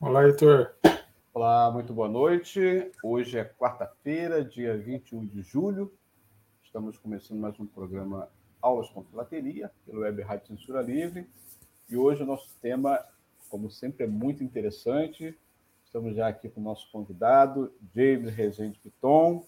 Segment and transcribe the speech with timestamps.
[0.00, 0.74] Olá, Heitor.
[1.32, 2.90] Olá, muito boa noite.
[3.02, 5.92] Hoje é quarta-feira, dia 21 de julho.
[6.62, 8.28] Estamos começando mais um programa
[8.60, 11.26] Aulas com Filateria, pelo Web Rádio Censura Livre.
[11.88, 12.98] E hoje o nosso tema,
[13.48, 15.38] como sempre, é muito interessante.
[15.84, 19.44] Estamos já aqui com o nosso convidado, James Rezende Piton,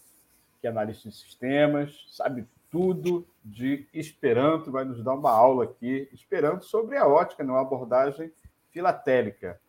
[0.60, 6.08] que é analista de sistemas, sabe tudo de Esperanto, vai nos dar uma aula aqui,
[6.12, 8.32] Esperanto, sobre a ótica, uma abordagem
[8.70, 9.60] filatélica.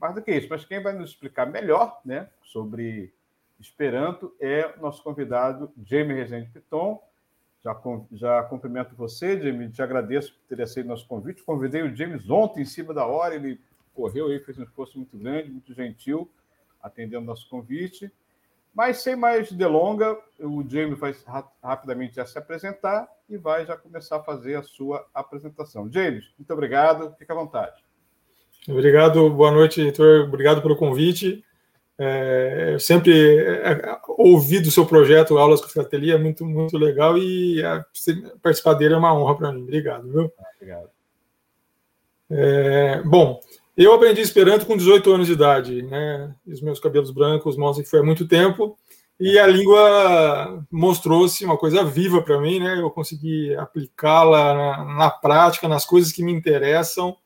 [0.00, 3.12] Mais do que isso, mas quem vai nos explicar melhor né, sobre
[3.60, 6.98] Esperanto é o nosso convidado, Jamie Rezende Piton.
[7.62, 7.78] Já,
[8.12, 11.42] já cumprimento você, Jamie, te agradeço por ter aceito nosso convite.
[11.42, 13.60] Convidei o James ontem, em cima da hora, ele
[13.94, 16.30] correu aí, fez um esforço muito grande, muito gentil,
[16.82, 18.10] atendendo nosso convite.
[18.74, 21.14] Mas sem mais delonga, o Jamie vai
[21.62, 25.90] rapidamente já se apresentar e vai já começar a fazer a sua apresentação.
[25.92, 27.84] James, muito obrigado, fique à vontade.
[28.68, 30.24] Obrigado, boa noite, Heitor.
[30.26, 31.42] Obrigado pelo convite.
[31.98, 37.18] É, eu sempre é, ouvi do seu projeto Aulas com Filatelia, é muito, muito legal
[37.18, 37.84] e a,
[38.42, 39.62] participar dele é uma honra para mim.
[39.62, 40.32] Obrigado, viu?
[40.56, 40.88] Obrigado.
[42.30, 43.40] É, bom,
[43.76, 46.34] eu aprendi Esperanto com 18 anos de idade, né?
[46.46, 48.78] Os meus cabelos brancos mostram que foi há muito tempo
[49.18, 52.80] e a língua mostrou-se uma coisa viva para mim, né?
[52.80, 57.16] Eu consegui aplicá-la na, na prática, nas coisas que me interessam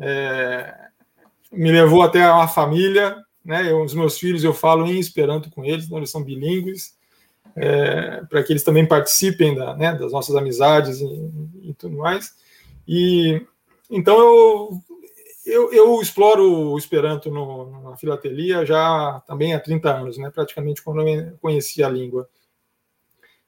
[0.00, 0.74] é,
[1.52, 3.70] me levou até uma família, né?
[3.70, 5.98] Eu, os meus filhos eu falo em Esperanto com eles, né?
[5.98, 6.96] eles são bilíngues,
[7.56, 12.34] é, para que eles também participem da, né, das nossas amizades e, e, tudo mais.
[12.86, 13.44] E
[13.90, 14.80] então eu,
[15.44, 20.30] eu, eu exploro o Esperanto no, na filatelia já também há 30 anos, né?
[20.30, 22.28] Praticamente quando eu conheci a língua.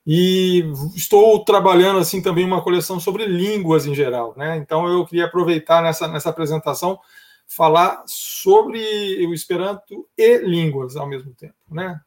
[0.07, 0.65] E
[0.97, 4.57] estou trabalhando assim também uma coleção sobre línguas em geral, né?
[4.57, 6.99] Então eu queria aproveitar nessa, nessa apresentação
[7.47, 12.01] falar sobre o Esperanto e línguas ao mesmo tempo, né?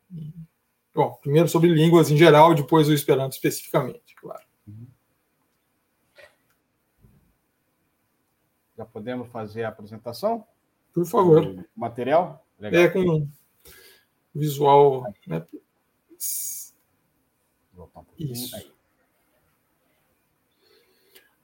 [0.94, 4.44] bom, primeiro sobre línguas em geral, depois o Esperanto especificamente, claro.
[8.78, 10.46] Já podemos fazer a apresentação?
[10.94, 11.66] Por favor.
[11.76, 12.46] Material?
[12.60, 12.82] Legal.
[12.82, 13.28] É com
[14.34, 15.46] visual, né?
[18.18, 18.56] Isso.
[18.56, 18.72] Aí.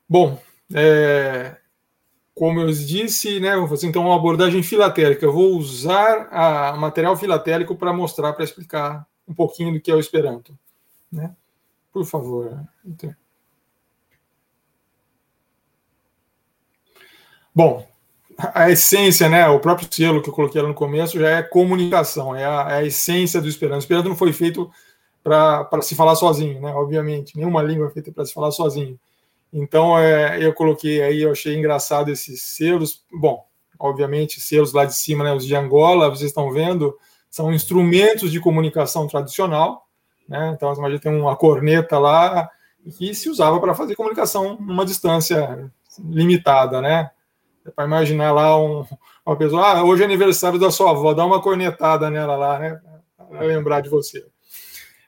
[0.07, 0.37] Bom,
[0.73, 1.57] é,
[2.33, 5.25] como eu disse, né, vou fazer então uma abordagem filatélica.
[5.25, 9.95] Eu vou usar a material filatélico para mostrar, para explicar um pouquinho do que é
[9.95, 10.57] o Esperanto.
[11.11, 11.35] Né?
[11.91, 12.65] Por favor.
[12.85, 13.13] Então.
[17.53, 17.85] Bom,
[18.38, 22.35] a essência, né, o próprio selo que eu coloquei lá no começo já é comunicação,
[22.35, 23.77] é a, é a essência do Esperanto.
[23.77, 24.71] O Esperanto não foi feito
[25.23, 26.73] para se falar sozinho, né?
[26.73, 28.99] Obviamente, nenhuma língua é feita para se falar sozinho.
[29.53, 33.03] Então, é, eu coloquei aí, eu achei engraçado esses selos.
[33.11, 33.45] Bom,
[33.77, 35.33] obviamente, selos lá de cima, né?
[35.33, 36.97] Os de Angola, vocês estão vendo,
[37.29, 39.87] são instrumentos de comunicação tradicional,
[40.27, 40.51] né?
[40.55, 42.49] Então, imagina tem uma corneta lá
[42.97, 47.11] que se usava para fazer comunicação numa distância limitada, né?
[47.65, 48.85] É para imaginar lá um,
[49.25, 52.81] uma pessoa, ah, hoje é aniversário da sua avó, dá uma cornetada nela lá, né?
[53.29, 54.25] Para lembrar de você.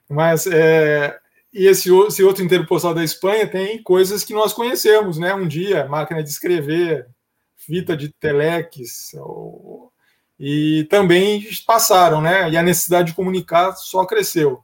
[0.10, 1.20] Mas é,
[1.54, 5.36] e esse, esse outro inteiro postal da Espanha tem coisas que nós conhecemos, né?
[5.36, 7.08] Um dia, máquina de escrever,
[7.56, 9.92] fita de telex, ou,
[10.40, 12.50] e também passaram, né?
[12.50, 14.64] E a necessidade de comunicar só cresceu.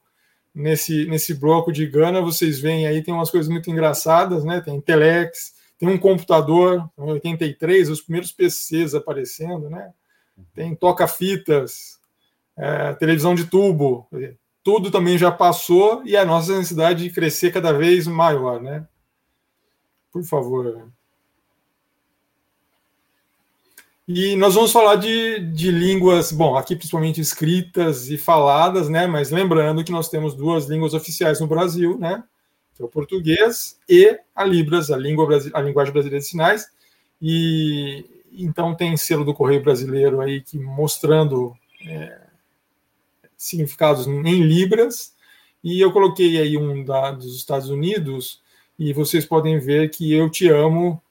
[0.54, 4.60] Nesse, nesse bloco de Gana, vocês veem aí, tem umas coisas muito engraçadas, né?
[4.60, 9.94] Tem telex, tem um computador, em 83, os primeiros PCs aparecendo, né?
[10.56, 12.00] Tem toca-fitas,
[12.58, 14.08] é, televisão de tubo,
[14.70, 18.86] tudo também já passou e a nossa necessidade de crescer cada vez maior, né?
[20.12, 20.92] Por favor.
[24.08, 29.08] E nós vamos falar de, de línguas, bom, aqui principalmente escritas e faladas, né?
[29.08, 32.24] Mas lembrando que nós temos duas línguas oficiais no Brasil, né?
[32.76, 36.68] Que é o português e a Libras, a, língua, a linguagem brasileira de sinais.
[37.20, 41.56] E então tem selo do Correio Brasileiro aí que mostrando
[41.88, 42.29] é,
[43.40, 45.14] significados em libras,
[45.64, 48.42] e eu coloquei aí um da, dos Estados Unidos,
[48.78, 51.02] e vocês podem ver que eu te amo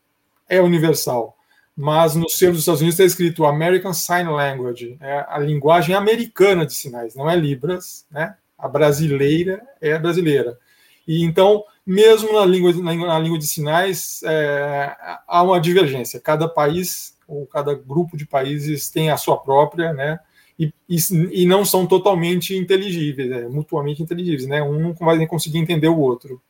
[0.49, 1.37] é universal.
[1.77, 6.67] mas no selo dos Estados Unidos está escrito American Sign Language, é a linguagem americana
[6.67, 8.35] de sinais, não é Libras, né?
[8.59, 10.59] A brasileira é brasileira.
[11.07, 14.95] E então, mesmo na língua, na língua de sinais, é,
[15.27, 16.21] há uma divergência.
[16.21, 20.19] Cada país ou cada grupo de países tem a sua própria, né?
[20.58, 20.96] E, e,
[21.43, 24.62] e não são totalmente inteligíveis, é, mutuamente inteligíveis, né?
[24.62, 26.43] Um não vai conseguir entender o outro.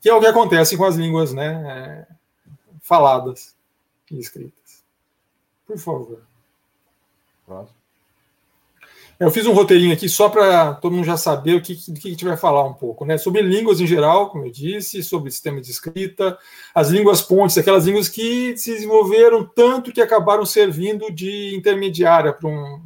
[0.00, 2.06] Que é o que acontece com as línguas, né?
[2.10, 2.14] É,
[2.80, 3.54] faladas
[4.10, 4.84] e escritas.
[5.66, 6.22] Por favor.
[7.46, 7.76] Próximo.
[9.18, 12.08] Eu fiz um roteirinho aqui só para todo mundo já saber o que, que, que
[12.08, 13.16] a gente vai falar um pouco, né?
[13.16, 16.36] Sobre línguas em geral, como eu disse, sobre sistema de escrita,
[16.74, 22.46] as línguas pontes, aquelas línguas que se desenvolveram tanto que acabaram servindo de intermediária para
[22.46, 22.78] um,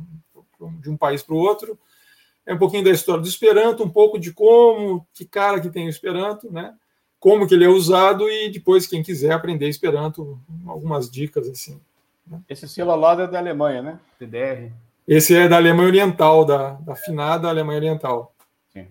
[0.81, 1.79] de um país para o outro.
[2.47, 5.87] É um pouquinho da história do Esperanto, um pouco de como, que cara que tem
[5.87, 6.75] o Esperanto, né?
[7.19, 11.81] Como que ele é usado e depois quem quiser aprender Esperanto, algumas dicas assim.
[12.27, 12.41] Né?
[12.49, 13.99] Esse selo lá é da Alemanha, né?
[14.19, 14.73] TDR.
[15.07, 18.35] Esse é da Alemanha Oriental, da, da finada Alemanha Oriental.
[18.73, 18.87] Sim.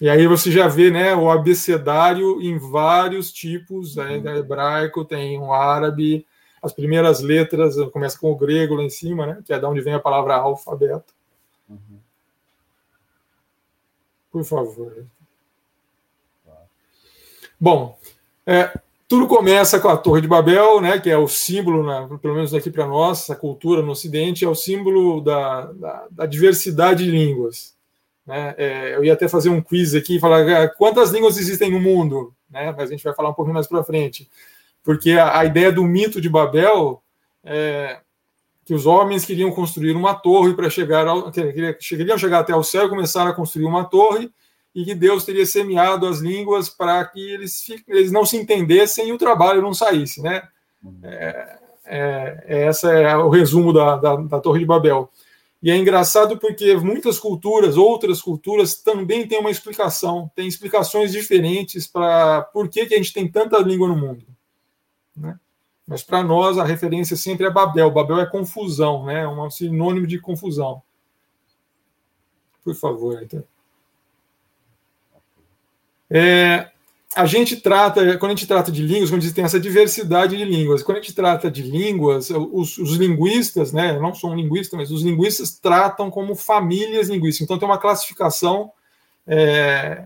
[0.00, 4.36] E aí você já vê né, o abecedário em vários tipos, né, uhum.
[4.36, 6.26] hebraico, tem o árabe,
[6.62, 9.80] as primeiras letras, começa com o grego lá em cima, né, que é da onde
[9.80, 11.14] vem a palavra alfabeto.
[11.68, 11.98] Uhum.
[14.30, 15.06] Por favor.
[17.60, 17.98] Bom,
[18.46, 18.72] é,
[19.08, 22.54] tudo começa com a Torre de Babel, né, que é o símbolo, né, pelo menos
[22.54, 27.10] aqui para nós, a cultura no Ocidente, é o símbolo da, da, da diversidade de
[27.10, 27.74] línguas.
[28.26, 28.54] Né?
[28.58, 31.80] É, eu ia até fazer um quiz aqui e falar ah, quantas línguas existem no
[31.80, 32.72] mundo, né?
[32.76, 34.28] mas a gente vai falar um pouquinho mais para frente.
[34.82, 37.02] Porque a, a, ideia do mito de Babel
[37.44, 38.00] é
[38.64, 42.84] que os homens queriam construir uma torre para chegar ao, queriam chegar até o céu
[42.84, 44.30] e começaram a construir uma torre
[44.74, 49.12] e que Deus teria semeado as línguas para que eles, eles não se entendessem e
[49.12, 50.42] o trabalho não saísse, né?
[51.02, 55.10] É, é, é essa é o resumo da, da, da, Torre de Babel.
[55.62, 61.86] E é engraçado porque muitas culturas, outras culturas, também têm uma explicação, têm explicações diferentes
[61.86, 64.24] para por que, que a gente tem tanta língua no mundo.
[65.18, 65.38] Né?
[65.86, 67.90] Mas para nós a referência sempre é Babel.
[67.90, 69.26] Babel é confusão, né?
[69.26, 70.82] um sinônimo de confusão.
[72.62, 73.42] Por favor, então.
[76.10, 76.70] É,
[77.14, 80.44] a gente trata, quando a gente trata de línguas, a gente tem essa diversidade de
[80.44, 84.36] línguas, quando a gente trata de línguas, os, os linguistas, né, eu não sou um
[84.36, 87.44] linguista, mas os linguistas tratam como famílias linguísticas.
[87.44, 88.70] Então tem uma classificação.
[89.26, 90.04] É,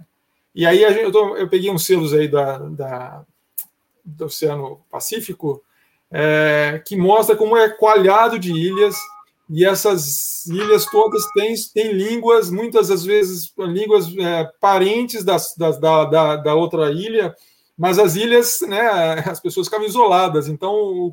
[0.54, 3.24] e aí gente, eu, tô, eu, peguei uns selos aí da, da
[4.04, 5.62] do Oceano Pacífico
[6.10, 8.96] é, que mostra como é coalhado de ilhas
[9.48, 15.78] e essas ilhas todas têm, têm línguas, muitas das vezes línguas é, parentes das, das,
[15.78, 17.34] da, da, da, outra ilha,
[17.76, 18.80] mas as ilhas, né,
[19.26, 21.12] as pessoas ficavam isoladas, então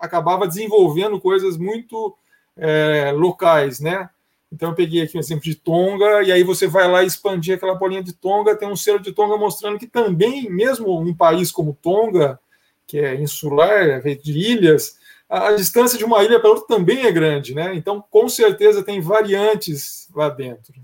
[0.00, 2.16] acabava desenvolvendo coisas muito
[2.56, 4.08] é, locais, né?
[4.50, 7.74] Então eu peguei aqui um exemplo de Tonga, e aí você vai lá expandir aquela
[7.74, 11.78] bolinha de Tonga, tem um selo de Tonga mostrando que também, mesmo um país como
[11.82, 12.40] Tonga,
[12.86, 14.96] que é insular, é feito de ilhas,
[15.28, 17.74] a, distância de uma ilha para outra também é grande, né?
[17.74, 20.74] Então, com certeza, tem variantes lá dentro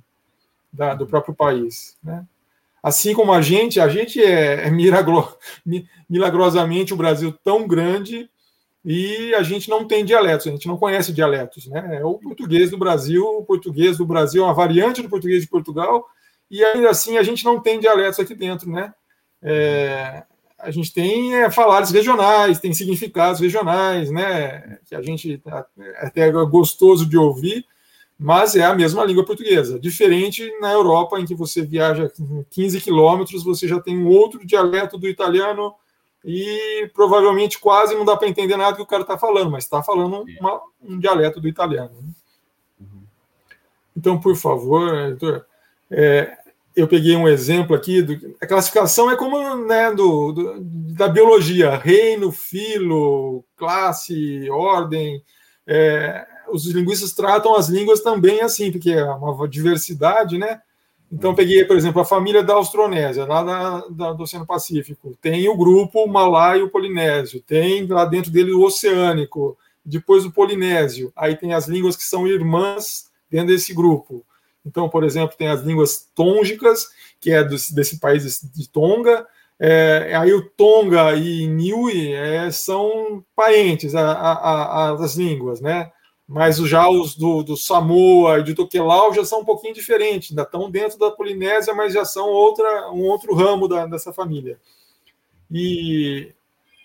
[0.71, 2.25] da, do próprio país, né?
[2.83, 5.35] Assim como a gente, a gente é, é milagro,
[6.07, 8.29] milagrosamente o Brasil tão grande
[8.85, 11.99] e a gente não tem dialetos, a gente não conhece dialetos, né?
[12.01, 15.49] É o português do Brasil, o português do Brasil é uma variante do português de
[15.49, 16.05] Portugal
[16.51, 18.93] e ainda assim a gente não tem dialetos aqui dentro, né?
[19.43, 20.25] É,
[20.59, 24.79] a gente tem é, falares regionais, tem significados regionais, né?
[24.85, 27.65] Que a gente é até gostoso de ouvir,
[28.19, 29.81] mas é a mesma língua portuguesa.
[29.81, 32.11] Diferente na Europa, em que você viaja
[32.51, 35.75] 15 quilômetros, você já tem um outro dialeto do italiano
[36.25, 39.83] e provavelmente quase não dá para entender nada que o cara está falando, mas está
[39.83, 41.95] falando uma, um dialeto do italiano.
[42.01, 42.09] Né?
[42.81, 43.03] Uhum.
[43.95, 45.45] Então, por favor, Heitor,
[45.91, 46.39] é,
[46.75, 50.61] eu peguei um exemplo aqui, do, a classificação é como né, do, do,
[50.95, 55.23] da biologia, reino, filo, classe, ordem.
[55.67, 60.61] É, os linguistas tratam as línguas também assim, porque é uma diversidade, né?
[61.15, 65.17] Então, peguei, por exemplo, a família da Austronésia, lá da, da, do Oceano Pacífico.
[65.23, 71.13] Tem o grupo Malaio-Polinésio, tem lá dentro dele o Oceânico, depois o Polinésio.
[71.15, 74.25] Aí tem as línguas que são irmãs dentro desse grupo.
[74.67, 76.89] Então, por exemplo, tem as línguas tôngicas,
[77.21, 79.25] que é desse, desse país de Tonga.
[79.61, 85.93] É, aí o Tonga e Niue é, são parentes a, a, a, as línguas, né?
[86.27, 90.43] Mas já os do, do Samoa e de Tokelau já são um pouquinho diferentes, ainda
[90.43, 94.59] estão dentro da Polinésia, mas já são outra, um outro ramo da, dessa família.
[95.51, 96.33] E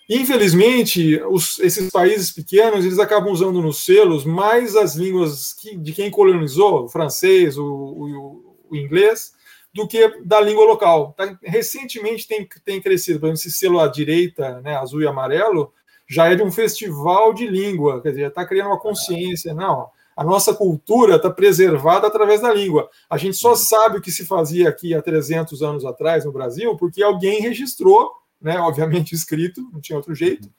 [0.10, 5.94] Infelizmente, os, esses países pequenos eles acabam usando nos selos mais as línguas que, de
[5.94, 9.34] quem colonizou, o francês, o, o, o, inglês,
[9.72, 11.14] do que da língua local.
[11.16, 11.38] Tá?
[11.44, 15.72] Recentemente tem, tem crescido, por exemplo, esse selo à direita, né, azul e amarelo,
[16.10, 19.54] já é de um festival de língua, quer dizer, está criando uma consciência.
[19.54, 19.88] Não,
[20.18, 22.90] a nossa cultura está preservada através da língua.
[23.08, 26.76] A gente só sabe o que se fazia aqui há 300 anos atrás no Brasil
[26.76, 28.12] porque alguém registrou,
[28.42, 30.50] né, obviamente escrito, não tinha outro jeito,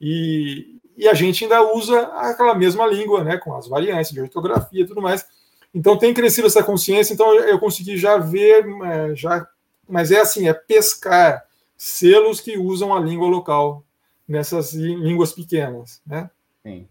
[0.00, 4.82] e, e a gente ainda usa aquela mesma língua, né, com as variantes de ortografia
[4.82, 5.26] e tudo mais.
[5.74, 9.46] Então tem crescido essa consciência, então eu consegui já ver, é, já,
[9.86, 11.44] mas é assim, é pescar
[11.76, 13.84] selos que usam a língua local
[14.26, 16.30] nessas línguas pequenas, né?
[16.62, 16.86] Sim.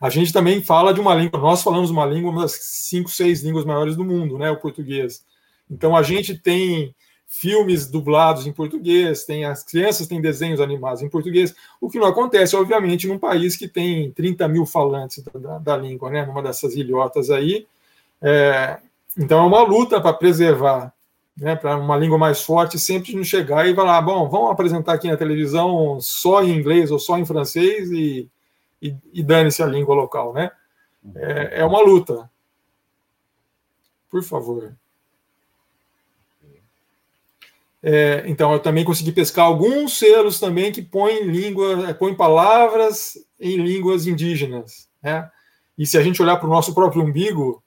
[0.00, 3.42] A gente também fala de uma língua, nós falamos uma língua, uma das cinco, seis
[3.42, 5.24] línguas maiores do mundo, né, o português.
[5.70, 6.94] Então a gente tem
[7.26, 12.06] filmes dublados em português, tem as crianças têm desenhos animados em português, o que não
[12.06, 16.76] acontece, obviamente, num país que tem 30 mil falantes da, da língua, né, numa dessas
[16.76, 17.66] ilhotas aí.
[18.22, 18.78] É,
[19.18, 20.93] então é uma luta para preservar,
[21.36, 25.08] né, para uma língua mais forte, sempre não chegar e falar, bom, vamos apresentar aqui
[25.08, 28.30] na televisão só em inglês ou só em francês e
[28.84, 30.50] e, e dane-se a língua local, né?
[31.16, 32.30] É, é uma luta.
[34.10, 34.76] Por favor.
[37.82, 43.16] É, então, eu também consegui pescar alguns selos também que põem língua, é, põem palavras
[43.40, 45.30] em línguas indígenas, né?
[45.78, 47.63] E se a gente olhar para o nosso próprio umbigo,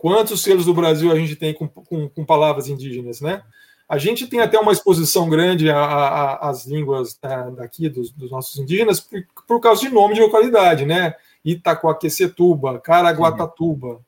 [0.00, 3.42] quantos selos do Brasil a gente tem com, com, com palavras indígenas, né?
[3.86, 8.98] A gente tem até uma exposição grande às línguas né, daqui, dos, dos, nossos indígenas,
[8.98, 11.14] por, por, causa de nome de localidade, né?
[11.44, 14.00] Itacoaquecetuba, Caraguatatuba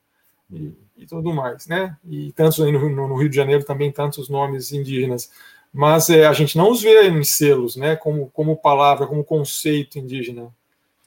[0.51, 1.95] e, e, tudo mais, né?
[2.09, 5.31] E tantos aí no, no, Rio de Janeiro também, tantos nomes indígenas.
[5.71, 7.97] Mas é, a gente não os vê em selos, né?
[7.97, 10.49] Como, como palavra, como conceito indígena.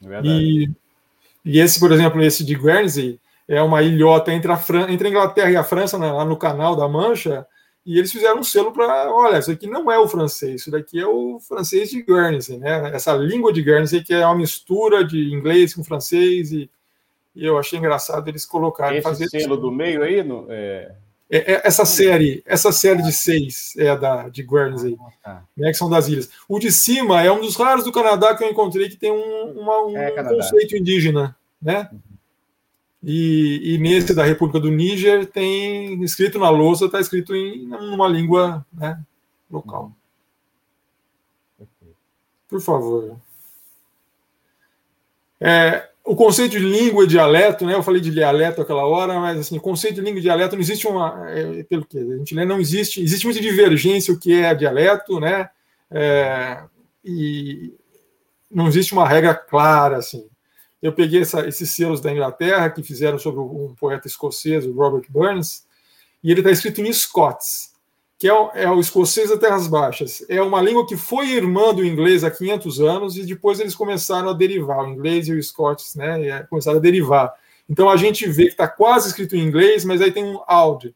[0.03, 0.69] É e,
[1.43, 5.11] e esse, por exemplo, esse de Guernsey, é uma ilhota entre a, Fran entre a
[5.11, 7.45] Inglaterra e a França, né, lá no Canal da Mancha,
[7.85, 10.99] e eles fizeram um selo para, olha, isso aqui não é o francês, isso daqui
[10.99, 12.91] é o francês de Guernsey, né?
[12.91, 16.69] Essa língua de Guernsey que é uma mistura de inglês com francês e,
[17.35, 19.57] e eu achei engraçado eles colocarem Esse fazer selo isso.
[19.57, 20.95] do meio aí, no, é...
[21.27, 25.43] É, é, essa série, essa série de seis é da de Guernsey, ah, tá.
[25.57, 26.29] né, que são das ilhas.
[26.47, 29.59] O de cima é um dos raros do Canadá que eu encontrei que tem um,
[29.59, 31.89] uma, um é, conceito indígena, né?
[31.91, 32.14] Uhum.
[33.07, 38.07] E, e, nesse da República do Níger tem escrito na lousa, está escrito em uma
[38.07, 38.99] língua né,
[39.49, 39.91] local.
[42.49, 43.17] Por favor.
[45.39, 47.75] É, o conceito de língua e dialeto, né?
[47.75, 50.61] Eu falei de dialeto aquela hora, mas assim, o conceito de língua e dialeto não
[50.61, 54.33] existe uma, é, pelo que a gente lê, não existe, existe muita divergência o que
[54.33, 55.47] é dialeto, né?
[55.91, 56.63] É,
[57.03, 57.71] e
[58.49, 60.27] não existe uma regra clara assim
[60.85, 65.05] eu peguei essa, esses selos da Inglaterra que fizeram sobre um poeta escocês, o Robert
[65.09, 65.65] Burns,
[66.23, 67.71] e ele está escrito em Scots,
[68.19, 70.23] que é o, é o, escocês das Terras Baixas.
[70.29, 74.29] É uma língua que foi irmã do inglês há 500 anos e depois eles começaram
[74.29, 77.33] a derivar, o inglês e o Scots né, começaram a derivar.
[77.67, 80.95] Então a gente vê que está quase escrito em inglês, mas aí tem um old,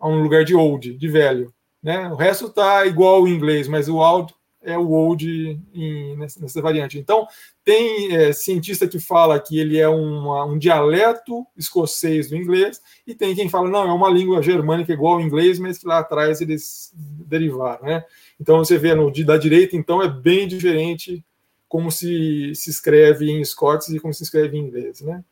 [0.00, 1.52] um lugar de old, de velho.
[1.82, 2.08] Né?
[2.08, 4.34] O resto está igual ao inglês, mas o old
[4.66, 6.98] é o old em, nessa, nessa, variante.
[6.98, 7.26] Então,
[7.64, 13.14] tem é, cientista que fala que ele é uma, um dialeto escocês do inglês, e
[13.14, 16.40] tem quem fala, não, é uma língua germânica igual ao inglês, mas que lá atrás
[16.40, 17.84] eles derivaram.
[17.84, 18.04] Né?
[18.40, 21.24] Então, você vê no da direita, então, é bem diferente
[21.68, 25.00] como se, se escreve em Scots e como se escreve em inglês.
[25.00, 25.24] Né?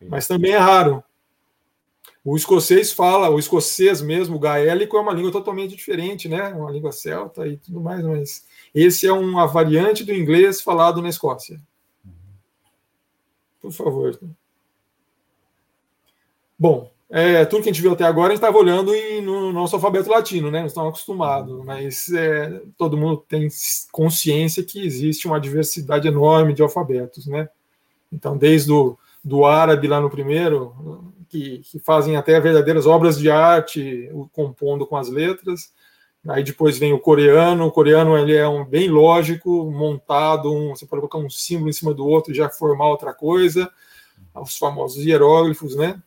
[0.00, 1.02] Mas também é raro.
[2.24, 6.48] O escocês fala, o escocês mesmo, o gaélico é uma língua totalmente diferente, né?
[6.54, 11.10] Uma língua celta e tudo mais, mas esse é uma variante do inglês falado na
[11.10, 11.60] Escócia.
[13.60, 14.18] Por favor.
[16.58, 19.52] Bom, é, tudo que a gente viu até agora, a gente estava olhando em, no
[19.52, 20.62] nosso alfabeto latino, né?
[20.62, 23.48] Nós estamos acostumados, mas é, todo mundo tem
[23.92, 27.50] consciência que existe uma diversidade enorme de alfabetos, né?
[28.10, 33.28] Então, desde o do árabe lá no primeiro, que, que, fazem até verdadeiras obras de
[33.28, 35.72] arte, compondo com as letras.
[36.28, 37.66] Aí depois vem o coreano.
[37.66, 41.72] O coreano ele é um bem lógico, montado, um, você pode colocar um símbolo em
[41.72, 43.68] cima do outro e já formar outra coisa.
[44.32, 46.00] Os famosos hieróglifos, né?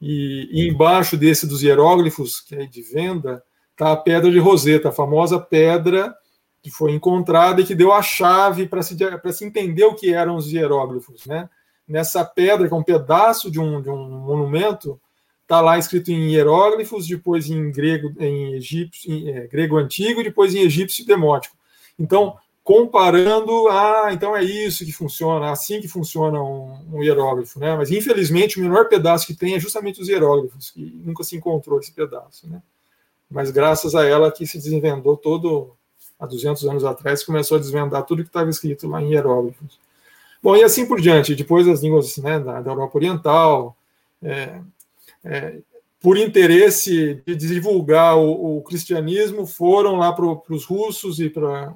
[0.00, 4.88] E, e embaixo desse dos hieróglifos, que é de venda, está a pedra de Roseta,
[4.88, 6.14] a famosa pedra
[6.62, 8.96] que foi encontrada e que deu a chave para se,
[9.32, 11.48] se entender o que eram os hieróglifos, né?
[11.92, 14.98] Nessa pedra, que é um pedaço de um, de um monumento,
[15.42, 20.54] está lá escrito em hieróglifos, depois em grego, em egípcio, em, é, grego antigo, depois
[20.54, 21.54] em egípcio demótico.
[21.98, 22.34] Então,
[22.64, 27.76] comparando, ah, então é isso que funciona, assim que funciona um, um, hieróglifo, né?
[27.76, 31.78] Mas infelizmente o menor pedaço que tem é justamente os hieróglifos, que nunca se encontrou
[31.78, 32.62] esse pedaço, né?
[33.30, 35.76] Mas graças a ela que se desvendou todo
[36.18, 39.81] há 200 anos atrás, começou a desvendar tudo que estava escrito lá em hieróglifos.
[40.42, 43.76] Bom, e assim por diante, depois as línguas né, da, da Europa Oriental,
[44.20, 44.60] é,
[45.24, 45.58] é,
[46.00, 51.72] por interesse de divulgar o, o cristianismo, foram lá para os russos e para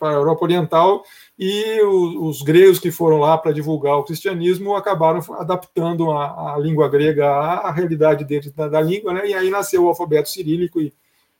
[0.00, 1.02] a Europa Oriental,
[1.36, 6.88] e os gregos que foram lá para divulgar o cristianismo acabaram adaptando a, a língua
[6.88, 9.28] grega à, à realidade deles da, da, língua, né?
[9.28, 10.92] e aí nasceu o alfabeto cirílico e,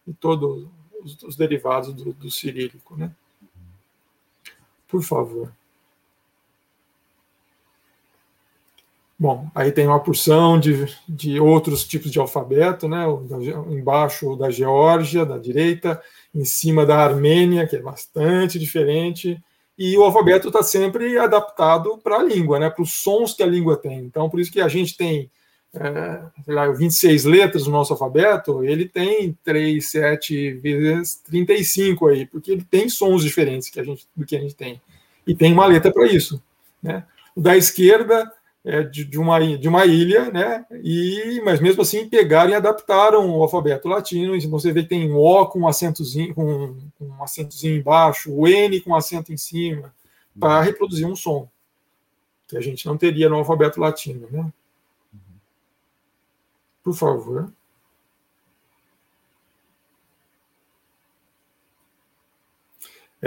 [0.04, 0.66] e todos
[1.00, 2.96] os, os, derivados do, do cirílico.
[2.96, 3.12] Né?
[4.88, 5.52] Por favor.
[9.18, 13.04] Bom, aí tem uma porção de, de outros tipos de alfabeto, né?
[13.70, 16.00] Embaixo da Geórgia, da direita,
[16.35, 19.42] em cima da Armênia, que é bastante diferente,
[19.78, 22.68] e o alfabeto está sempre adaptado para a língua, né?
[22.68, 24.00] Para os sons que a língua tem.
[24.00, 25.30] Então, por isso que a gente tem
[25.75, 32.52] é, lá, 26 letras no nosso alfabeto, ele tem 3, 7 vezes 35 aí, porque
[32.52, 34.80] ele tem sons diferentes que a gente, do que a gente tem.
[35.26, 36.42] E tem uma letra para isso.
[36.82, 37.04] Né?
[37.35, 38.30] O da esquerda
[38.66, 40.66] é, de, de, uma, de uma ilha, né?
[40.82, 44.35] E, mas mesmo assim pegaram e adaptaram o alfabeto latino.
[44.35, 48.32] Então você vê que tem um O com um acentozinho, com, com um acentozinho embaixo,
[48.35, 49.94] o N com um acento em cima,
[50.38, 51.49] para reproduzir um som
[52.49, 54.52] que a gente não teria no alfabeto latino, né?
[56.83, 57.52] Por favor.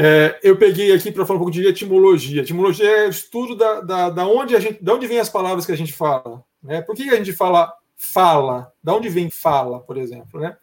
[0.02, 2.42] É, eu peguei aqui para falar um pouco de etimologia.
[2.42, 5.66] Etimologia é o estudo da, da, da, onde a gente, da onde vem as palavras
[5.66, 6.42] que a gente fala.
[6.64, 6.82] Né?
[6.82, 8.72] Por que a gente fala fala?
[8.82, 10.40] Da onde vem fala, por exemplo?
[10.40, 10.56] Né?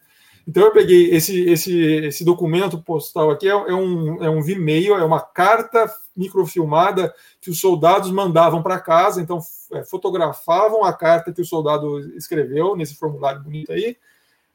[0.47, 4.95] Então eu peguei esse, esse, esse documento postal aqui, é, é um, é um Vimeo,
[4.95, 9.39] é uma carta microfilmada que os soldados mandavam para casa, então
[9.71, 13.97] é, fotografavam a carta que o soldado escreveu nesse formulário bonito aí,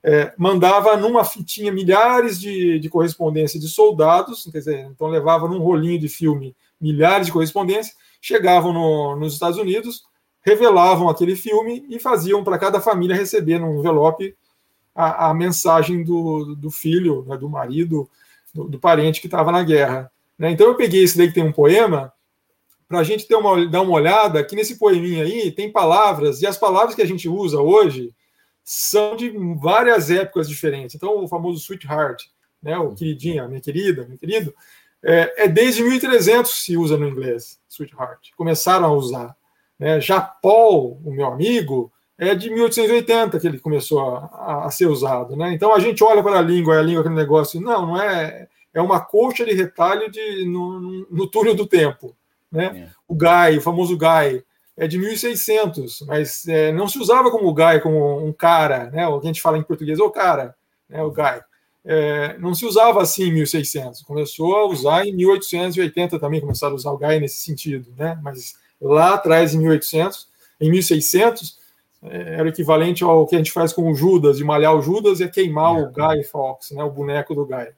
[0.04, 5.60] é, mandava numa fitinha milhares de, de correspondência de soldados, quer dizer, então levava num
[5.60, 10.04] rolinho de filme milhares de correspondências, chegavam no, nos Estados Unidos,
[10.44, 14.34] revelavam aquele filme e faziam para cada família receber num envelope
[14.92, 18.10] a, a mensagem do, do filho, né, do marido,
[18.52, 20.10] do, do, parente que estava na guerra.
[20.36, 20.50] Né?
[20.50, 22.12] Então eu peguei esse daí que tem um poema,
[22.88, 26.46] para a gente ter uma, dar uma olhada, que nesse poeminha aí tem palavras, e
[26.46, 28.12] as palavras que a gente usa hoje,
[28.64, 30.94] são de várias épocas diferentes.
[30.94, 32.24] Então, o famoso sweetheart,
[32.62, 34.54] né, o queridinha, minha querida, meu querido,
[35.02, 38.30] é, é desde 1300 se usa no inglês, sweetheart.
[38.36, 39.36] Começaram a usar.
[39.78, 40.00] Né?
[40.00, 45.34] Já Paul, o meu amigo, é de 1880 que ele começou a, a, ser usado.
[45.34, 45.52] Né?
[45.52, 48.48] Então, a gente olha para a língua, a língua aquele negócio, não, não é.
[48.74, 52.16] É uma colcha de retalho de, no, no, no túnel do tempo.
[52.50, 52.88] Né?
[52.88, 52.90] É.
[53.06, 54.42] O Guy, o famoso Guy,
[54.82, 59.06] é de 1600, mas é, não se usava como guy, como um cara, né?
[59.06, 60.56] O que a gente fala em português, o cara,
[60.88, 61.00] né?
[61.04, 61.40] O guy.
[61.84, 66.76] É, não se usava assim em 1600, começou a usar em 1880 também, começaram a
[66.76, 68.18] usar o guy nesse sentido, né?
[68.24, 70.28] Mas lá atrás, em 1800,
[70.60, 71.58] em 1600,
[72.02, 75.20] é, era equivalente ao que a gente faz com o Judas, de malhar o Judas
[75.20, 76.82] e queimar o Guy Fawkes, né?
[76.82, 77.68] O boneco do Guy.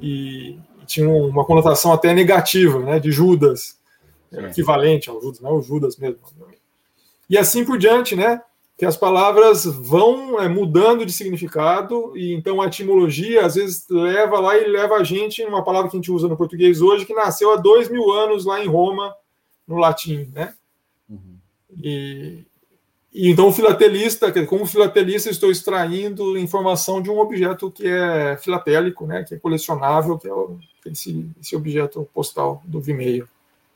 [0.00, 3.00] E tinha uma conotação até negativa, né?
[3.00, 3.79] De Judas,
[4.32, 6.20] é equivalente ao Judas, não é o Judas mesmo.
[7.28, 8.40] E assim por diante, né?
[8.76, 14.40] Que as palavras vão é, mudando de significado, e então a etimologia às vezes leva
[14.40, 17.12] lá e leva a gente numa palavra que a gente usa no português hoje, que
[17.12, 19.14] nasceu há dois mil anos lá em Roma,
[19.68, 20.54] no latim, né?
[21.08, 21.36] Uhum.
[21.82, 22.44] E,
[23.12, 29.06] e então o filatelista, como filatelista, estou extraindo informação de um objeto que é filatélico,
[29.06, 29.24] né?
[29.24, 30.32] Que é colecionável, que é
[30.90, 33.28] esse, esse objeto postal do Vimeo.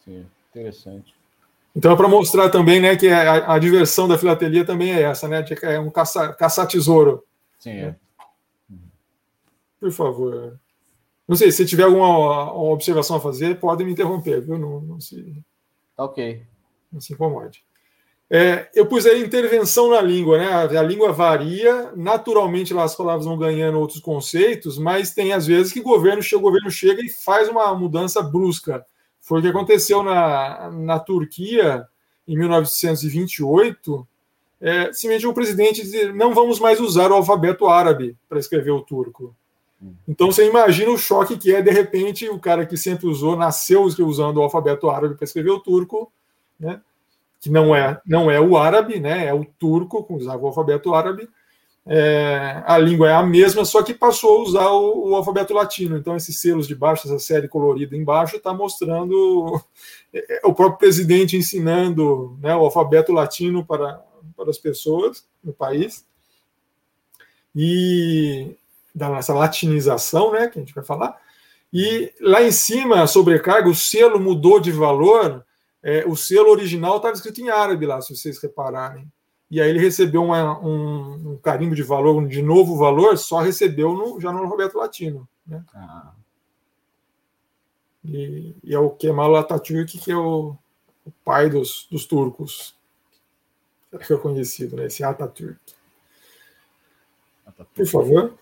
[0.04, 0.24] Sim.
[0.54, 1.12] Interessante.
[1.74, 5.26] Então é para mostrar também, né, que a, a, diversão da filatelia também é essa,
[5.26, 5.44] né?
[5.62, 7.24] É um caça, caçar tesouro.
[7.58, 7.70] Sim.
[7.70, 7.96] É.
[9.80, 10.58] Por favor.
[11.26, 14.56] Não sei, se tiver alguma observação a fazer, pode me interromper, viu?
[14.56, 15.42] Não, não se.
[15.96, 16.42] Ok.
[16.92, 17.64] Não se incomode.
[18.30, 20.46] É, eu pus aí intervenção na língua, né?
[20.46, 25.46] A, a, língua varia, naturalmente lá as palavras vão ganhando outros conceitos, mas tem às
[25.46, 28.84] vezes que o governo, o governo chega e faz uma mudança brusca
[29.24, 31.88] foi o que aconteceu na, na Turquia
[32.28, 34.06] em 1928.
[34.60, 38.82] É, simplesmente o presidente dizer não vamos mais usar o alfabeto árabe para escrever o
[38.82, 39.34] turco.
[40.06, 43.82] Então você imagina o choque que é, de repente, o cara que sempre usou, nasceu
[43.82, 46.12] usando o alfabeto árabe para escrever o turco,
[46.58, 46.80] né?
[47.40, 49.26] que não é, não é o árabe, né?
[49.26, 51.28] é o turco, usava o alfabeto árabe,
[51.86, 55.98] é, a língua é a mesma, só que passou a usar o, o, alfabeto latino.
[55.98, 59.60] Então, esses selos de baixo, essa série colorida embaixo, está mostrando
[60.12, 64.02] é, é, o próprio presidente ensinando né, o alfabeto latino para,
[64.34, 66.06] para as pessoas no país.
[67.54, 68.56] E
[68.94, 71.20] dessa latinização, né, que a gente vai falar.
[71.70, 75.44] E lá em cima, a sobrecarga, o selo mudou de valor.
[75.82, 79.06] É, o selo original estava escrito em árabe lá, se vocês repararem
[79.50, 83.92] e aí ele recebeu uma, um, um, carimbo de valor, de novo valor, só recebeu
[83.92, 85.28] no, já no alfabeto latino.
[85.46, 85.62] Né?
[85.74, 86.12] Ah.
[88.04, 90.56] E, e, é o Kemal Atatürk, que é o,
[91.04, 92.74] o pai dos, dos turcos.
[94.06, 94.86] Que é conhecido, né?
[94.86, 95.60] Esse Atatürk.
[97.46, 97.74] Atatürk.
[97.76, 98.34] Por favor.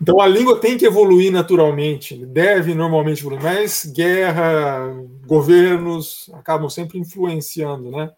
[0.00, 4.94] Então a língua tem que evoluir naturalmente, deve normalmente evoluir, mas guerra,
[5.26, 8.12] governos acabam sempre influenciando, né?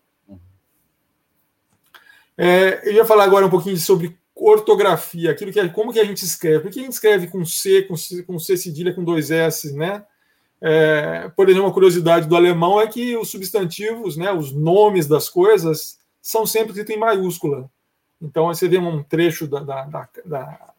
[2.45, 6.05] É, eu ia falar agora um pouquinho sobre ortografia, aquilo que é, como que a
[6.05, 6.59] gente escreve.
[6.59, 9.73] Por que a gente escreve com C, com C, com C cedilha, com dois S,
[9.73, 10.05] né?
[10.61, 15.29] É, por exemplo, uma curiosidade do alemão é que os substantivos, né, os nomes das
[15.29, 17.71] coisas, são sempre escritos em maiúscula.
[18.21, 20.75] Então, você vê um trecho da, da, da, da,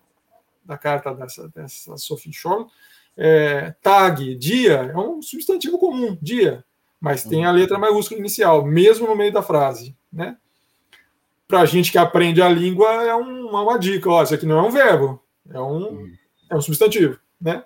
[0.66, 2.68] da carta dessa, dessa Sophie Scholl,
[3.16, 6.64] é, tag, dia, é um substantivo comum, dia,
[7.00, 10.38] mas tem a letra maiúscula inicial, mesmo no meio da frase, né?
[11.54, 14.10] Para a gente que aprende a língua, é uma, uma dica.
[14.10, 16.12] Ó, isso aqui não é um verbo, é um,
[16.50, 17.20] é um substantivo.
[17.40, 17.64] Né?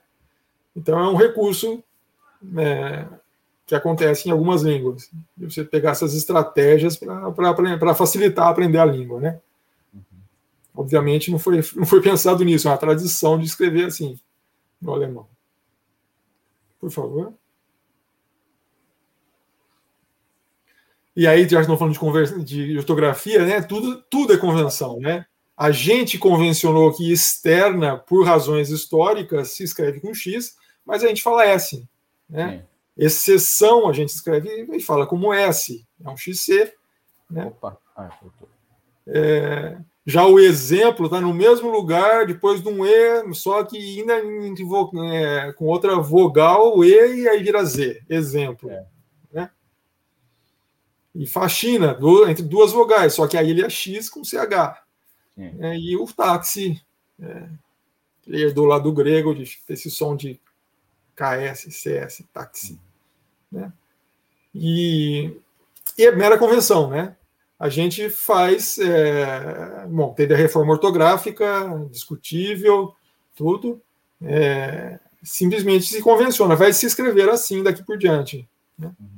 [0.75, 1.81] Então, é um recurso
[2.41, 3.07] né,
[3.65, 5.09] que acontece em algumas línguas.
[5.37, 9.21] Você pegar essas estratégias para facilitar aprender a língua.
[9.21, 9.39] Né?
[10.75, 14.19] Obviamente, não foi, não foi pensado nisso, é uma tradição de escrever assim
[14.81, 15.25] no alemão.
[16.77, 17.33] Por favor.
[21.17, 23.59] E aí, já estão falando de, conversa, de ortografia, né?
[23.59, 25.25] Tudo, tudo é convenção, né?
[25.57, 31.23] A gente convencionou que externa, por razões históricas, se escreve com X, mas a gente
[31.23, 31.83] fala S.
[32.29, 32.63] Né?
[32.95, 35.83] Exceção a gente escreve e fala como S.
[36.05, 36.71] É um XC.
[37.31, 37.45] Né?
[37.47, 37.79] Opa.
[37.95, 38.11] Ah,
[39.07, 39.75] é,
[40.05, 44.13] já o exemplo está no mesmo lugar, depois de um E, só que ainda
[45.11, 48.03] é, com outra vogal, E, e aí vira Z.
[48.07, 48.69] Exemplo.
[48.69, 48.85] É
[51.17, 54.83] e faxina, do, entre duas vogais, só que aí ele é X com CH.
[55.37, 56.81] É, e o táxi,
[57.19, 57.49] é,
[58.27, 60.39] ele herdou lá do grego, de esse som de
[61.15, 62.79] KS, CS, táxi.
[63.51, 63.73] Né?
[64.53, 65.35] E,
[65.97, 67.15] e é mera convenção, né?
[67.59, 68.77] A gente faz.
[68.77, 72.93] É, bom, teve a reforma ortográfica, discutível,
[73.35, 73.81] tudo.
[74.21, 78.47] É, simplesmente se convenciona, vai se escrever assim daqui por diante.
[78.77, 78.91] Né?
[78.99, 79.16] Uhum.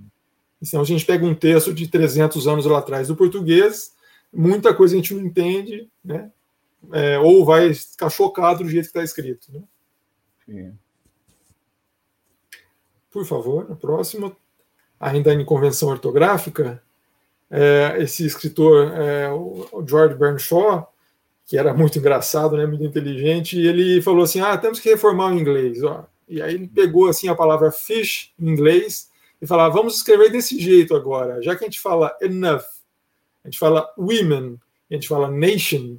[0.62, 3.94] Então, a gente pega um texto de 300 anos lá atrás do português,
[4.32, 6.32] muita coisa a gente não entende, né?
[6.94, 9.52] É, ou vai ficar chocado do jeito que está escrito.
[9.52, 9.62] Né?
[10.46, 10.74] Sim.
[13.12, 14.36] Por favor, a próxima.
[15.00, 16.84] Ainda em convenção ortográfica,
[17.50, 20.94] é, esse escritor, é, o George Bernshaw,
[21.46, 25.40] que era muito engraçado, né, muito inteligente, ele falou assim: ah, temos que reformar o
[25.40, 25.82] inglês.
[25.84, 26.06] Ó.
[26.28, 29.09] E aí ele pegou assim a palavra fish em inglês
[29.42, 31.42] e falar, vamos escrever desse jeito agora.
[31.42, 32.64] Já que a gente fala enough,
[33.44, 35.98] a gente fala women, a gente fala nation.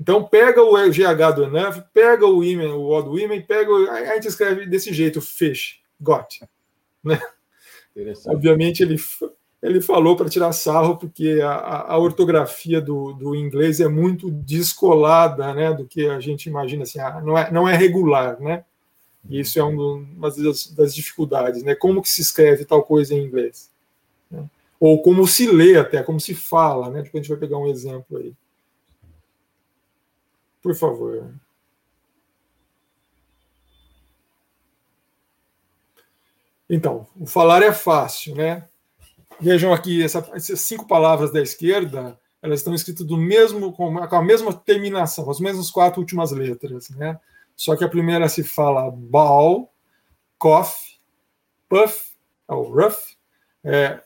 [0.00, 3.88] Então pega o GH do enough, pega o women, o O do women, pega o,
[3.88, 6.40] a gente escreve desse jeito, fish, got.
[7.04, 7.20] Né?
[8.26, 8.96] Obviamente ele,
[9.62, 15.54] ele falou para tirar sarro, porque a, a ortografia do, do inglês é muito descolada
[15.54, 18.64] né, do que a gente imagina, assim, ah, não, é, não é regular, né?
[19.28, 20.30] Isso é uma
[20.76, 21.74] das, dificuldades, né?
[21.74, 23.70] Como que se escreve tal coisa em inglês?
[24.30, 24.48] Né?
[24.80, 27.02] Ou como se lê até, como se fala, né?
[27.02, 28.34] Depois a gente vai pegar um exemplo aí.
[30.60, 31.32] Por favor.
[36.68, 38.66] Então, o falar é fácil, né?
[39.40, 44.22] Vejam aqui essa, essas cinco palavras da esquerda, elas estão escritas do mesmo com a
[44.22, 47.20] mesma terminação, as mesmas quatro últimas letras, né?
[47.56, 49.72] Só que a primeira se fala ball,
[50.38, 50.72] cough,
[51.68, 52.12] puff,
[52.48, 53.16] ou rough,
[53.64, 54.02] é,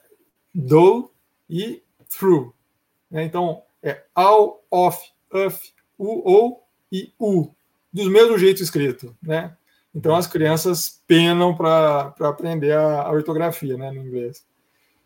[0.54, 1.10] do
[1.48, 2.54] e through.
[3.12, 7.50] É, então, é all, off, uff, u, ou e u,
[7.92, 9.16] do mesmo jeito escrito.
[9.22, 9.56] Né?
[9.94, 14.44] Então, as crianças penam para aprender a, a, ortografia né, no inglês.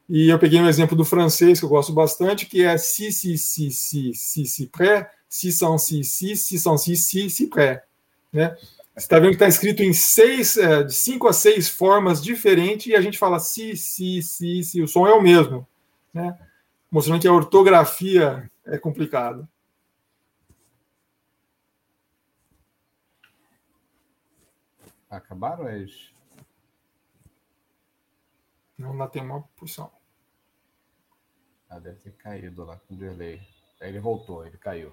[0.09, 3.39] E eu peguei um exemplo do francês que eu gosto bastante, que é si, si,
[3.39, 7.85] si, si, si, si, pré, si, sans, si, si, si, sans, si, si, si, pré.
[8.33, 8.57] Né?
[8.95, 12.87] Você está vendo que está escrito em seis, é, de cinco a seis formas diferentes
[12.87, 15.67] e a gente fala si, si, si, si, o som é o mesmo,
[16.13, 16.39] né?
[16.91, 19.49] mostrando que a ortografia é complicada.
[25.09, 26.13] Acabaram é eles
[28.79, 29.91] Não, lá tem uma porção.
[31.69, 33.41] Ah, deve ter caído lá com delay.
[33.81, 34.93] Ele voltou, ele caiu.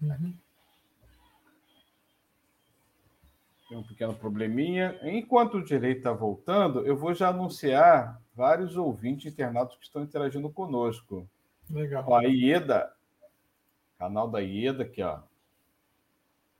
[0.00, 0.36] Uhum.
[3.68, 4.98] Tem um pequeno probleminha.
[5.02, 10.48] Enquanto o direito está voltando, eu vou já anunciar vários ouvintes internados que estão interagindo
[10.48, 11.28] conosco.
[11.68, 12.04] Legal.
[12.06, 12.92] Ó, a Ieda,
[13.98, 15.18] canal da Ieda aqui, ó.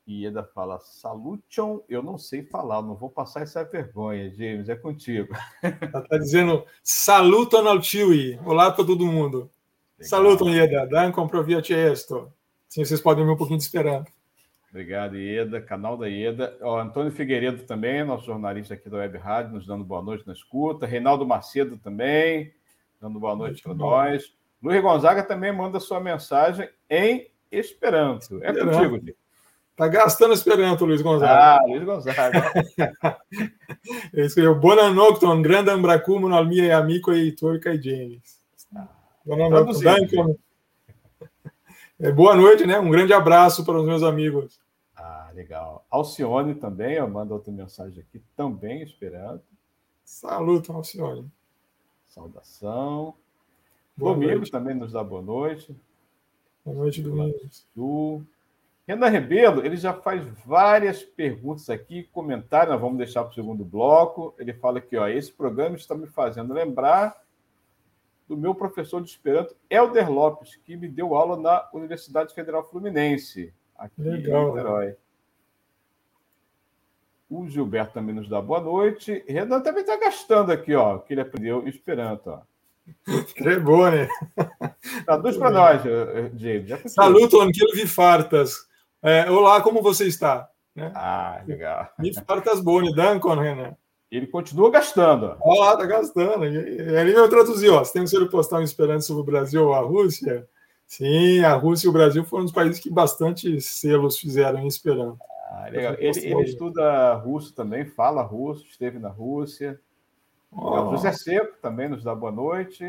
[0.08, 5.34] Ieda fala Salution, eu não sei falar, não vou passar essa vergonha, James, é contigo.
[5.62, 8.38] Ela está dizendo Saluton al Tiwi.
[8.44, 9.50] Olá para todo mundo.
[9.98, 10.08] Legal.
[10.08, 10.86] Saluton, Ieda.
[10.86, 12.32] Dankon pro via esto.
[12.68, 14.15] Sim, vocês podem ver um pouquinho de esperanto.
[14.76, 16.54] Obrigado, Ieda, canal da Ieda.
[16.60, 20.34] Ó, Antônio Figueiredo também, nosso jornalista aqui da Web Rádio, nos dando boa noite na
[20.34, 20.84] escuta.
[20.84, 22.52] Reinaldo Macedo também,
[23.00, 24.34] dando boa noite para nós.
[24.62, 28.34] Luiz Gonzaga também manda sua mensagem em Esperanto.
[28.44, 28.76] É Esperanto.
[28.76, 29.18] contigo, Diego.
[29.74, 31.54] Tá gastando esperanto, Luiz Gonzaga.
[31.54, 32.52] Ah, Luiz Gonzaga.
[34.12, 38.42] Ele escreveu Bona nocton, grandam bracumo al mia amico e turca e James.
[39.24, 39.90] Bona nocton, Traduzido.
[39.90, 40.36] dankon.
[41.98, 42.78] É, boa noite, né?
[42.78, 44.65] Um grande abraço para os meus amigos.
[45.36, 45.84] Legal.
[45.90, 49.44] Alcione também, ó, manda outra mensagem aqui, também Esperanto.
[50.02, 51.30] Saluto, Alcione.
[52.06, 53.14] Saudação.
[53.94, 54.50] Boa Domingos noite.
[54.50, 55.76] também nos dá boa noite.
[56.64, 57.66] Boa noite, Domingos.
[57.74, 58.22] do
[58.88, 63.62] Renan Rebelo, ele já faz várias perguntas aqui, comentários, nós vamos deixar para o segundo
[63.62, 64.34] bloco.
[64.38, 67.22] Ele fala aqui, ó, esse programa está me fazendo lembrar
[68.26, 73.52] do meu professor de Esperanto, Helder Lopes, que me deu aula na Universidade Federal Fluminense,
[73.76, 74.96] aqui Legal, em Niterói.
[77.28, 79.24] O Gilberto também nos dá boa noite.
[79.26, 82.30] Renan também está gastando aqui, ó, que ele aprendeu Esperanto.
[82.30, 82.40] Ó.
[83.34, 84.08] Trebone.
[85.04, 85.82] Traduz para nós,
[86.36, 86.92] James.
[86.92, 88.66] Saluto, Anquilo vi fartas.
[89.02, 90.48] É, olá, como você está?
[90.74, 90.92] Né?
[90.94, 91.88] Ah, legal.
[91.98, 93.76] Vi fartas bone, dankon, Renan.
[94.10, 95.36] Ele continua gastando.
[95.40, 96.44] Olha lá, tá gastando.
[96.46, 97.82] E- e Ali eu traduzi, ó.
[97.82, 100.46] Se tem um ser postal em esperança sobre o Brasil ou a Rússia,
[100.86, 105.18] sim, a Rússia e o Brasil foram os países que bastante selos fizeram em Esperanto.
[105.48, 105.94] Ah, legal.
[105.98, 109.80] Ele, ele estuda russo também, fala russo, esteve na Rússia.
[110.52, 112.84] Ó, O José Seco também nos dá boa noite.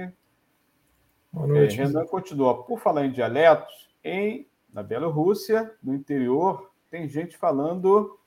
[1.32, 1.76] boa É, noite.
[1.78, 2.64] Renan continua.
[2.64, 8.18] Por falar em dialetos, em, na Bielorrússia, no interior, tem gente falando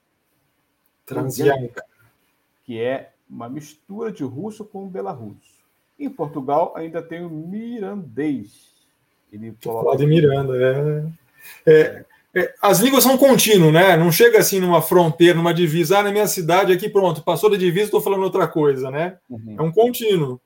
[1.07, 1.85] Transianca.
[2.65, 5.59] que é uma mistura de russo com belarrusso.
[5.99, 8.71] Em Portugal, ainda tem o mirandês.
[9.33, 11.13] Ele coloca Falar de Miranda, é.
[11.67, 12.07] É, é,
[12.63, 13.97] as línguas são contínuas, né?
[13.97, 15.99] Não chega assim numa fronteira, numa divisa.
[15.99, 19.17] Ah, na minha cidade aqui, pronto, passou da divisa, estou falando outra coisa, né?
[19.29, 19.57] Uhum.
[19.59, 20.41] É um contínuo.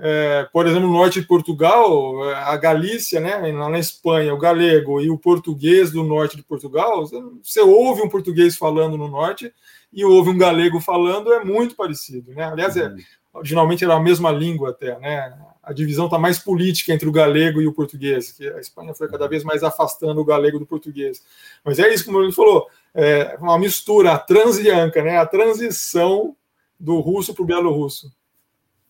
[0.00, 5.00] É, por exemplo, no norte de Portugal, a Galícia, né, lá na Espanha, o galego
[5.00, 7.04] e o português do norte de Portugal,
[7.42, 9.52] você ouve um português falando no norte
[9.92, 12.32] e ouve um galego falando, é muito parecido.
[12.32, 12.44] Né?
[12.44, 12.94] Aliás, é,
[13.32, 14.96] originalmente era a mesma língua até.
[15.00, 15.36] Né?
[15.68, 19.06] A divisão está mais política entre o galego e o português, que a Espanha foi
[19.06, 21.22] cada vez mais afastando o galego do português.
[21.62, 25.18] Mas é isso, como ele falou, é uma mistura, a transianca, né?
[25.18, 26.34] a transição
[26.80, 28.10] do russo para o bielorrusso.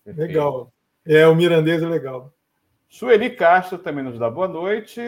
[0.05, 0.71] Legal.
[1.05, 2.31] É, o mirandês é legal.
[2.87, 5.01] Sueli Castro também nos dá boa noite.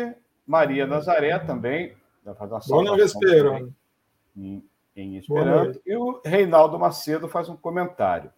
[0.46, 1.96] Maria Nazaré também.
[2.36, 3.74] Saudação vespero.
[4.36, 4.62] Em,
[4.94, 5.82] em Esperanto.
[5.86, 8.30] E o Reinaldo Macedo faz um comentário.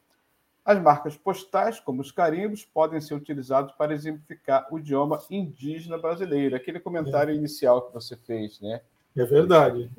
[0.65, 6.55] As marcas postais, como os carimbos, podem ser utilizados para exemplificar o idioma indígena brasileiro.
[6.55, 8.81] Aquele comentário inicial que você fez, né?
[9.15, 9.91] É verdade.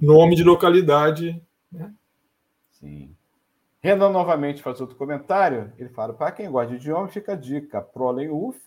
[0.00, 1.42] Nome de localidade.
[2.72, 3.16] Sim.
[3.80, 5.72] Renan novamente faz outro comentário.
[5.78, 7.80] Ele fala: para quem gosta de idioma, fica a dica.
[7.80, 8.60] Prolen UF,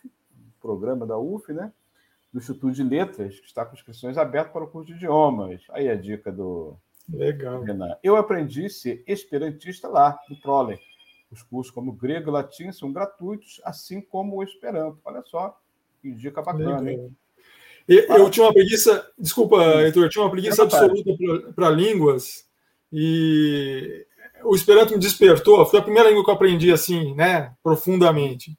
[0.59, 1.71] programa da UF, né?
[2.33, 5.61] Do Instituto de Letras, que está com inscrições abertas para o curso de idiomas.
[5.69, 6.75] Aí a dica do
[7.07, 7.61] Legal.
[7.61, 7.95] Renan.
[8.03, 10.79] Eu aprendi a ser esperantista lá, no Prolen.
[11.35, 14.97] Os cursos como grego e latim são gratuitos, assim como o Esperanto.
[15.03, 15.59] Olha só,
[16.01, 17.13] que dica bacana, hein?
[17.85, 18.17] Legal.
[18.17, 21.11] Eu tinha uma preguiça, desculpa, Heitor, eu tinha uma preguiça absoluta
[21.53, 22.45] para línguas
[22.91, 24.07] e
[24.45, 25.65] o Esperanto me despertou.
[25.65, 28.57] Foi a primeira língua que eu aprendi assim, né, profundamente,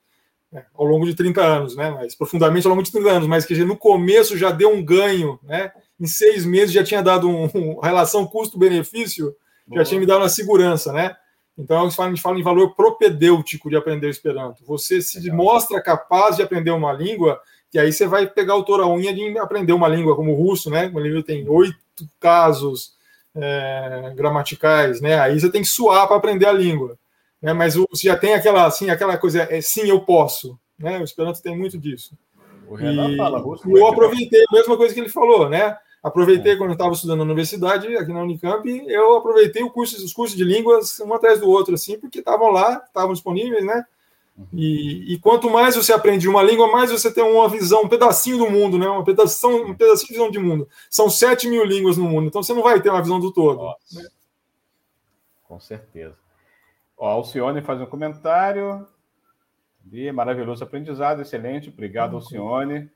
[0.52, 3.46] né, ao longo de 30 anos, né, mas profundamente ao longo de 30 anos, mas
[3.46, 7.48] que no começo já deu um ganho, né, em seis meses já tinha dado um,
[7.54, 9.34] um relação custo-benefício,
[9.74, 11.16] já tinha me dado uma segurança, né?
[11.58, 14.62] Então, a gente fala, em valor propedêutico de aprender Esperanto.
[14.66, 15.36] Você se Legal.
[15.36, 17.40] mostra capaz de aprender uma língua,
[17.70, 20.36] que aí você vai pegar o touro a unha de aprender uma língua como o
[20.36, 20.88] russo, né?
[20.88, 21.76] Uma língua tem oito
[22.20, 22.94] casos
[23.34, 25.18] é, gramaticais, né?
[25.18, 26.98] Aí você tem que suar para aprender a língua.
[27.40, 27.52] Né?
[27.52, 30.58] Mas você já tem aquela, assim, aquela coisa, é, sim, eu posso.
[30.78, 30.98] Né?
[30.98, 32.16] O Esperanto tem muito disso.
[32.68, 33.68] O Renan E fala russo.
[33.68, 35.76] e eu aproveitei a mesma coisa que ele falou, né?
[36.06, 36.56] Aproveitei é.
[36.56, 40.36] quando eu estava estudando na universidade, aqui na Unicamp, eu aproveitei o curso, os cursos
[40.36, 43.84] de línguas um atrás do outro, assim, porque estavam lá, estavam disponíveis, né?
[44.38, 44.46] Uhum.
[44.52, 48.38] E, e, quanto mais você aprende uma língua, mais você tem uma visão, um pedacinho
[48.38, 48.86] do mundo, né?
[48.86, 50.68] Uma pedação, um pedacinho de visão de mundo.
[50.88, 53.74] São 7 mil línguas no mundo, então você não vai ter uma visão do todo.
[53.92, 54.06] Né?
[55.42, 56.14] Com certeza.
[56.96, 58.86] Ó, Alcione faz um comentário.
[60.14, 61.68] Maravilhoso aprendizado, excelente.
[61.68, 62.18] Obrigado, uhum.
[62.18, 62.88] Alcione.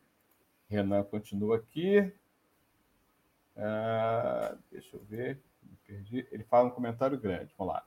[0.69, 2.13] Renan continua aqui.
[3.61, 6.27] Uh, deixa eu ver, me perdi.
[6.33, 7.55] Ele fala um comentário grande.
[7.59, 7.85] Vamos lá.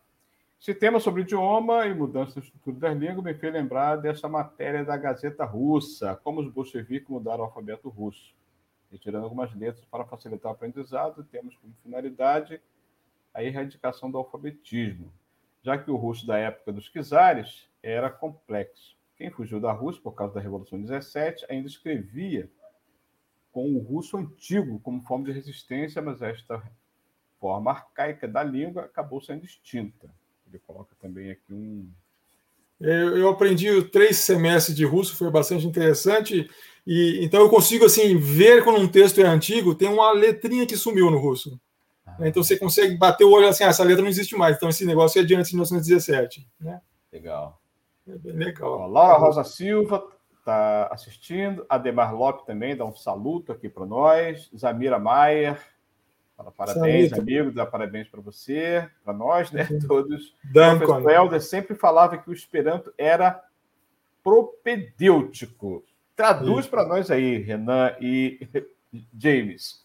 [0.61, 4.85] Esse tema sobre idioma e mudança da estrutura das línguas me fez lembrar dessa matéria
[4.85, 8.33] da Gazeta Russa, como os bolcheviques mudaram o alfabeto russo,
[8.89, 12.61] retirando algumas letras para facilitar o aprendizado, temos como finalidade
[13.33, 15.11] a erradicação do alfabetismo,
[15.61, 18.95] já que o russo da época dos czares era complexo.
[19.17, 22.49] Quem fugiu da Rússia por causa da Revolução 17 ainda escrevia
[23.53, 26.61] com o russo antigo como forma de resistência, mas esta
[27.39, 30.09] forma arcaica da língua acabou sendo extinta.
[30.47, 31.89] Ele coloca também aqui um.
[32.79, 36.49] Eu aprendi três semestres de russo, foi bastante interessante.
[36.85, 40.75] E então eu consigo assim ver quando um texto é antigo, tem uma letrinha que
[40.75, 41.61] sumiu no russo.
[42.05, 42.17] Ah.
[42.21, 44.57] Então você consegue bater o olho assim, ah, essa letra não existe mais.
[44.57, 46.81] Então esse negócio é de antes de 1917, né?
[47.11, 47.61] Legal.
[48.07, 48.71] É bem legal.
[48.71, 50.03] Ó, Laura Rosa Silva
[50.43, 51.65] está assistindo.
[51.69, 54.51] Ademar Lopes também dá um saluto aqui para nós.
[54.55, 55.57] Zamira Maier,
[56.35, 59.67] fala parabéns, amigo, dá parabéns para você, para nós, né?
[59.71, 59.79] Uhum.
[59.87, 60.35] Todos.
[60.43, 60.99] Duncan.
[60.99, 63.41] O Helder sempre falava que o Esperanto era
[64.21, 65.83] propedêutico.
[66.15, 68.47] Traduz para nós aí, Renan e
[69.17, 69.83] James.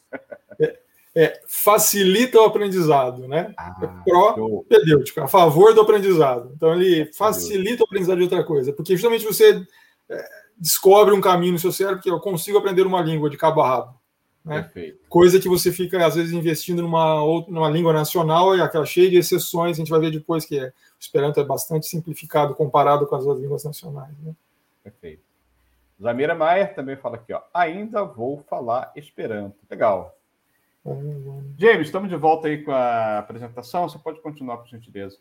[0.61, 0.79] É,
[1.15, 3.55] é, facilita o aprendizado, né?
[3.57, 6.53] Ah, é propedêutico, a favor do aprendizado.
[6.55, 9.65] Então, ele facilita o aprendizado de outra coisa, porque justamente você
[10.11, 13.61] é, descobre um caminho no seu cérebro que eu consigo aprender uma língua de cabo
[13.61, 13.99] a rabo.
[14.45, 14.71] Né?
[15.09, 19.11] Coisa que você fica, às vezes, investindo numa, outra, numa língua nacional e aquela cheia
[19.11, 19.77] de exceções.
[19.77, 23.25] A gente vai ver depois que é, o Esperanto é bastante simplificado comparado com as
[23.25, 24.17] outras línguas nacionais.
[24.21, 24.35] Né?
[24.83, 25.23] Perfeito.
[26.01, 27.43] Zamira Maier também fala aqui, ó.
[27.53, 29.57] Ainda vou falar Esperanto.
[29.69, 30.15] Legal.
[31.59, 33.89] James, estamos de volta aí com a apresentação.
[33.89, 35.19] Você pode continuar, por gentileza.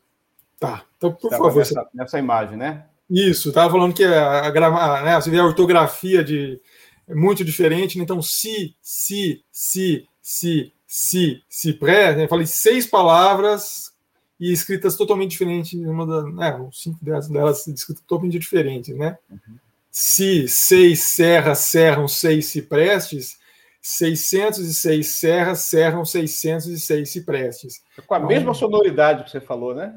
[0.59, 0.85] Tá.
[0.95, 1.55] Então, por favor.
[1.55, 2.85] Nessa, nessa imagem, né?
[3.09, 6.59] Isso, estava falando que a, a, né, você vê a ortografia de
[7.07, 8.03] é muito diferente, né?
[8.03, 12.27] então se, se, se, se, se, se pré, né?
[12.27, 13.93] falei seis palavras
[14.37, 19.17] e escritas totalmente diferentes, uma da, né, cinco delas, delas escritas totalmente diferentes, né?
[19.31, 19.57] Uhum.
[19.89, 23.39] Se, seis serras, serram, seis ciprestes,
[23.81, 27.81] 606 serras, serram 606 ciprestes.
[28.05, 29.95] Com a então, mesma sonoridade que você falou, né?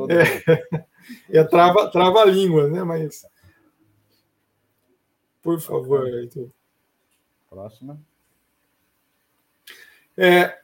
[0.00, 0.12] Todo...
[0.12, 0.42] É.
[1.30, 2.82] é trava, trava a língua, né?
[2.82, 3.26] Mas.
[5.42, 6.48] Por favor, Heitor.
[7.48, 8.00] Próxima.
[10.16, 10.58] É,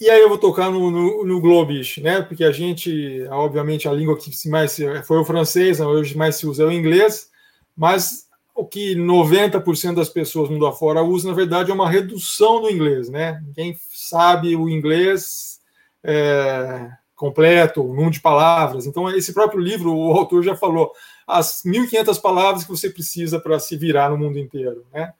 [0.00, 2.22] e aí eu vou tocar no, no, no Globish, né?
[2.22, 5.86] Porque a gente, obviamente, a língua que mais foi o francês, né?
[5.86, 7.30] hoje mais se usa é o inglês,
[7.76, 12.70] mas o que 90% das pessoas mundo afora usam, na verdade, é uma redução do
[12.70, 13.42] inglês, né?
[13.54, 15.60] Quem sabe o inglês
[16.02, 16.90] é,
[17.22, 18.84] completo, o número de palavras.
[18.84, 20.90] Então, esse próprio livro, o autor já falou
[21.24, 25.12] as 1.500 palavras que você precisa para se virar no mundo inteiro, né?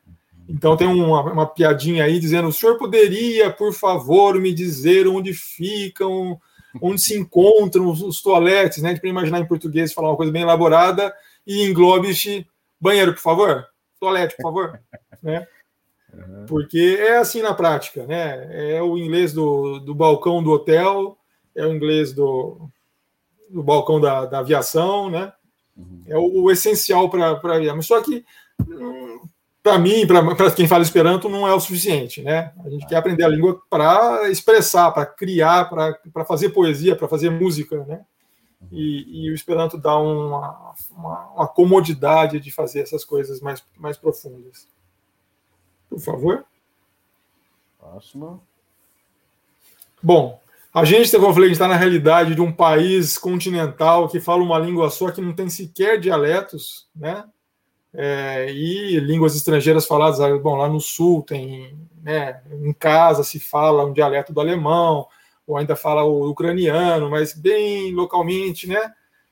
[0.49, 5.33] Então tem uma, uma, piadinha aí dizendo: o senhor poderia, por favor, me dizer onde
[5.33, 6.41] ficam,
[6.81, 8.99] onde se encontram os, os toaletes, né?
[8.99, 11.15] Para imaginar em português falar uma coisa bem elaborada
[11.47, 12.45] e em Globish,
[12.81, 13.65] banheiro, por favor,
[14.01, 14.81] toalete, por favor,
[15.23, 15.47] né?
[16.49, 18.75] Porque é assim na prática, né?
[18.75, 21.17] É o inglês do, do balcão do hotel,
[21.55, 22.69] é o inglês do,
[23.49, 25.33] do balcão da, da aviação, né?
[25.77, 26.03] Uhum.
[26.07, 27.77] É o, o essencial para aviar.
[27.77, 28.25] Mas só que,
[29.63, 32.53] para mim, para quem fala Esperanto, não é o suficiente, né?
[32.65, 37.31] A gente quer aprender a língua para expressar, para criar, para fazer poesia, para fazer
[37.31, 38.05] música, né?
[38.71, 43.97] E, e, o Esperanto dá uma, uma, uma, comodidade de fazer essas coisas mais, mais
[43.97, 44.69] profundas.
[45.91, 46.45] Por favor.
[47.79, 48.41] Próxima.
[50.01, 50.41] Bom,
[50.75, 54.59] a gente, como eu falei, está na realidade de um país continental que fala uma
[54.59, 57.25] língua só, que não tem sequer dialetos, né?
[57.95, 63.39] É, e línguas estrangeiras faladas, ah, bom, lá no sul tem, né, em casa se
[63.39, 65.07] fala um dialeto do alemão,
[65.47, 68.81] ou ainda fala o ucraniano, mas bem localmente, né?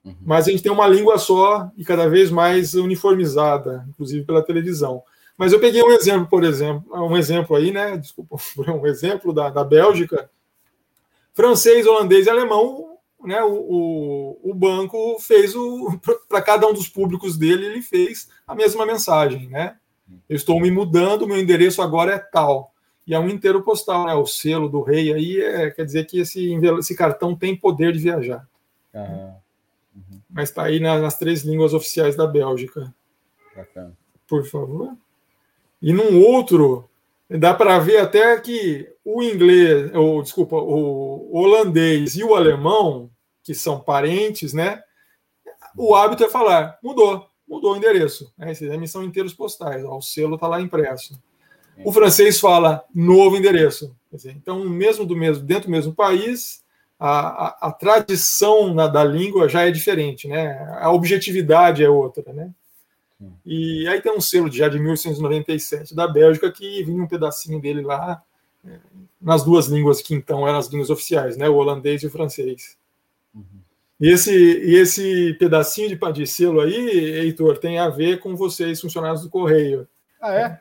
[0.05, 0.15] Uhum.
[0.21, 5.03] Mas a gente tem uma língua só e cada vez mais uniformizada, inclusive pela televisão.
[5.39, 7.97] Mas eu peguei um exemplo, por exemplo, um exemplo aí, né?
[7.97, 8.37] Desculpa,
[8.69, 10.29] um exemplo da, da Bélgica,
[11.41, 16.87] francês, holandês e alemão, né, o, o, o banco fez o para cada um dos
[16.87, 19.77] públicos dele, ele fez a mesma mensagem, né?
[20.29, 22.75] Eu estou me mudando, meu endereço agora é tal.
[23.07, 24.15] e é um inteiro postal, né?
[24.15, 28.01] O selo do rei aí é, quer dizer que esse, esse cartão tem poder de
[28.01, 28.47] viajar.
[28.93, 29.35] Uhum.
[29.97, 30.21] Uhum.
[30.29, 32.93] Mas está aí na, nas três línguas oficiais da Bélgica.
[33.57, 33.97] Bacana.
[34.27, 34.97] Por favor.
[35.81, 36.90] E num outro,
[37.39, 43.11] dá para ver até que o inglês, ou desculpa, o holandês e o alemão,
[43.43, 44.83] que são parentes, né?
[45.77, 48.33] O hábito é falar, mudou, mudou o endereço.
[48.37, 48.51] Né?
[48.53, 51.21] Esses são inteiros postais, ó, o selo está lá impresso.
[51.85, 53.97] O francês fala novo endereço.
[54.13, 56.63] Dizer, então, mesmo do mesmo, dentro do mesmo país,
[56.99, 60.59] a, a, a tradição na, da língua já é diferente, né?
[60.81, 62.51] A objetividade é outra, né?
[63.45, 67.83] E aí tem um selo já de 1897 da Bélgica que vinha um pedacinho dele
[67.83, 68.23] lá
[68.65, 68.79] é,
[69.21, 71.49] nas duas línguas que então eram as línguas oficiais, né?
[71.49, 72.79] O holandês e o francês.
[73.35, 73.45] Uhum.
[74.01, 78.81] E esse, e esse pedacinho de, de selo aí, Heitor, tem a ver com vocês,
[78.81, 79.87] funcionários do Correio.
[80.21, 80.61] Ah, é?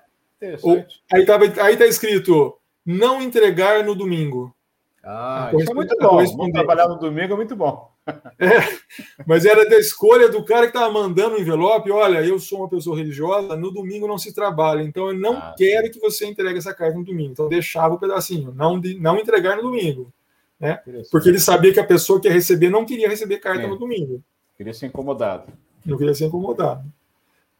[0.62, 4.55] O, aí, tá, aí tá escrito não entregar no domingo.
[5.03, 6.18] Ah, isso é muito bom.
[6.18, 7.91] Vamos trabalhar no domingo é muito bom.
[8.39, 8.80] É,
[9.26, 11.91] mas era da escolha do cara que estava mandando o envelope.
[11.91, 15.55] Olha, eu sou uma pessoa religiosa, no domingo não se trabalha, então eu não ah,
[15.57, 17.32] quero que você entregue essa carta no domingo.
[17.32, 20.12] Então deixava o pedacinho, não, de, não entregar no domingo.
[20.60, 20.80] Né?
[21.12, 23.68] Porque ele sabia que a pessoa que ia receber não queria receber carta é.
[23.68, 24.22] no domingo.
[24.57, 25.51] Queria ser incomodado.
[25.86, 26.84] Não queria ser incomodado.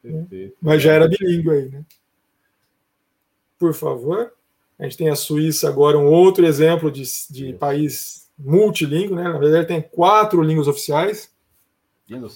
[0.04, 0.52] Né?
[0.62, 1.84] Mas já era bilíngue aí, né?
[3.58, 4.34] Por favor.
[4.78, 9.24] A gente tem a Suíça agora, um outro exemplo de, de país multilíngue, né?
[9.24, 11.32] Na verdade, tem quatro línguas oficiais: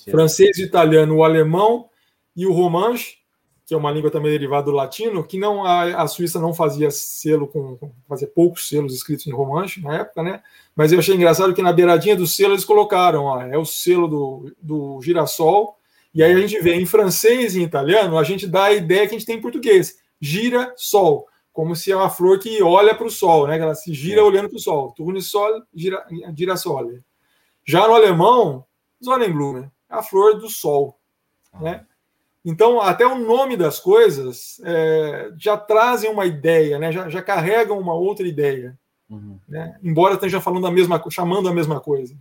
[0.10, 1.90] francês, italiano, o alemão
[2.36, 3.18] e o romanche,
[3.66, 6.92] que é uma língua também derivada do latino, que não a, a Suíça não fazia
[6.92, 10.42] selo com, com fazia poucos selos escritos em romanche na época, né?
[10.76, 14.08] Mas eu achei engraçado que na beiradinha do selo eles colocaram, ó, é o selo
[14.08, 15.78] do, do girassol.
[16.14, 19.08] E aí a gente vê em francês e em italiano, a gente dá a ideia
[19.08, 22.96] que a gente tem em português, gira sol como se é uma flor que olha
[22.96, 23.60] para o sol, né?
[23.60, 24.92] Ela se gira olhando para o sol.
[24.92, 26.04] Turne sol, gira,
[26.36, 26.92] gira sol.
[27.64, 28.66] Já no alemão,
[29.00, 31.00] Sonnenblume, é a flor do sol,
[31.62, 31.86] né?
[32.46, 36.92] Então, até o nome das coisas é, já trazem uma ideia, né?
[36.92, 38.78] já, já carregam uma outra ideia.
[39.10, 39.40] Uhum.
[39.48, 39.80] Né?
[39.82, 42.18] Embora esteja falando a mesma, chamando a mesma coisa.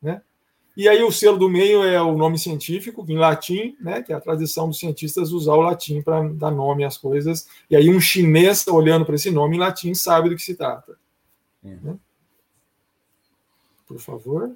[0.00, 0.22] Né?
[0.78, 4.14] E aí o selo do meio é o nome científico, em latim, né, que é
[4.14, 7.48] a tradição dos cientistas usar o latim para dar nome às coisas.
[7.68, 10.96] E aí um chinês olhando para esse nome em latim sabe do que se trata.
[11.64, 11.98] Uhum.
[13.88, 14.52] Por favor.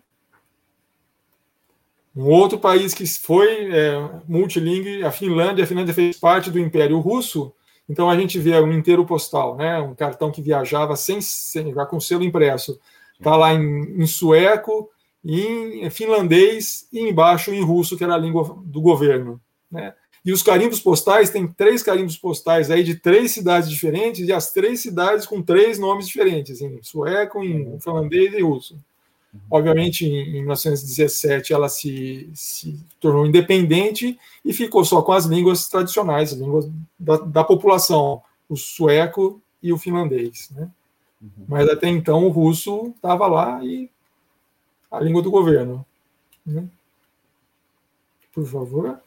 [2.14, 5.64] Um outro país que foi é, multilingue, a Finlândia.
[5.64, 7.52] A Finlândia fez parte do Império Russo.
[7.88, 11.84] Então a gente vê um inteiro postal, né, um cartão que viajava sem, sem já
[11.84, 12.78] com selo impresso.
[13.18, 14.88] Está lá em, em sueco,
[15.24, 19.40] em finlandês e embaixo em russo, que era a língua do governo.
[19.70, 19.94] Né?
[20.24, 24.52] E os carimbos postais, tem três carimbos postais aí de três cidades diferentes, e as
[24.52, 28.76] três cidades com três nomes diferentes, em sueco, em finlandês e russo.
[29.50, 36.32] Obviamente, em 1917, ela se, se tornou independente e ficou só com as línguas tradicionais,
[36.32, 40.50] as línguas da, da população, o sueco e o finlandês.
[40.50, 40.68] Né?
[41.20, 41.44] Uhum.
[41.48, 43.90] Mas até então o russo estava lá e
[44.92, 45.84] a língua do governo.
[46.44, 46.64] Né?
[48.32, 49.00] Por favor.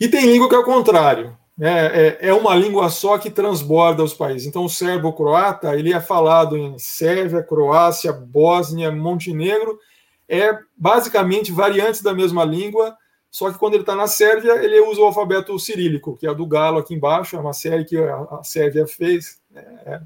[0.00, 1.36] E tem língua que é o contrário.
[1.56, 2.08] Né?
[2.08, 4.48] É, é uma língua só que transborda os países.
[4.48, 9.78] Então, o serbo-croata ele é falado em Sérvia, Croácia, Bósnia, Montenegro.
[10.26, 12.96] É basicamente variantes da mesma língua,
[13.30, 16.46] só que quando ele está na Sérvia, ele usa o alfabeto cirílico, que é do
[16.46, 19.40] galo aqui embaixo, é uma série que a Sérvia fez.
[19.54, 20.00] É,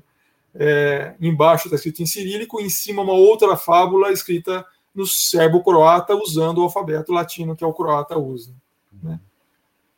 [0.54, 6.58] é, embaixo está escrito em cirílico, em cima uma outra fábula escrita no serbo-croata, usando
[6.58, 8.54] o alfabeto latino que é o croata usa.
[9.02, 9.18] Né?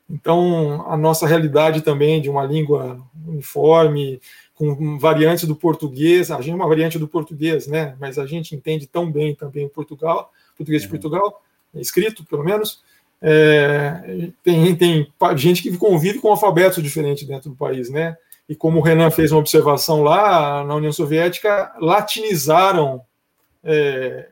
[0.09, 4.21] Então, a nossa realidade também de uma língua uniforme,
[4.55, 7.95] com variantes do português, a gente é uma variante do português, né?
[8.01, 10.93] mas a gente entende tão bem também o Portugal, português de uhum.
[10.93, 11.43] Portugal,
[11.75, 12.83] escrito pelo menos,
[13.21, 18.17] é, tem, tem gente que convive com alfabetos diferentes dentro do país, né?
[18.49, 23.03] E como o Renan fez uma observação lá, na União Soviética, latinizaram
[23.65, 24.29] é,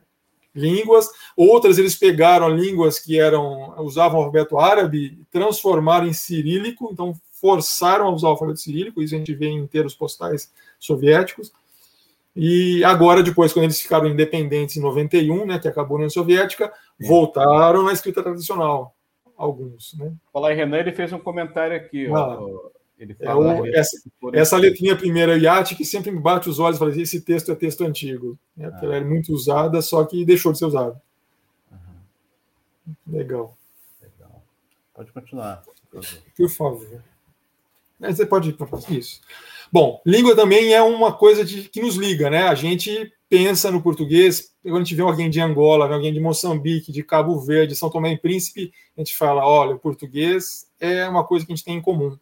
[0.55, 7.12] línguas, outras eles pegaram línguas que eram usavam o alfabeto árabe, transformaram em cirílico, então
[7.41, 11.53] forçaram a usar o alfabeto cirílico, isso a gente vê em inteiros postais soviéticos.
[12.37, 16.73] E agora, depois, quando eles ficaram independentes em 91, né, que acabou a União Soviética,
[17.01, 17.07] é.
[17.07, 18.95] voltaram na escrita tradicional,
[19.37, 19.95] alguns.
[19.95, 20.12] Né?
[20.33, 22.07] Falar em Renan, ele fez um comentário aqui.
[22.07, 22.39] Ah.
[22.41, 22.71] Ó,
[23.05, 23.96] ele é o, essa,
[24.32, 27.52] essa letrinha primeira, IAT, que sempre me bate os olhos e fala assim, esse texto
[27.52, 28.38] é texto antigo.
[28.57, 28.70] Né?
[28.72, 28.80] Ah.
[28.82, 31.00] ela é muito usada, só que deixou de ser usada.
[31.70, 32.94] Uhum.
[33.07, 33.57] Legal.
[34.02, 34.42] Legal.
[34.94, 35.62] Pode continuar.
[36.36, 37.02] Por favor.
[38.00, 39.20] Você pode ir para isso.
[39.70, 42.42] Bom, língua também é uma coisa de, que nos liga, né?
[42.44, 46.92] A gente pensa no português, quando a gente vê alguém de Angola, alguém de Moçambique,
[46.92, 51.24] de Cabo Verde, São Tomé e Príncipe, a gente fala, olha, o português é uma
[51.24, 52.16] coisa que a gente tem em comum.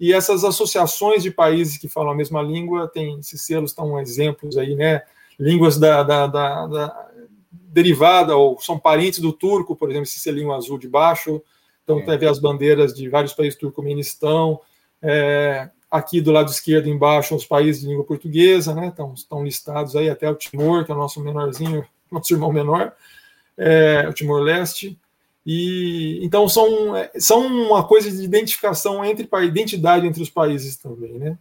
[0.00, 4.56] E essas associações de países que falam a mesma língua, tem esses selos estão exemplos
[4.56, 5.02] aí, né?
[5.38, 7.08] Línguas da, da, da, da
[7.52, 11.42] derivada ou são parentes do turco, por exemplo, esse selinho azul de baixo.
[11.84, 12.16] Então, é.
[12.16, 14.60] tem as bandeiras de vários países turcomenistão.
[15.02, 18.88] É, Aqui do lado esquerdo, embaixo, os países de língua portuguesa, né?
[18.88, 22.92] Estão, estão listados aí, até o Timor, que é o nosso menorzinho, nosso irmão menor,
[23.58, 24.96] é, o Timor-Leste.
[25.46, 26.68] E então são,
[27.18, 31.38] são uma coisa de identificação entre identidade entre os países também, né?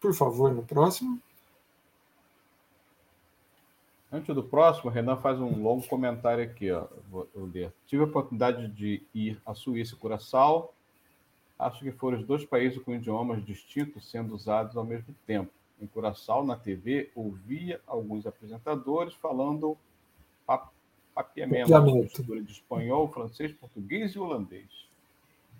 [0.00, 1.20] Por favor, no próximo.
[4.10, 6.86] Antes do próximo, Renan faz um longo comentário aqui, ó.
[7.10, 7.72] Vou ler.
[7.86, 10.72] Tive a oportunidade de ir à Suíça e Curaçao
[11.58, 15.50] acho que foram os dois países com idiomas distintos sendo usados ao mesmo tempo.
[15.80, 19.76] Em Curaçao, na TV, ouvia alguns apresentadores falando
[21.22, 24.88] papiamento, mistura de espanhol, francês, português e holandês.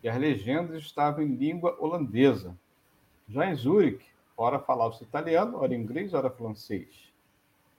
[0.02, 2.56] E as legendas estavam em língua holandesa.
[3.28, 4.06] Já em Zurique,
[4.36, 7.12] ora falava-se italiano, ora inglês, ora francês.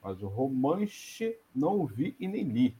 [0.03, 2.75] Mas o romance não ouvi e nem li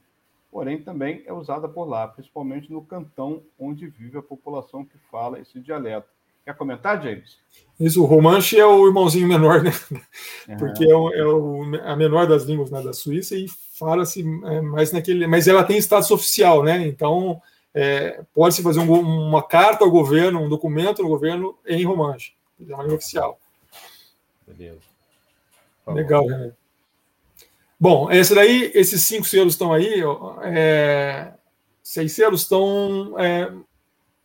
[0.50, 5.38] porém também é usada por lá, principalmente no cantão onde vive a população que fala
[5.38, 6.08] esse dialeto.
[6.44, 7.38] Quer comentar, James?
[7.78, 9.72] Isso, o Romanche é o irmãozinho menor, né?
[10.58, 13.46] Porque é, o, é o, a menor das línguas né, da Suíça e
[13.78, 15.26] fala-se é, mais naquele.
[15.26, 16.86] Mas ela tem status oficial, né?
[16.86, 17.40] Então
[17.74, 22.32] é, pode-se fazer um, uma carta ao governo, um documento no governo em Romanche.
[22.60, 23.38] É uma língua oficial.
[24.46, 24.80] Beleza.
[25.86, 26.52] Legal, né?
[27.78, 31.32] Bom, esse daí, esses cinco selos estão aí, ó, é,
[31.82, 33.50] seis selos estão é,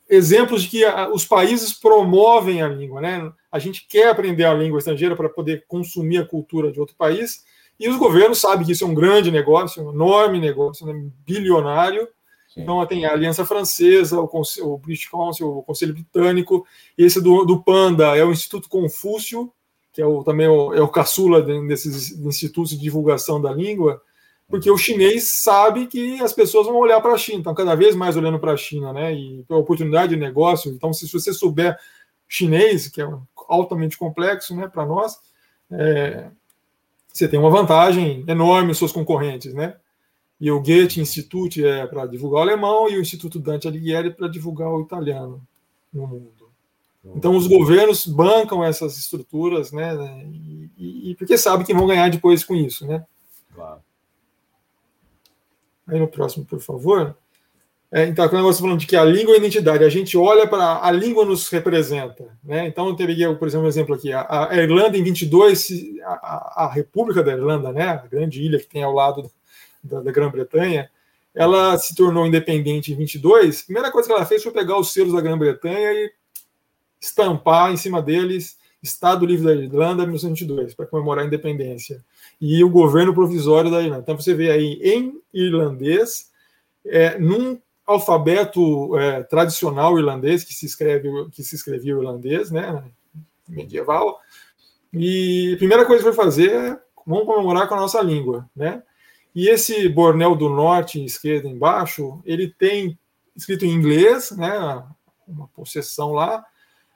[0.09, 3.31] exemplos de que a, os países promovem a língua, né?
[3.51, 7.43] A gente quer aprender a língua estrangeira para poder consumir a cultura de outro país,
[7.79, 12.07] e os governos sabem que isso é um grande negócio, um enorme negócio, né, bilionário.
[12.47, 12.61] Sim.
[12.61, 16.65] Então tem a Aliança Francesa, o, Conselho, o British Council, o Conselho Britânico,
[16.97, 19.51] esse do, do Panda é o Instituto Confúcio,
[19.91, 24.01] que é o, também o, é o caçula desses institutos de divulgação da língua,
[24.47, 27.95] porque o chinês sabe que as pessoas vão olhar para a China, estão cada vez
[27.95, 29.13] mais olhando para a China, né?
[29.13, 30.71] E a oportunidade de negócio.
[30.71, 31.77] Então, se você souber
[32.27, 33.09] chinês, que é
[33.47, 35.17] altamente complexo, né, para nós,
[35.71, 36.29] é,
[37.11, 39.75] você tem uma vantagem enorme os seus concorrentes, né?
[40.39, 44.27] E o Goethe Institute é para divulgar o alemão e o Instituto Dante Alighieri para
[44.27, 45.41] divulgar o italiano
[45.93, 46.45] no mundo.
[47.15, 49.95] Então, os governos bancam essas estruturas, né?
[50.77, 53.05] E, e porque sabem que vão ganhar depois com isso, né?
[55.87, 57.15] Aí no próximo, por favor.
[57.91, 60.47] É, então, quando nós falando de que a língua é a identidade, a gente olha
[60.47, 62.67] para a língua nos representa, né?
[62.67, 64.11] Então, eu peguei, por exemplo, um exemplo aqui.
[64.11, 65.69] A, a Irlanda, em 22,
[66.03, 67.87] a, a, República da Irlanda, né?
[67.87, 69.31] A grande ilha que tem ao lado
[69.83, 70.89] da, da Grã-Bretanha,
[71.33, 73.61] ela se tornou independente em 22.
[73.61, 76.11] A primeira coisa que ela fez foi pegar os selos da Grã-Bretanha e
[76.99, 82.03] estampar em cima deles Estado Livre da Irlanda 1922, para comemorar a independência.
[82.47, 84.03] E o governo provisório da Irlanda.
[84.03, 86.29] Então você vê aí em irlandês,
[86.85, 92.83] é, num alfabeto é, tradicional irlandês que se escreve que se escrevia irlandês, né,
[93.49, 94.19] medieval.
[94.93, 98.83] E a primeira coisa que foi fazer é vamos comemorar com a nossa língua, né?
[99.33, 102.95] E esse Bornel do Norte, esquerda embaixo, ele tem
[103.35, 104.83] escrito em inglês, né,
[105.27, 106.45] uma possessão lá,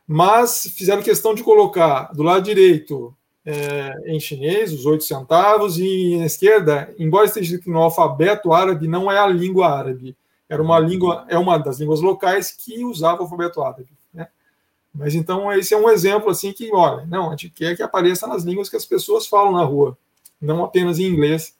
[0.08, 3.16] mas fizeram questão de colocar do lado direito
[3.50, 8.88] é, em chinês, os oito centavos, e na esquerda, embora esteja escrito no alfabeto árabe,
[8.88, 10.16] não é a língua árabe.
[10.48, 13.90] Era uma língua, é uma das línguas locais que usava o alfabeto árabe.
[14.14, 14.28] Né?
[14.94, 18.28] Mas então esse é um exemplo assim que, olha, não, a gente quer que apareça
[18.28, 19.98] nas línguas que as pessoas falam na rua,
[20.40, 21.56] não apenas em inglês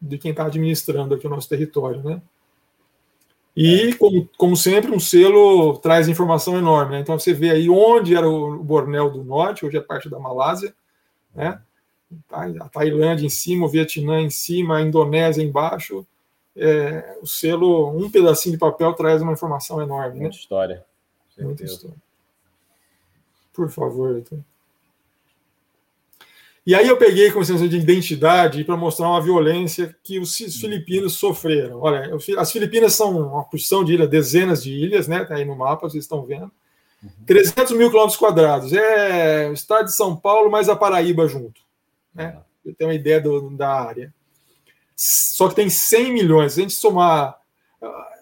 [0.00, 2.22] de quem está administrando aqui o nosso território, né?
[3.56, 3.94] E, é.
[3.94, 6.92] como, como, sempre, um selo traz informação enorme.
[6.92, 7.00] Né?
[7.00, 10.74] Então, você vê aí onde era o Bornel do Norte, hoje é parte da Malásia,
[11.34, 11.60] né?
[12.30, 16.06] a Tailândia em cima, o Vietnã em cima, a Indonésia embaixo.
[16.54, 20.20] É, o selo, um pedacinho de papel traz uma informação enorme.
[20.20, 20.40] Muita né?
[20.40, 20.84] história.
[21.38, 21.96] Muita história.
[23.52, 24.38] Por favor, Heitor.
[26.64, 31.14] E aí eu peguei como senso de identidade para mostrar uma violência que os filipinos
[31.14, 31.80] sofreram.
[31.80, 35.24] Olha, as Filipinas são uma porção de ilha, dezenas de ilhas, né?
[35.24, 36.52] Tá aí no mapa, vocês estão vendo.
[37.26, 37.78] 300 uhum.
[37.78, 38.72] mil quilômetros quadrados.
[38.72, 41.60] É o estado de São Paulo mais a Paraíba junto.
[42.14, 42.38] Né?
[42.64, 44.12] Eu tenho uma ideia do, da área.
[44.94, 46.52] Só que tem 100 milhões.
[46.52, 47.38] Se a gente somar.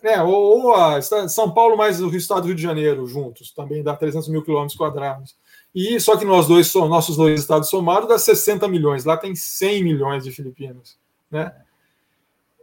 [0.02, 3.82] né, ou, ou a São Paulo mais o estado do Rio de Janeiro juntos, também
[3.82, 5.36] dá 300 mil quilômetros quadrados.
[5.74, 9.04] E só que nós dois, nossos dois estados somados, dá 60 milhões.
[9.04, 10.98] Lá tem 100 milhões de filipinos.
[11.30, 11.54] Né?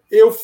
[0.10, 0.36] Eu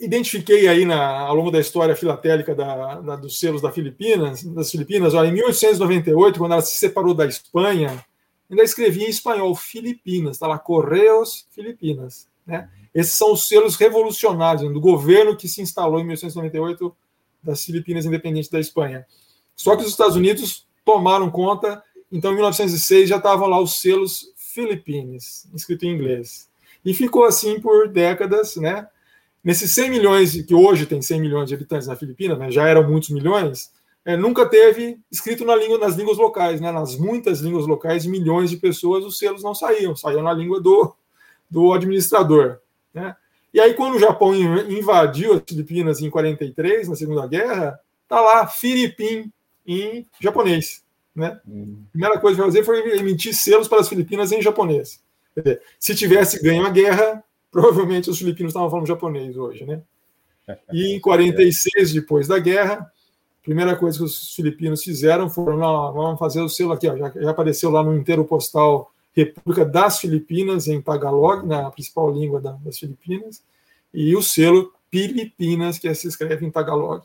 [0.00, 4.70] identifiquei aí na, ao longo da história filatélica da, da, dos selos da Filipinas, das
[4.70, 8.04] Filipinas, olha, em 1898, quando ela se separou da Espanha,
[8.50, 12.26] ainda escrevia em espanhol Filipinas, está lá, Correios Filipinas.
[12.46, 12.68] Né?
[12.94, 16.96] Esses são os selos revolucionários do governo que se instalou em 1898
[17.42, 19.06] das Filipinas independentes da Espanha.
[19.54, 24.32] Só que os Estados Unidos tomaram conta, então em 1906 já estavam lá os selos
[24.34, 26.48] Philippines, escrito em inglês.
[26.84, 28.88] E ficou assim por décadas, né?
[29.42, 32.86] Nesses 100 milhões, que hoje tem 100 milhões de habitantes na Filipinas, né, já eram
[32.88, 33.70] muitos milhões,
[34.04, 38.50] é, nunca teve escrito na língua, nas línguas locais, né, nas muitas línguas locais, milhões
[38.50, 40.94] de pessoas, os selos não saíam, saíam na língua do,
[41.48, 42.58] do administrador.
[42.92, 43.14] Né?
[43.52, 47.78] E aí, quando o Japão invadiu as Filipinas em 43, na Segunda Guerra,
[48.08, 49.30] tá lá Filipim
[49.66, 50.82] em japonês.
[51.14, 51.38] Né?
[51.46, 51.82] Hum.
[51.88, 55.02] A primeira coisa que fazer foi emitir selos para as Filipinas em japonês.
[55.36, 59.64] Dizer, se tivesse ganho a guerra, provavelmente os filipinos estavam falando japonês hoje.
[59.64, 59.82] Né?
[60.72, 62.74] E em 46, depois da guerra,
[63.40, 67.12] a primeira coisa que os filipinos fizeram não, vamos fazer o selo aqui, ó, já,
[67.14, 72.52] já apareceu lá no inteiro postal República das Filipinas, em Tagalog, na principal língua da,
[72.52, 73.42] das Filipinas,
[73.92, 77.04] e o selo Filipinas, que se escreve em Tagalog.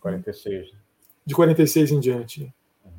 [0.00, 0.70] 46.
[1.24, 2.54] De 46 em diante.
[2.84, 2.92] Uhum.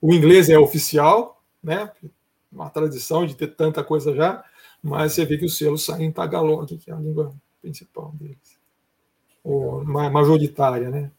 [0.00, 1.90] O inglês é oficial, né?
[2.52, 4.44] Uma tradição de ter tanta coisa já,
[4.86, 8.56] mas você vê que o selo sai em Tagalog, que é a língua principal deles.
[9.42, 11.10] Ou majoritária, né?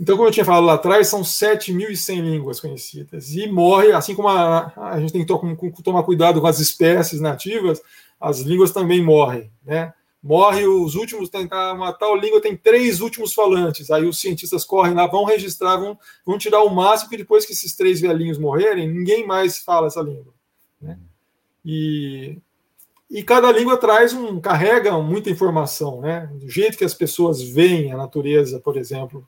[0.00, 3.34] Então, como eu tinha falado lá atrás, são 7.100 línguas conhecidas.
[3.34, 7.80] E morre, assim como a, a gente tem que tomar cuidado com as espécies nativas,
[8.18, 9.52] as línguas também morrem.
[9.62, 9.92] Né?
[10.22, 13.90] Morre os últimos, tem, uma tal língua tem três últimos falantes.
[13.90, 15.96] Aí os cientistas correm lá, vão registrar, vão,
[16.26, 20.00] vão tirar o máximo, que depois que esses três velhinhos morrerem, ninguém mais fala essa
[20.00, 20.32] língua.
[20.80, 20.98] Né?
[21.64, 22.38] E,
[23.10, 26.30] e cada língua traz um, carrega muita informação, né?
[26.34, 29.26] Do jeito que as pessoas veem a natureza, por exemplo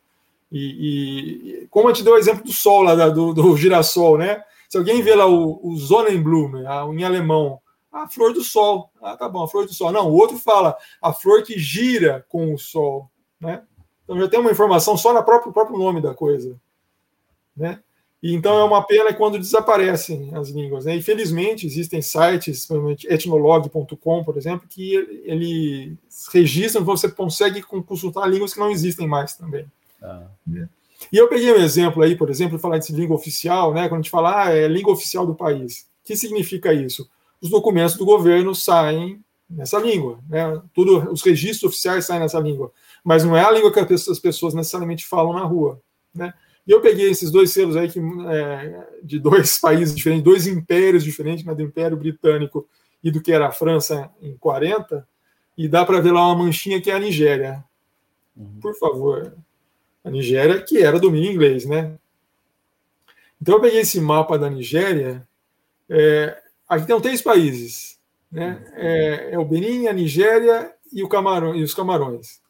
[0.52, 4.44] e, e, como eu te dei o exemplo do sol lá, do, do girassol, né?
[4.68, 6.60] Se alguém vê lá o, o Sonnenblume,
[6.94, 7.58] em alemão,
[7.90, 8.90] a flor do sol.
[9.00, 9.90] Ah, tá bom, a flor do sol.
[9.90, 13.10] Não, o outro fala a flor que gira com o sol,
[13.40, 13.62] né?
[14.04, 16.60] Então já tem uma informação só no próprio, próprio nome da coisa,
[17.56, 17.80] né?
[18.22, 20.84] E então é uma pena quando desaparecem as línguas.
[20.84, 20.94] Né?
[20.94, 22.68] Infelizmente, existem sites,
[23.08, 24.94] etnolog.com, por exemplo, que
[25.24, 25.96] ele
[26.32, 29.66] registram, você consegue consultar línguas que não existem mais também.
[30.00, 30.26] Ah.
[31.12, 33.88] E eu peguei um exemplo aí, por exemplo, falar de língua oficial, né?
[33.88, 35.88] Quando a gente fala, ah, é língua oficial do país.
[36.02, 37.08] O que significa isso?
[37.40, 39.20] Os documentos do governo saem
[39.50, 40.62] nessa língua, né?
[40.72, 44.54] Tudo, os registros oficiais saem nessa língua, mas não é a língua que as pessoas
[44.54, 45.80] necessariamente falam na rua,
[46.14, 46.32] né?
[46.66, 51.04] E eu peguei esses dois selos aí que, é, de dois países diferentes, dois impérios
[51.04, 52.68] diferentes, né, do Império Britânico
[53.02, 55.06] e do que era a França em 40,
[55.58, 57.64] e dá para ver lá uma manchinha que é a Nigéria.
[58.36, 58.58] Uhum.
[58.60, 59.36] Por favor,
[60.04, 61.98] a Nigéria, que era domínio inglês, né?
[63.40, 65.26] Então eu peguei esse mapa da Nigéria.
[65.88, 67.98] É, aqui tem três países,
[68.30, 68.64] né?
[68.74, 72.40] É, é, o Benin, a Nigéria e, o Camarão, e os Camarões.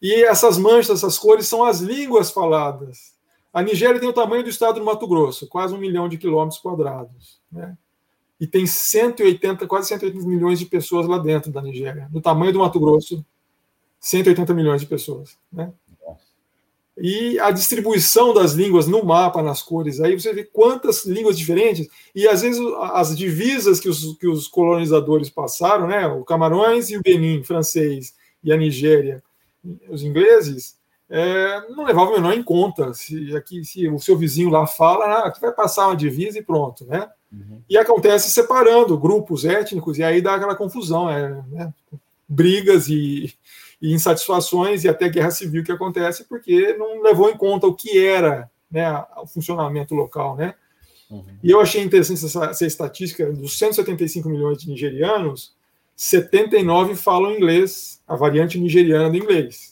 [0.00, 3.11] E essas manchas, essas cores são as línguas faladas.
[3.52, 6.60] A Nigéria tem o tamanho do estado do Mato Grosso, quase um milhão de quilômetros
[6.60, 7.76] quadrados, né?
[8.40, 12.08] E tem 180, quase 180 milhões de pessoas lá dentro da Nigéria.
[12.12, 13.24] No tamanho do Mato Grosso,
[14.00, 15.72] 180 milhões de pessoas, né?
[16.96, 21.88] e a distribuição das línguas no mapa, nas cores, aí você vê quantas línguas diferentes,
[22.14, 22.60] e às vezes
[22.92, 28.14] as divisas que os, que os colonizadores passaram, né, o Camarões e o Benin, francês,
[28.44, 29.22] e a Nigéria,
[29.88, 30.76] os ingleses,
[31.14, 32.94] é, não levavam o menor em conta.
[32.94, 36.42] Se, aqui, se o seu vizinho lá fala, ah, aqui vai passar uma divisa e
[36.42, 37.06] pronto, né?
[37.30, 37.60] Uhum.
[37.68, 41.72] E acontece separando grupos étnicos, e aí dá aquela confusão, é, né?
[42.26, 43.34] brigas e,
[43.80, 48.02] e insatisfações e até guerra civil que acontece porque não levou em conta o que
[48.02, 50.54] era né, o funcionamento local, né?
[51.10, 51.24] Uhum.
[51.42, 55.54] E eu achei interessante essa, essa, estatística dos 175 milhões de nigerianos,
[55.94, 59.71] 79 falam inglês, a variante nigeriana do inglês.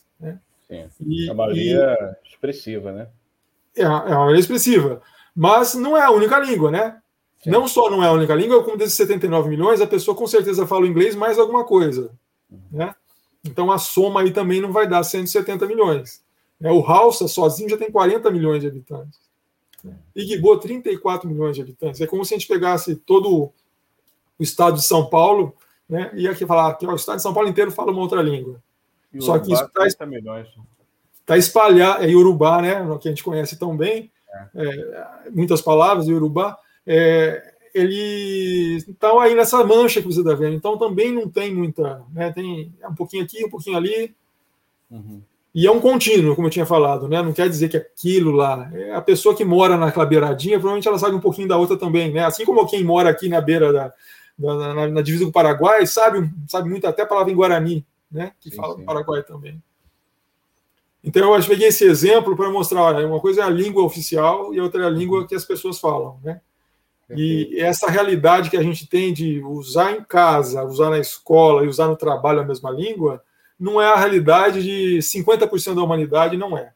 [0.70, 0.88] Né?
[0.90, 1.04] Sim.
[1.06, 3.08] E, a maioria e, expressiva, né?
[3.76, 5.02] É, é uma maioria expressiva,
[5.34, 6.98] mas não é a única língua, né?
[7.42, 7.50] Sim.
[7.50, 10.66] Não só não é a única língua, como desses 79 milhões, a pessoa com certeza
[10.66, 12.12] fala inglês mais alguma coisa,
[12.50, 12.60] uhum.
[12.70, 12.94] né?
[13.44, 16.22] Então a soma aí também não vai dar 170 milhões.
[16.60, 19.18] É, o Halsa sozinho já tem 40 milhões de habitantes.
[20.14, 22.00] Igbo, 34 milhões de habitantes.
[22.02, 23.50] É como se a gente pegasse todo
[24.38, 25.54] o estado de São Paulo
[25.88, 28.62] né, e aqui falar que o estado de São Paulo inteiro fala uma outra língua.
[29.18, 29.86] Só que isso está
[31.30, 34.64] tá espalhado, é Yorubá, né, que a gente conhece tão bem, é.
[34.66, 40.76] É, muitas palavras, Yorubá, é, eles estão aí nessa mancha que você está vendo, então
[40.76, 44.12] também não tem muita, né, tem um pouquinho aqui, um pouquinho ali,
[44.90, 45.22] uhum.
[45.54, 48.68] e é um contínuo, como eu tinha falado, né, não quer dizer que aquilo lá,
[48.74, 52.12] é a pessoa que mora naquela beiradinha, provavelmente ela sabe um pouquinho da outra também,
[52.12, 53.92] né, assim como quem mora aqui na beira da,
[54.36, 58.32] da na, na, divisa do Paraguai, sabe, sabe muito até a palavra em Guarani, né,
[58.40, 58.80] que sim, fala sim.
[58.80, 59.62] do Paraguai também.
[61.02, 64.60] Então, eu peguei esse exemplo para mostrar, olha, uma coisa é a língua oficial e
[64.60, 66.40] outra é a língua que as pessoas falam, né?
[67.16, 71.68] E essa realidade que a gente tem de usar em casa, usar na escola e
[71.68, 73.22] usar no trabalho a mesma língua,
[73.58, 76.72] não é a realidade de 50% da humanidade, não é.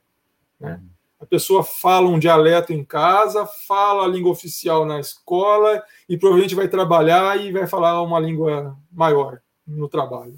[0.58, 0.80] Né?
[1.20, 6.54] A pessoa fala um dialeto em casa, fala a língua oficial na escola e provavelmente
[6.54, 10.36] vai trabalhar e vai falar uma língua maior no trabalho.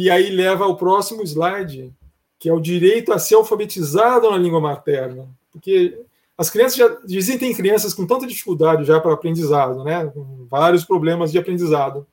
[0.00, 1.92] E aí leva ao próximo slide,
[2.38, 5.28] que é o direito a ser alfabetizado na língua materna.
[5.50, 6.00] Porque
[6.36, 10.06] as crianças já existem crianças com tanta dificuldade já para aprendizado, né?
[10.06, 12.06] Com vários problemas de aprendizado.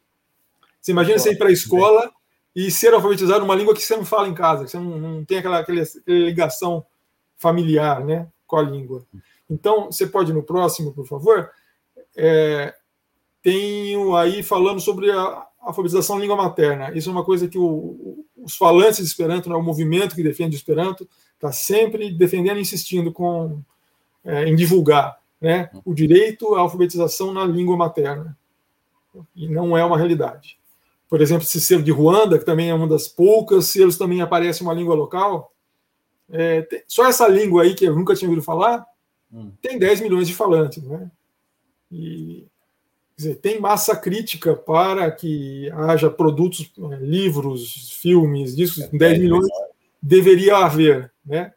[0.81, 2.11] Você imagina você ir para a escola
[2.55, 5.23] e ser alfabetizado numa língua que você não fala em casa, que você não, não
[5.23, 6.83] tem aquela, aquela, ligação
[7.37, 9.05] familiar, né, com a língua.
[9.47, 11.51] Então, você pode ir no próximo, por favor?
[12.17, 12.73] É,
[13.43, 16.91] tenho aí falando sobre a alfabetização língua materna.
[16.95, 20.55] Isso é uma coisa que o, os falantes de Esperanto, né, o movimento que defende
[20.55, 23.61] o Esperanto, está sempre defendendo e insistindo com,
[24.23, 28.37] é, em divulgar né, o direito à alfabetização na língua materna.
[29.35, 30.57] E não é uma realidade.
[31.07, 34.61] Por exemplo, esse selo de Ruanda, que também é uma das poucas selos também aparece
[34.61, 35.51] uma língua local,
[36.29, 38.85] é, tem, só essa língua aí, que eu nunca tinha ouvido falar,
[39.31, 39.51] hum.
[39.61, 40.83] tem 10 milhões de falantes.
[40.83, 41.09] Né?
[41.91, 42.47] E
[43.17, 49.45] dizer, tem massa crítica para que haja produtos, eh, livros, filmes, discos, é, 10 milhões
[50.01, 51.51] deveria haver, né?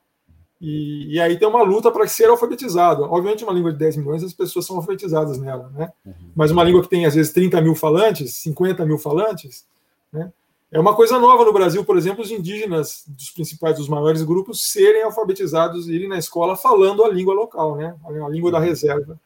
[0.61, 3.05] E, e, aí tem uma luta para ser alfabetizado.
[3.05, 5.93] Obviamente, uma língua de 10 milhões, as pessoas são alfabetizadas nela, né?
[6.05, 6.13] Uhum.
[6.35, 9.67] Mas uma língua que tem, às vezes, 30 mil falantes, 50 mil falantes,
[10.13, 10.33] né?
[10.71, 14.71] É uma coisa nova no Brasil, por exemplo, os indígenas dos principais, dos maiores grupos,
[14.71, 17.97] serem alfabetizados, irem na escola falando a língua local, né?
[18.05, 19.19] A língua da reserva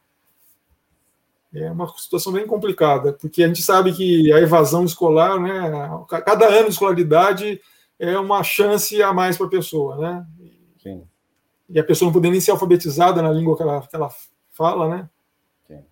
[1.54, 5.70] é uma situação bem complicada, porque a gente sabe que a evasão escolar, né,
[6.24, 7.60] cada ano de escolaridade
[7.98, 10.26] é uma chance a mais para a pessoa, né?
[10.82, 11.06] Sim.
[11.68, 14.10] E a pessoa não poder nem ser alfabetizada na língua que ela, que ela
[14.50, 15.10] fala, né?
[15.68, 15.84] Sim.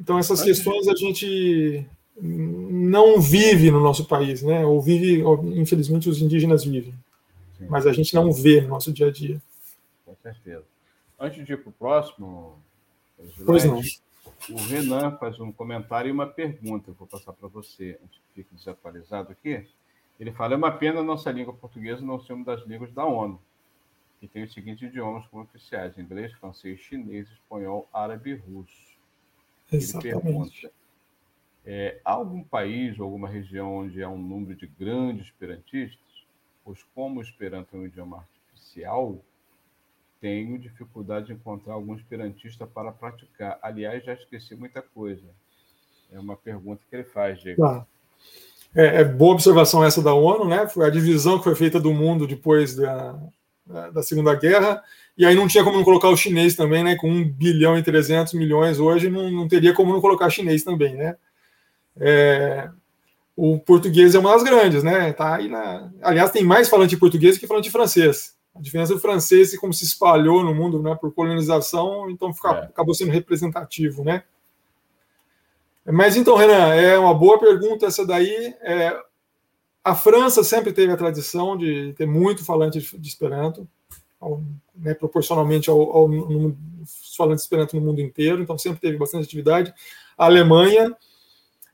[0.00, 1.86] Então essas questões a gente
[2.20, 4.64] não vive no nosso país, né?
[4.64, 5.22] Ou vive,
[5.54, 6.94] infelizmente, os indígenas vivem,
[7.58, 7.66] Sim.
[7.68, 9.40] mas a gente não vê no nosso dia a dia.
[10.04, 10.64] Com certeza.
[11.20, 12.60] Antes de ir para o próximo,
[13.44, 13.80] Pois não.
[14.50, 18.42] O Renan faz um comentário e uma pergunta, eu vou passar para você, antes que
[18.42, 19.66] fique desatualizado aqui.
[20.18, 23.04] Ele fala: é uma pena a nossa língua portuguesa não ser uma das línguas da
[23.04, 23.40] ONU,
[24.20, 28.98] que tem os seguintes idiomas como oficiais: inglês, francês, chinês, espanhol, árabe e russo.
[29.70, 30.14] Exatamente.
[30.14, 30.72] Ele pergunta:
[31.64, 35.98] é, há algum país ou alguma região onde há um número de grandes esperantistas?
[36.64, 39.18] Pois, como o Esperanto é um idioma artificial,
[40.20, 43.58] tenho dificuldade de encontrar algum esperantista para praticar.
[43.62, 45.26] Aliás, já esqueci muita coisa.
[46.12, 47.60] É uma pergunta que ele faz, Diego.
[47.60, 47.86] Claro.
[48.74, 50.66] É, é, boa observação essa da ONU, né?
[50.68, 53.18] Foi a divisão que foi feita do mundo depois da,
[53.92, 54.82] da Segunda Guerra,
[55.16, 56.96] e aí não tinha como não colocar o chinês também, né?
[56.96, 60.94] Com 1 bilhão e 300 milhões hoje, não, não teria como não colocar chinês também,
[60.94, 61.16] né?
[61.96, 62.70] É,
[63.36, 65.12] o português é uma das grandes, né?
[65.12, 65.90] Tá aí na...
[66.02, 68.37] Aliás, tem mais falante de português que falante de francês.
[68.58, 72.50] A diferença do francês e como se espalhou no mundo né, por colonização, então fica,
[72.50, 72.64] é.
[72.64, 74.24] acabou sendo representativo, né?
[75.86, 78.54] Mas então, Renan, é uma boa pergunta essa daí.
[78.60, 79.00] É,
[79.82, 83.66] a França sempre teve a tradição de ter muito falante de, Esperanto,
[84.20, 84.42] ao,
[84.74, 86.54] né, proporcionalmente ao, ao no,
[87.16, 89.72] falantes de Esperanto no mundo inteiro, então sempre teve bastante atividade.
[90.16, 90.94] A Alemanha,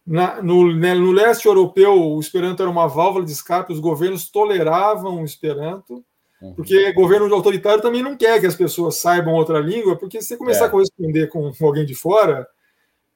[0.07, 4.30] na, no, né, no leste europeu, o Esperanto era uma válvula de escape, os governos
[4.30, 6.05] toleravam o Esperanto.
[6.53, 10.36] Porque governo autoritário também não quer que as pessoas saibam outra língua, porque se você
[10.36, 10.66] começar é.
[10.68, 12.47] a corresponder com alguém de fora,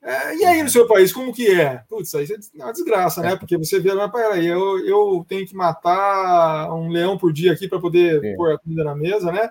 [0.01, 1.83] é, e aí no seu país, como que é?
[1.89, 3.33] Putz, aí é uma desgraça, né?
[3.33, 3.37] É.
[3.37, 7.69] Porque você vê, mas peraí, eu, eu tenho que matar um leão por dia aqui
[7.69, 8.37] para poder é.
[8.37, 9.51] pôr a comida na mesa, né?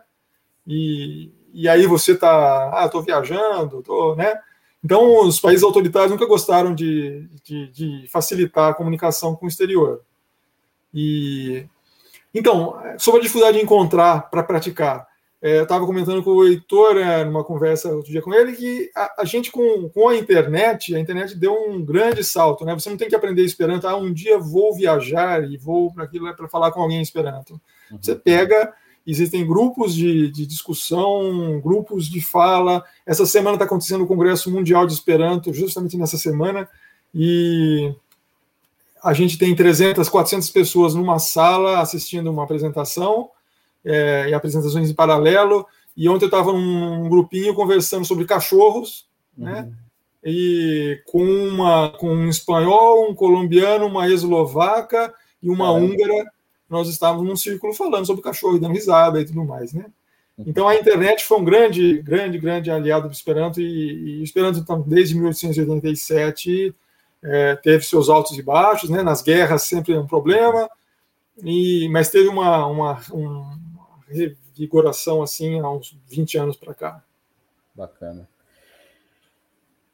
[0.66, 4.40] E, e aí você tá, ah, tô viajando, tô, né?
[4.84, 10.02] Então, os países autoritários nunca gostaram de, de, de facilitar a comunicação com o exterior.
[10.94, 11.66] E
[12.38, 15.08] então, sobre a dificuldade de encontrar para praticar,
[15.40, 18.90] é, eu estava comentando com o Heitor, é, numa conversa outro dia com ele, que
[18.96, 22.66] a, a, gente, com, com a internet, a internet deu um grande salto.
[22.66, 22.74] Né?
[22.74, 26.34] Você não tem que aprender Esperanto, ah, um dia vou viajar e vou para aquilo
[26.36, 27.54] para falar com alguém em Esperanto.
[27.92, 28.00] Uhum.
[28.02, 28.74] Você pega,
[29.06, 32.84] existem grupos de, de, discussão, grupos de fala.
[33.06, 36.68] Essa semana está acontecendo o Congresso Mundial de Esperanto, justamente nessa semana,
[37.14, 37.94] e
[39.04, 43.30] a gente tem 300, 400 pessoas numa sala assistindo uma apresentação
[43.84, 45.66] é, e apresentações em paralelo.
[45.96, 49.46] E ontem eu estava num grupinho conversando sobre cachorros, uhum.
[49.46, 49.72] né?
[50.24, 56.26] E com, uma, com um espanhol, um colombiano, uma eslovaca e uma húngara,
[56.70, 59.86] nós estávamos num círculo falando sobre cachorro, dando risada e tudo mais, né?
[60.46, 64.60] Então a internet foi um grande, grande, grande aliado do Esperanto e, e o Esperanto
[64.60, 66.76] então, desde 1887
[67.24, 69.02] é, teve seus altos e baixos, né?
[69.02, 70.70] Nas guerras sempre é um problema,
[71.44, 73.46] e mas teve uma, uma, um,
[74.08, 77.04] revigoração assim há uns 20 anos para cá.
[77.76, 78.28] Bacana.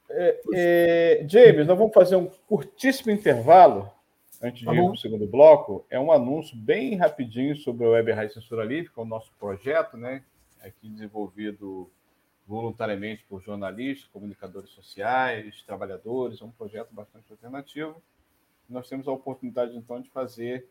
[0.10, 3.92] É, é, James, nós vamos fazer um curtíssimo intervalo
[4.42, 5.86] antes de tá ir para o segundo bloco.
[5.90, 9.32] É um anúncio bem rapidinho sobre o Web Rádio Censura Livre, que é o nosso
[9.40, 10.24] projeto, né?
[10.62, 11.90] Aqui desenvolvido
[12.48, 16.42] voluntariamente por jornalistas, comunicadores sociais, trabalhadores.
[16.42, 18.02] É um projeto bastante alternativo.
[18.70, 20.68] Nós temos a oportunidade, então, de fazer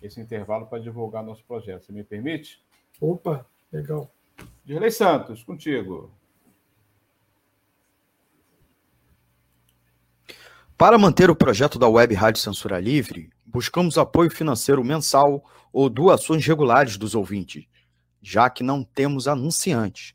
[0.00, 1.86] esse intervalo para divulgar nosso projeto.
[1.86, 2.62] Você me permite?
[3.00, 4.10] Opa, legal.
[4.64, 6.10] Dirley Santos, contigo.
[10.76, 16.44] Para manter o projeto da Web Rádio Censura Livre, buscamos apoio financeiro mensal ou doações
[16.44, 17.66] regulares dos ouvintes,
[18.20, 20.14] já que não temos anunciantes,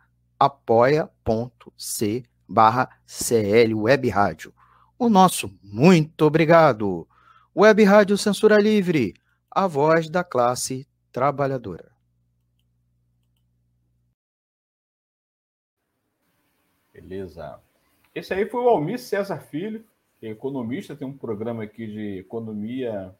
[0.41, 4.51] apoia.c barra CL Web Rádio.
[4.97, 7.07] O nosso muito obrigado.
[7.55, 9.13] Web Rádio Censura Livre,
[9.51, 11.91] a voz da classe trabalhadora.
[16.91, 17.59] Beleza.
[18.15, 19.85] Esse aí foi o Almir César Filho,
[20.19, 23.15] que é economista, tem um programa aqui de economia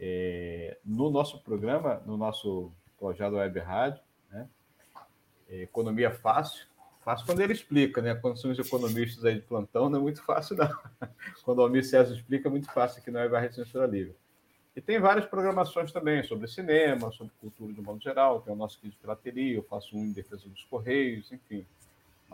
[0.00, 4.02] é, no nosso programa, no nosso projeto Web Rádio,
[5.50, 6.66] economia fácil.
[7.04, 8.14] Fácil quando ele explica, né?
[8.14, 10.68] Quando são os economistas aí de plantão, não é muito fácil, não.
[11.44, 14.16] Quando o Almir César explica, é muito fácil aqui no Web Rádio Censura Livre.
[14.74, 18.40] E tem várias programações também sobre cinema, sobre cultura de modo geral.
[18.40, 21.66] Tem o nosso kit de pirateria, eu faço um em defesa dos Correios, enfim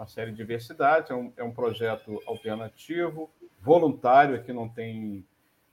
[0.00, 1.12] uma série de diversidade.
[1.12, 3.30] É um, é um projeto alternativo,
[3.61, 5.24] voluntário, aqui não tem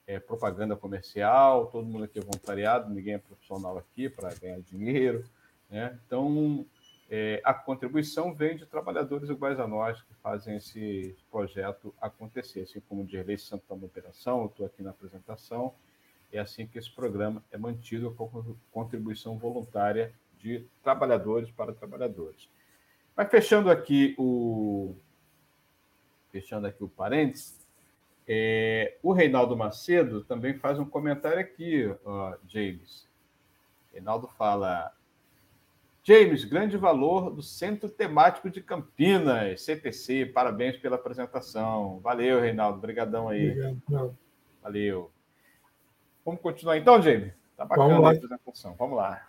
[0.06, 5.24] é, propaganda comercial, todo mundo aqui é voluntariado, ninguém é profissional aqui para ganhar dinheiro.
[5.70, 5.98] Né?
[6.06, 6.66] Então,
[7.10, 12.62] é, a contribuição vem de trabalhadores iguais a nós que fazem esse projeto acontecer.
[12.62, 15.74] Assim como o Dirley Santo está na operação, eu estou aqui na apresentação.
[16.32, 22.50] É assim que esse programa é mantido com contribuição voluntária de trabalhadores para trabalhadores.
[23.16, 24.96] Mas fechando aqui o
[26.30, 27.66] fechando aqui o parênteses,
[28.28, 33.08] é, o Reinaldo Macedo também faz um comentário aqui, ó, James.
[33.94, 34.94] Reinaldo fala:
[36.08, 42.00] James, grande valor do Centro Temático de Campinas, CTC, parabéns pela apresentação.
[42.00, 43.52] Valeu, Reinaldo, obrigadão aí.
[43.52, 44.18] Obrigado.
[44.64, 45.12] Valeu.
[46.24, 47.34] Vamos continuar então, James?
[47.58, 48.74] Tá bacana a apresentação.
[48.80, 49.28] Vamos lá.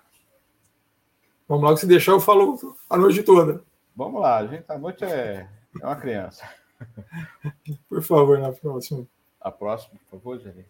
[1.49, 2.57] Vamos lá, que se deixar eu falo
[2.89, 3.65] a noite toda.
[3.97, 5.49] Vamos lá, a gente à noite é,
[5.83, 6.49] é uma criança.
[7.89, 9.05] Por favor, na próxima.
[9.41, 10.65] A próxima, por favor, Jenny.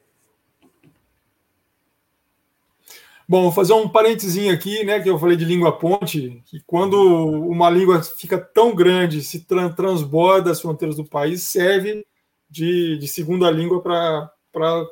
[3.28, 6.96] Bom, vou fazer um parentezinho aqui, né, que eu falei de língua ponte, que quando
[6.96, 12.06] uma língua fica tão grande, se transborda as fronteiras do país, serve
[12.48, 14.30] de, de segunda língua para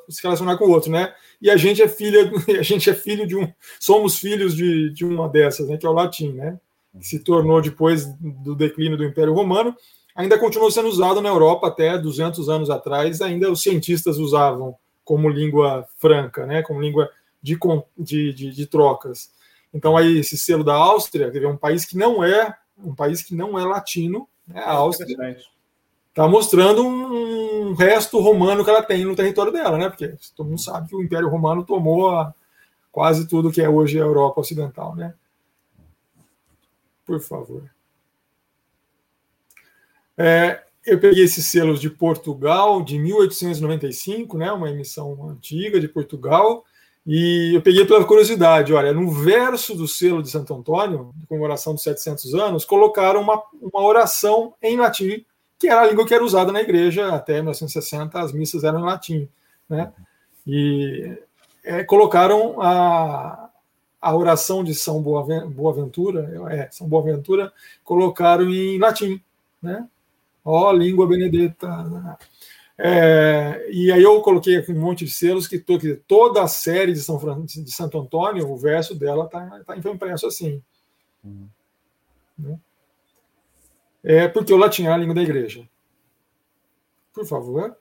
[0.07, 1.13] se relacionar com o outro, né?
[1.41, 5.03] E a gente é filha, a gente é filho de um, somos filhos de, de
[5.03, 6.59] uma dessas, né, que é o latim, né?
[7.01, 9.75] se tornou depois do declínio do Império Romano,
[10.15, 15.29] ainda continuou sendo usado na Europa até 200 anos atrás, ainda os cientistas usavam como
[15.29, 17.09] língua franca, né, como língua
[17.41, 17.57] de,
[17.97, 19.31] de, de, de trocas.
[19.73, 23.21] Então aí esse selo da Áustria, que é um país que não é um país
[23.23, 25.37] que não é latino, né, a Áustria
[26.09, 29.87] está mostrando um resto romano que ela tem no território dela, né?
[29.89, 32.33] Porque todo mundo sabe que o Império Romano tomou a,
[32.91, 35.13] quase tudo que é hoje a Europa Ocidental, né?
[37.05, 37.69] Por favor.
[40.17, 46.65] É, eu peguei esses selos de Portugal, de 1895, né, uma emissão antiga de Portugal,
[47.09, 51.73] e eu peguei pela curiosidade, olha, no verso do selo de Santo Antônio, de comemoração
[51.73, 55.23] dos 700 anos, colocaram uma, uma oração em latim,
[55.57, 58.83] que era a língua que era usada na igreja até 1960, as missas eram em
[58.83, 59.29] latim,
[59.69, 59.93] né?
[60.45, 61.17] E
[61.63, 63.51] é, colocaram a,
[64.01, 67.53] a oração de São Boaventura, é, São Boaventura,
[67.85, 69.21] colocaram em latim,
[69.61, 69.87] né?
[70.43, 72.17] Ó, língua benedita.
[72.79, 76.47] É, e aí eu coloquei aqui um monte de selos que, to, que toda a
[76.47, 80.61] série de, São de Santo Antônio, o verso dela está tá impresso assim.
[81.23, 81.47] Uhum.
[82.37, 82.59] Né?
[84.03, 85.67] É porque o latim é a língua da igreja.
[87.13, 87.75] Por favor.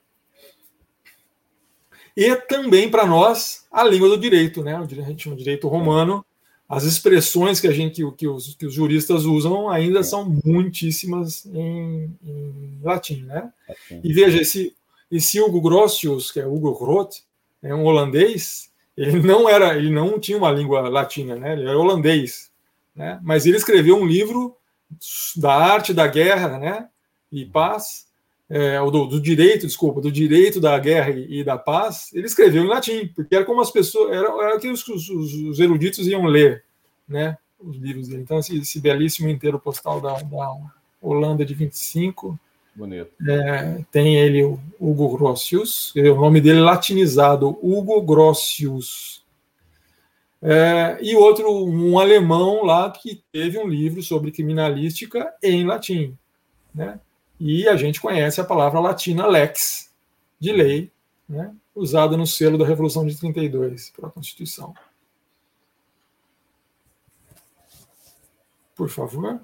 [2.16, 4.74] E também para nós a língua do direito, né?
[4.74, 6.24] A gente chama direito romano.
[6.66, 12.10] As expressões que a gente que os, que os juristas usam ainda são muitíssimas em,
[12.24, 13.52] em latim, né?
[14.02, 14.74] E veja esse
[15.16, 17.16] esse Hugo Grotius, que é Hugo Groth,
[17.62, 21.52] é um holandês, ele não era, ele não tinha uma língua latina, né?
[21.52, 22.50] Ele era holandês,
[22.94, 23.20] né?
[23.22, 24.56] Mas ele escreveu um livro
[25.36, 26.88] da arte da guerra, né?
[27.30, 28.06] E paz,
[28.48, 32.10] é, do, do, direito, desculpa, do direito da guerra e, e, da paz.
[32.14, 35.60] Ele escreveu em latim, porque era como as pessoas, era, era que os, os, os
[35.60, 36.64] eruditos iam ler,
[37.06, 37.36] né?
[37.58, 38.22] Os livros dele.
[38.22, 40.56] Então esse, esse belíssimo inteiro postal da, da
[41.02, 42.38] Holanda de 25
[42.76, 43.10] Bonito.
[43.26, 49.24] É, tem ele, o Hugo Grossius, o nome dele é latinizado, Hugo Grossius.
[50.42, 56.16] É, e outro, um alemão lá que teve um livro sobre criminalística em latim.
[56.74, 57.00] Né?
[57.40, 59.90] E a gente conhece a palavra latina lex,
[60.38, 60.92] de lei,
[61.26, 61.54] né?
[61.74, 64.74] usada no selo da Revolução de 32, para a Constituição.
[68.74, 69.40] Por favor.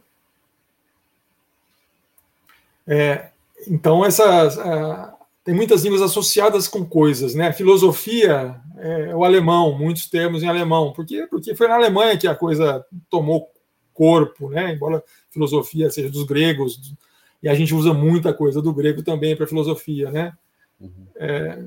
[2.86, 3.30] É,
[3.68, 5.12] então, essas, uh,
[5.44, 7.52] tem muitas línguas associadas com coisas, né?
[7.52, 10.92] Filosofia é o alemão, muitos termos em alemão.
[10.92, 11.26] Por quê?
[11.28, 13.50] Porque foi na Alemanha que a coisa tomou
[13.92, 14.72] corpo, né?
[14.72, 16.94] Embora filosofia seja dos gregos,
[17.42, 20.32] e a gente usa muita coisa do grego também para filosofia, né?
[20.80, 21.06] Uhum.
[21.16, 21.64] É,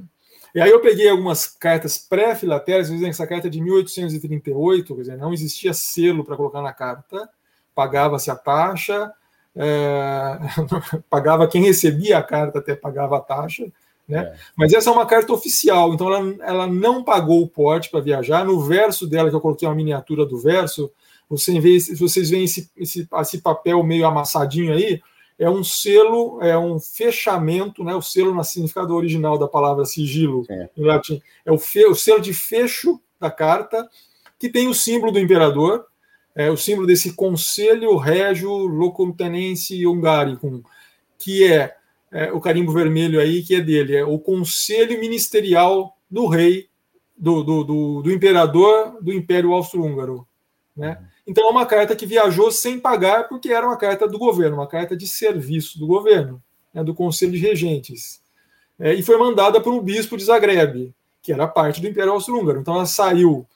[0.53, 5.33] e aí eu peguei algumas cartas pré-filatérias, essa carta é de 1838, quer dizer, não
[5.33, 7.29] existia selo para colocar na carta,
[7.73, 9.11] pagava-se a taxa,
[9.55, 10.39] é,
[11.09, 13.65] pagava quem recebia a carta até pagava a taxa,
[14.07, 14.19] né?
[14.19, 14.35] É.
[14.55, 18.45] Mas essa é uma carta oficial, então ela, ela não pagou o porte para viajar.
[18.45, 20.91] No verso dela, que eu coloquei uma miniatura do verso,
[21.29, 25.01] você vê, vocês veem esse, esse, esse papel meio amassadinho aí,
[25.37, 27.93] é um selo, é um fechamento, né?
[27.93, 30.69] O selo na significado original da palavra sigilo é.
[30.77, 33.87] em latim é o, fe, o selo de fecho da carta
[34.39, 35.85] que tem o símbolo do imperador
[36.35, 40.61] é, o símbolo desse Conselho Régio Locotenense Hungaricum,
[41.17, 41.75] que é,
[42.11, 46.67] é, o carimbo vermelho aí, que é dele, é o Conselho Ministerial do Rei,
[47.17, 50.27] do, do, do, do Imperador do Império Austro-Húngaro.
[50.75, 50.97] Né?
[51.25, 54.67] Então é uma carta que viajou sem pagar, porque era uma carta do governo, uma
[54.67, 58.21] carta de serviço do governo, né, do Conselho de Regentes.
[58.77, 62.59] É, e foi mandada por um bispo de Zagreb, que era parte do Império Austro-Húngaro.
[62.59, 63.47] Então ela saiu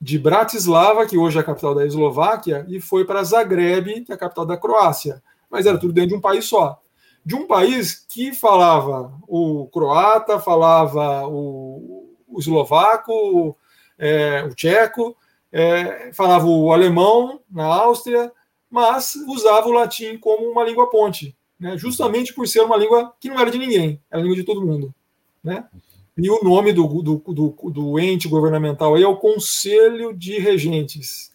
[0.00, 4.14] de Bratislava, que hoje é a capital da Eslováquia, e foi para Zagreb, que é
[4.14, 5.22] a capital da Croácia.
[5.50, 6.80] Mas era tudo dentro de um país só.
[7.24, 13.56] De um país que falava o croata, falava o, o eslovaco,
[13.98, 15.16] é, o tcheco,
[15.50, 18.30] é, falava o alemão na Áustria,
[18.70, 21.78] mas usava o latim como uma língua ponte, né?
[21.78, 24.64] justamente por ser uma língua que não era de ninguém, era a língua de todo
[24.64, 24.94] mundo.
[25.42, 25.64] Né?
[26.16, 31.30] E o nome do, do, do, do ente governamental aí é o Conselho de Regentes,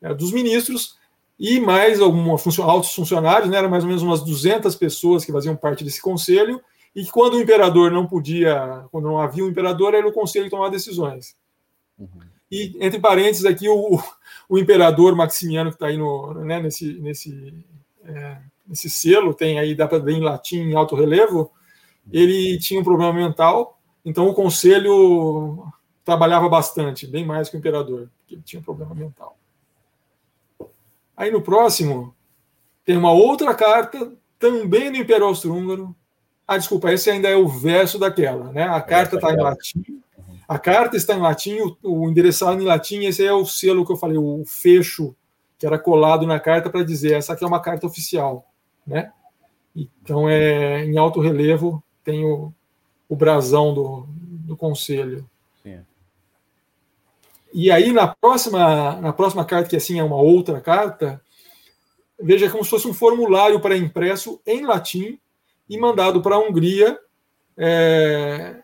[0.00, 0.96] é, dos ministros,
[1.38, 5.56] e mais alguns altos funcionários, né, eram mais ou menos umas 200 pessoas que faziam
[5.56, 6.60] parte desse conselho,
[6.94, 10.44] e que quando o imperador não podia, quando não havia um imperador, era o conselho
[10.44, 11.34] que tomava decisões.
[11.98, 12.08] Uhum.
[12.50, 14.00] E, entre parênteses, aqui, o,
[14.48, 17.54] o imperador Maximiano, que está aí no, né, nesse, nesse,
[18.04, 18.36] é,
[18.68, 21.50] nesse selo, tem aí, dá para ver em latim, em alto relevo,
[22.12, 25.66] ele tinha um problema mental, então o conselho
[26.04, 29.36] trabalhava bastante, bem mais que o imperador, porque ele tinha um problema mental.
[31.16, 32.14] Aí no próximo,
[32.84, 35.94] tem uma outra carta, também do Império Austro-Húngaro.
[36.46, 38.64] Ah, desculpa, esse ainda é o verso daquela, né?
[38.64, 40.02] A carta está em latim.
[40.48, 43.92] A carta está em latim, o, o endereçado em latim, esse é o selo que
[43.92, 45.14] eu falei, o fecho
[45.56, 48.50] que era colado na carta para dizer essa aqui é uma carta oficial,
[48.84, 49.12] né?
[49.74, 52.52] Então é em alto relevo, tem o,
[53.12, 55.28] o brasão do, do conselho.
[55.62, 55.80] Sim.
[57.52, 61.20] E aí, na próxima, na próxima carta, que assim é uma outra carta,
[62.18, 65.18] veja, como se fosse um formulário para impresso em latim
[65.68, 66.98] e mandado para a Hungria.
[67.54, 68.62] É,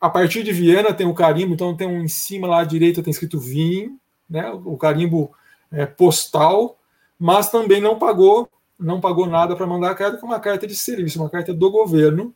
[0.00, 3.02] a partir de Viena tem o carimbo, então tem um em cima lá à direita
[3.02, 5.34] tem escrito vinho, né, o carimbo
[5.70, 6.78] é, postal,
[7.18, 10.66] mas também não pagou, não pagou nada para mandar a carta, que é uma carta
[10.66, 12.34] de serviço, uma carta do governo,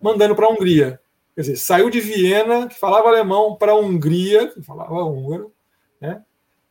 [0.00, 1.00] mandando para a Hungria.
[1.34, 5.52] Quer dizer, saiu de Viena, que falava alemão, para a Hungria, que falava húngaro,
[6.00, 6.22] né?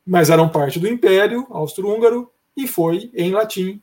[0.06, 3.82] mas eram parte do Império Austro-Húngaro, e foi em latim.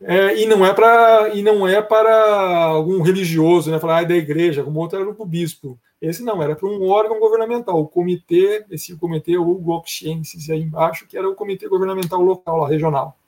[0.00, 3.80] É, e não é para e não é para algum religioso, né?
[3.80, 5.78] Falar ah, da igreja, como outro era para o bispo.
[6.00, 11.06] Esse não era para um órgão governamental, o comitê, esse comitê o Goxiensis aí embaixo,
[11.08, 13.18] que era o comitê governamental local, lá, regional,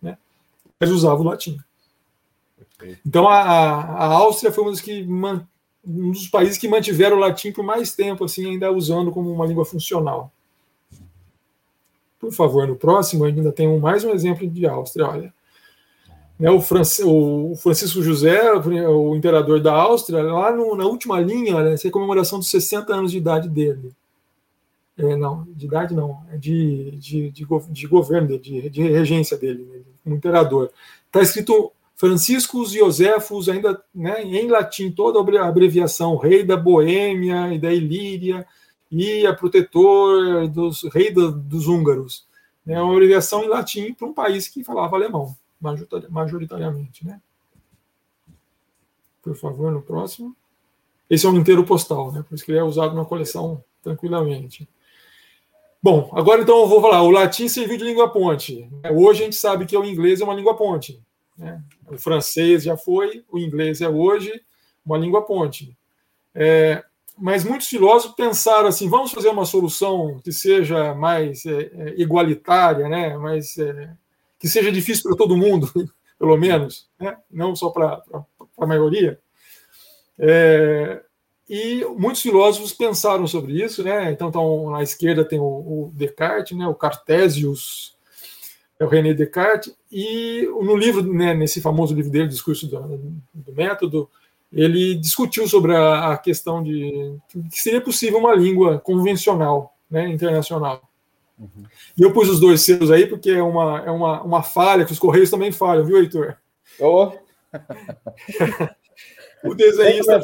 [0.00, 0.16] né?
[0.80, 1.58] Eles usavam o latim.
[3.04, 5.06] Então a, a Áustria foi um dos que
[5.84, 9.46] um dos países que mantiveram o latim por mais tempo, assim, ainda usando como uma
[9.46, 10.30] língua funcional.
[12.18, 15.08] Por favor, no próximo ainda tem mais um exemplo de Áustria.
[15.08, 15.34] Olha,
[16.38, 21.90] né, o, Francisco José, o imperador da Áustria, lá no, na última linha, essa é
[21.90, 23.92] a comemoração dos 60 anos de idade dele.
[24.98, 29.64] É, não, de idade não, é de, de, de, de governo, de, de regência dele,
[29.64, 30.70] né, como imperador.
[31.06, 37.58] Está escrito Franciscos Josefus, ainda né, em latim, toda a abreviação, rei da Boêmia e
[37.58, 38.46] da Ilíria,
[38.90, 42.26] e a protetor dos rei do, dos húngaros.
[42.66, 47.04] É uma abreviação em latim para um país que falava alemão, majoritariamente.
[47.04, 47.20] Né?
[49.20, 50.34] Por favor, no próximo.
[51.10, 52.24] Esse é um inteiro postal, né?
[52.26, 54.66] por isso que ele é usado na coleção tranquilamente.
[55.82, 57.02] Bom, agora então eu vou falar.
[57.02, 58.66] O latim serviu de língua ponte.
[58.90, 60.98] Hoje a gente sabe que o inglês é uma língua ponte.
[61.36, 61.62] Né?
[61.88, 64.32] O francês já foi, o inglês é hoje
[64.84, 65.76] uma língua ponte.
[66.34, 66.84] É,
[67.18, 72.88] mas muitos filósofos pensaram assim: vamos fazer uma solução que seja mais é, é, igualitária,
[72.88, 73.16] né?
[73.16, 73.92] mais, é,
[74.38, 75.70] que seja difícil para todo mundo,
[76.18, 77.16] pelo menos, né?
[77.30, 78.02] não só para
[78.58, 79.20] a maioria.
[80.18, 81.02] É,
[81.48, 84.12] e muitos filósofos pensaram sobre isso, né?
[84.12, 86.66] Então, então na esquerda tem o, o Descartes, né?
[86.66, 87.96] o Cartesius,
[88.80, 92.80] é o René Descartes, e no livro, né, nesse famoso livro dele, Discurso do,
[93.34, 94.08] do Método,
[94.50, 97.14] ele discutiu sobre a, a questão de
[97.52, 100.82] que seria possível uma língua convencional, né, internacional.
[101.38, 101.64] Uhum.
[101.96, 104.92] E eu pus os dois selos aí porque é uma, é uma, uma falha que
[104.92, 106.36] os Correios também falham, viu, Heitor?
[106.78, 107.12] Oh.
[109.44, 110.20] o desenhista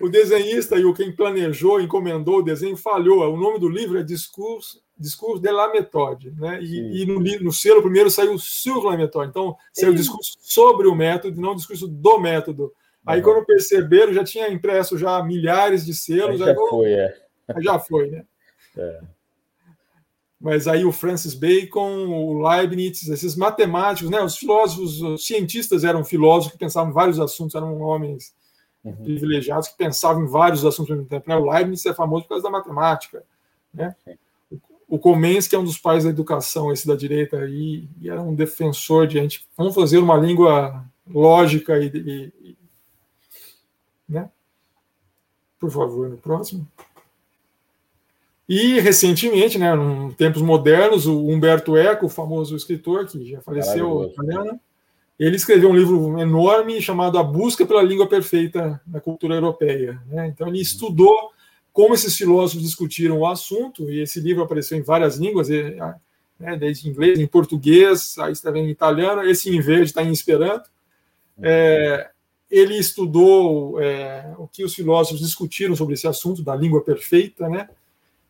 [0.00, 3.32] o desenhista e o quem planejou, encomendou o desenho falhou.
[3.32, 6.58] O nome do livro é Discurso, Discurso de la Méthode, né?
[6.62, 9.28] E, e no, no, selo primeiro saiu sur la méthode.
[9.28, 12.72] Então, saiu o discurso sobre o método, não o discurso do método.
[13.04, 16.40] Aí, quando perceberam, já tinha impresso já milhares de selos.
[16.40, 17.16] Aí já aí, foi, é.
[17.58, 18.24] Já foi, né?
[18.76, 19.00] É.
[20.40, 24.20] Mas aí o Francis Bacon, o Leibniz, esses matemáticos, né?
[24.22, 28.34] Os filósofos, os cientistas eram filósofos que pensavam em vários assuntos, eram homens
[28.84, 28.94] uhum.
[28.94, 31.28] privilegiados que pensavam em vários assuntos ao mesmo tempo.
[31.28, 31.36] Né?
[31.36, 33.22] O Leibniz é famoso por causa da matemática,
[33.72, 33.94] né?
[34.88, 38.22] O Comens, que é um dos pais da educação, esse da direita aí, e era
[38.22, 42.56] um defensor de a gente vamos fazer uma língua lógica e, e, e
[44.08, 44.30] né?
[45.58, 46.66] Por favor, no próximo.
[48.48, 54.04] E recentemente, né, em tempos modernos, o Humberto Eco, o famoso escritor que já faleceu,
[54.04, 54.60] italiano,
[55.18, 60.00] ele escreveu um livro enorme chamado A Busca pela Língua Perfeita na Cultura Europeia.
[60.06, 60.28] Né?
[60.28, 61.32] Então, ele estudou
[61.76, 66.88] como esses filósofos discutiram o assunto, e esse livro apareceu em várias línguas, né, desde
[66.88, 70.70] inglês, em português, aí está em italiano, esse em verde está em esperanto.
[71.38, 72.08] É,
[72.50, 77.68] ele estudou é, o que os filósofos discutiram sobre esse assunto da língua perfeita, né?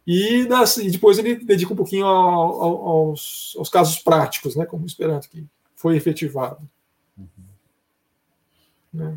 [0.04, 4.66] E, das, e depois ele dedica um pouquinho ao, ao, aos, aos, casos práticos, né?
[4.66, 5.46] Como o Esperanto, que
[5.76, 6.68] foi efetivado.
[8.92, 9.16] Né?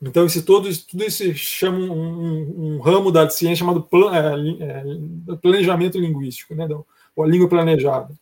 [0.00, 5.32] Então, esse, todo, tudo isso chama um, um, um ramo da ciência chamado plan, é,
[5.32, 6.68] é, planejamento linguístico, né?
[7.14, 8.14] ou a língua planejada.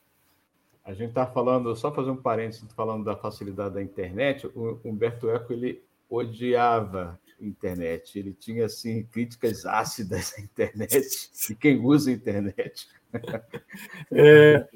[0.85, 5.29] A gente está falando, só fazer um parênteses, falando da facilidade da internet, o Humberto
[5.31, 12.15] Eco ele odiava internet, ele tinha assim críticas ácidas à internet de quem usa a
[12.15, 12.89] internet.
[14.11, 14.67] É,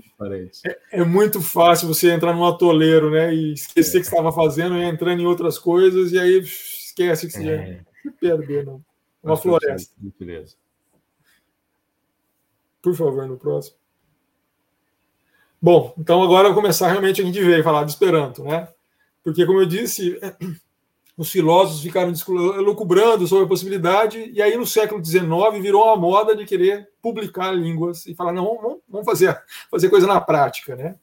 [0.65, 3.35] é, é, muito fácil você entrar num atoleiro, né?
[3.35, 4.01] E esquecer é.
[4.01, 6.45] que estava fazendo e entrando em outras coisas, e aí
[7.03, 7.81] esquece que você é.
[8.05, 8.85] já perdeu, não.
[9.23, 9.95] Uma floresta.
[10.19, 10.57] Beleza.
[12.83, 13.77] Por favor, no próximo.
[15.61, 18.69] Bom, então agora começar realmente a gente veio falar de Esperanto, né?
[19.25, 20.19] Porque, como eu disse,
[21.17, 22.13] os filósofos ficaram
[22.57, 25.29] elucubrando sobre a possibilidade, e aí no século XIX
[25.61, 29.37] virou uma moda de querer publicar línguas e falar, não, vamos, vamos fazer,
[29.69, 30.97] fazer coisa na prática, né?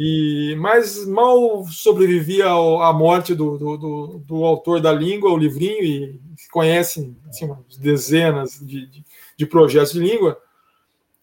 [0.00, 5.82] E, mas mal sobrevivia à morte do, do, do, do, autor da língua, o livrinho,
[5.82, 6.20] e
[6.52, 9.04] conhecem assim, dezenas de, de,
[9.36, 10.40] de, projetos de língua.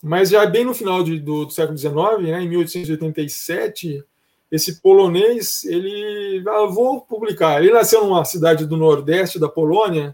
[0.03, 4.03] Mas já bem no final de, do, do, século XIX, né, em 1887,
[4.52, 7.64] esse polonês, ele ah, vou publicar.
[7.64, 10.14] Ele nasceu numa cidade do nordeste da Polônia,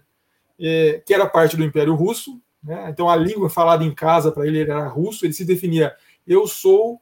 [0.60, 2.40] é, que era parte do Império Russo.
[2.64, 2.90] Né?
[2.92, 5.26] Então a língua falada em casa para ele era russo.
[5.26, 5.96] Ele se definia:
[6.28, 7.02] eu sou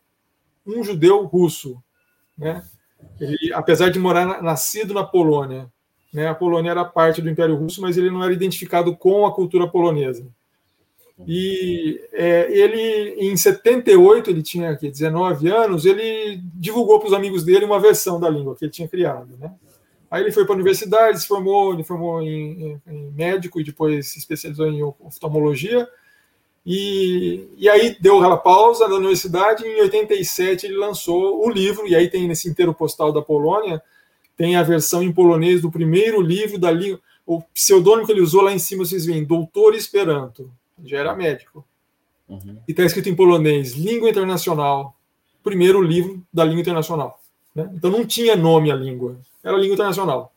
[0.69, 1.81] um judeu russo,
[2.37, 2.63] né?
[3.19, 5.71] Ele, apesar de morar nascido na Polônia,
[6.13, 6.27] né?
[6.27, 9.67] A Polônia era parte do Império Russo, mas ele não era identificado com a cultura
[9.67, 10.27] polonesa.
[11.27, 17.43] E é, ele, em 78, ele tinha aqui 19 anos, ele divulgou para os amigos
[17.43, 19.53] dele uma versão da língua que ele tinha criado, né?
[20.09, 23.63] Aí ele foi para a universidade, se formou, ele formou em, em, em médico e
[23.63, 25.87] depois se especializou em oftalmologia
[26.65, 31.87] e, e aí deu aquela pausa na universidade, e em 87 ele lançou o livro,
[31.87, 33.81] e aí tem nesse inteiro postal da Polônia,
[34.37, 38.41] tem a versão em polonês do primeiro livro da língua, o pseudônimo que ele usou
[38.41, 40.51] lá em cima, vocês veem, Doutor Esperanto,
[40.83, 41.65] já era médico.
[42.27, 42.57] Uhum.
[42.67, 44.95] E está escrito em polonês, Língua Internacional,
[45.43, 47.19] primeiro livro da língua internacional.
[47.53, 47.69] Né?
[47.73, 50.33] Então não tinha nome a língua, era língua internacional.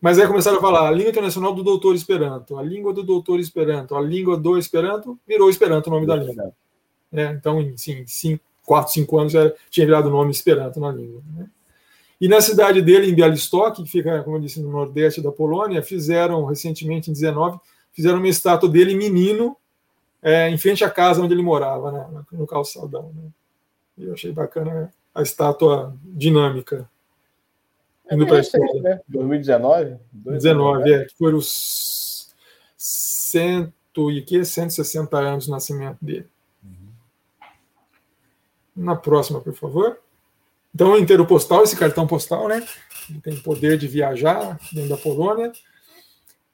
[0.00, 3.38] Mas aí começaram a falar a língua internacional do doutor Esperanto, a língua do doutor
[3.38, 6.52] Esperanto, a língua do Esperanto, virou Esperanto o nome da língua.
[7.12, 10.90] É, então, em sim, cinco, quatro, cinco anos já tinha virado o nome Esperanto na
[10.90, 11.20] língua.
[11.36, 11.46] Né?
[12.18, 15.82] E na cidade dele, em Bialystok, que fica, como eu disse, no nordeste da Polônia,
[15.82, 17.58] fizeram recentemente, em 19,
[17.92, 19.56] fizeram uma estátua dele menino
[20.22, 23.12] é, em frente à casa onde ele morava, né, no calçadão.
[23.14, 23.30] Né?
[23.98, 26.88] Eu achei bacana a estátua dinâmica
[28.10, 28.82] indo para a história.
[28.82, 29.00] Né?
[29.08, 29.96] 2019?
[30.12, 32.34] 19, é, que foram os
[32.76, 36.26] cento e que 160 anos do nascimento dele.
[36.64, 36.88] Uhum.
[38.74, 39.98] Na próxima, por favor.
[40.74, 42.66] Então, inteiro postal, esse cartão postal, né?
[43.08, 45.52] Ele tem poder de viajar dentro da Polônia.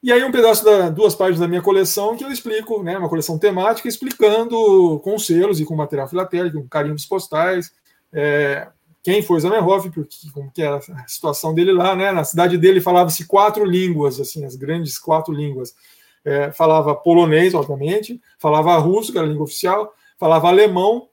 [0.02, 3.08] E aí um pedaço da duas páginas da minha coleção que eu explico, né, uma
[3.08, 7.72] coleção temática explicando com selos e com material filatélico, com carimbos postais,
[8.12, 8.68] é,
[9.06, 12.10] quem foi Zamenhof, porque como que era a situação dele lá, né?
[12.10, 15.76] Na cidade dele falava-se quatro línguas, assim, as grandes quatro línguas.
[16.24, 21.08] É, falava polonês, obviamente, falava russo, que era a língua oficial, falava alemão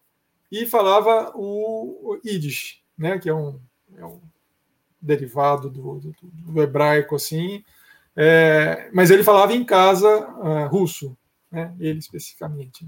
[0.51, 3.19] e falava o, Yiddish, né?
[3.19, 3.59] Que é um,
[3.95, 4.19] é um
[4.99, 7.63] derivado do, do, do, hebraico, assim.
[8.15, 11.15] É, mas ele falava em casa uh, russo,
[11.51, 11.71] né?
[11.79, 12.87] Ele especificamente.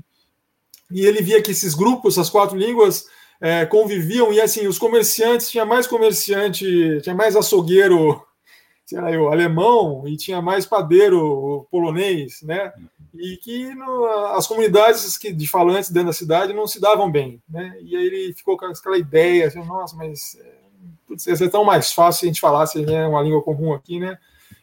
[0.90, 3.08] E ele via que esses grupos, essas quatro línguas
[3.42, 8.22] é, conviviam, e assim, os comerciantes, tinha mais comerciante, tinha mais açougueiro,
[8.86, 12.72] sei lá, eu, alemão, e tinha mais padeiro polonês, né?
[13.14, 14.06] E que no,
[14.36, 17.78] as comunidades que, de falantes dentro da cidade não se davam bem, né?
[17.82, 21.94] E aí ele ficou com aquela ideia, assim, nossa, mas é, ia ser tão mais
[21.94, 24.18] fácil se a gente falasse né, uma língua comum aqui, né?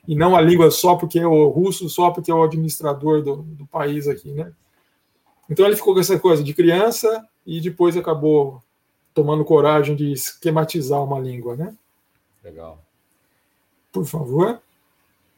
[0.06, 3.36] E não a língua só porque é o russo, só porque é o administrador do,
[3.36, 4.52] do país aqui, né?
[5.48, 8.62] Então ele ficou com essa coisa de criança e depois acabou
[9.14, 11.76] tomando coragem de esquematizar uma língua, né?
[12.42, 12.82] Legal.
[13.92, 14.60] Por favor.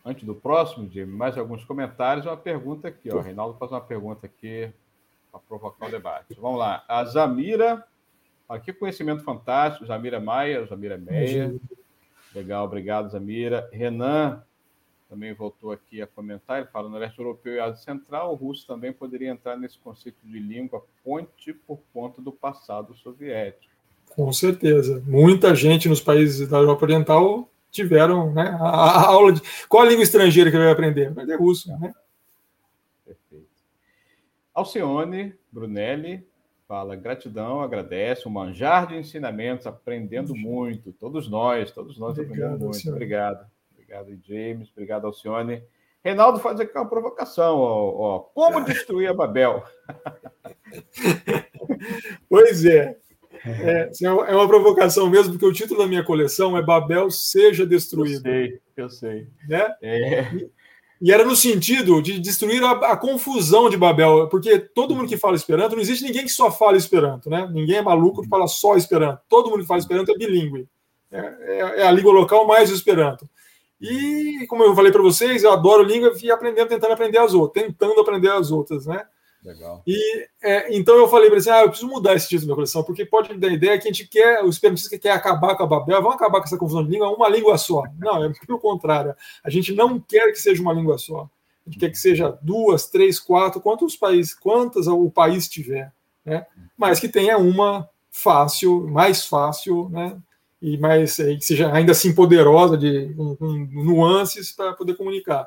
[0.04, 3.10] Antes do próximo, de mais alguns comentários, uma pergunta aqui.
[3.10, 3.16] Ó.
[3.16, 4.70] O Reinaldo faz uma pergunta aqui
[5.32, 6.38] para provocar o debate.
[6.38, 6.84] Vamos lá.
[6.86, 7.84] A Zamira,
[8.48, 9.86] aqui conhecimento fantástico.
[9.86, 11.54] Zamira Maia, Zamira Meia.
[12.34, 13.68] Legal, obrigado, Zamira.
[13.72, 14.42] Renan
[15.14, 18.66] também voltou aqui a comentar, ele fala no leste europeu e Ásia Central, o russo
[18.66, 23.72] também poderia entrar nesse conceito de língua ponte por conta do passado soviético.
[24.10, 25.00] Com certeza.
[25.06, 29.40] Muita gente nos países da Europa Oriental tiveram né, a, aula de.
[29.68, 31.08] Qual a língua estrangeira que vai aprender?
[31.08, 31.94] Aprender russo, né?
[33.06, 33.46] Perfeito.
[34.52, 36.26] Alcione Brunelli
[36.66, 40.92] fala gratidão, agradece, um manjar de ensinamentos, aprendendo muito.
[40.92, 42.76] Todos nós, todos nós Obrigado, aprendendo muito.
[42.78, 42.94] Senhor.
[42.94, 43.53] Obrigado.
[43.94, 44.70] Obrigado, James.
[44.72, 45.62] Obrigado, Alcione.
[46.02, 47.58] Reinaldo faz aqui uma provocação.
[47.58, 48.18] Ó, ó.
[48.18, 49.62] Como destruir a Babel?
[52.28, 52.96] pois é.
[53.46, 57.66] É, é, é uma provocação mesmo, porque o título da minha coleção é Babel Seja
[57.66, 58.26] Destruído.
[58.26, 59.26] Eu sei, eu sei.
[59.48, 59.74] Né?
[59.82, 60.48] É.
[61.00, 65.18] E, era no sentido de destruir a, a, confusão de Babel, porque todo mundo que
[65.18, 67.46] fala Esperanto, não existe ninguém que só fala Esperanto, né?
[67.52, 69.20] Ninguém é maluco que fala só Esperanto.
[69.28, 70.66] Todo mundo que fala Esperanto é bilíngue.
[71.12, 73.28] É, é, é a língua local mais o Esperanto.
[73.80, 77.64] E, como eu falei para vocês, eu adoro língua e aprendendo, tentando aprender as outras,
[77.64, 79.04] tentando aprender as outras, né?
[79.44, 79.82] Legal.
[79.86, 82.46] E é, então eu falei para ele assim: ah, eu preciso mudar esse título da
[82.46, 85.54] minha coleção, porque pode dar a ideia que a gente quer, o esperantista quer acabar
[85.54, 87.82] com a Babel, vamos acabar com essa confusão de língua, uma língua só.
[87.98, 89.14] Não, é pelo contrário.
[89.44, 91.28] A gente não quer que seja uma língua só.
[91.66, 95.92] A gente quer que seja duas, três, quatro, quantos países, quantas o país tiver,
[96.24, 96.46] né?
[96.76, 100.16] Mas que tenha uma fácil, mais fácil, né?
[100.64, 105.46] E mais é, que seja ainda assim poderosa de com, com nuances para poder comunicar.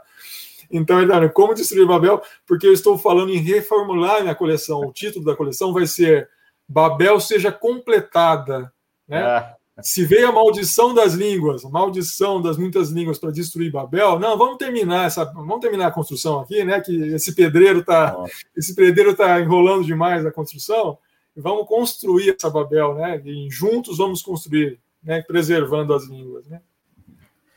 [0.70, 2.22] Então, Eduardo, como destruir Babel?
[2.46, 4.82] Porque eu estou falando em reformular minha coleção.
[4.82, 6.30] O título da coleção vai ser
[6.70, 8.72] Babel seja completada,
[9.08, 9.22] né?
[9.22, 9.58] É.
[9.82, 14.38] Se veio a maldição das línguas, a maldição das muitas línguas para destruir Babel, não,
[14.38, 16.80] vamos terminar essa, vamos terminar a construção aqui, né?
[16.80, 18.16] Que esse pedreiro tá,
[18.56, 20.98] esse pedreiro tá enrolando demais a construção.
[21.36, 23.22] Vamos construir essa Babel, né?
[23.24, 25.22] E juntos vamos construir, né?
[25.22, 26.62] Preservando as línguas, né?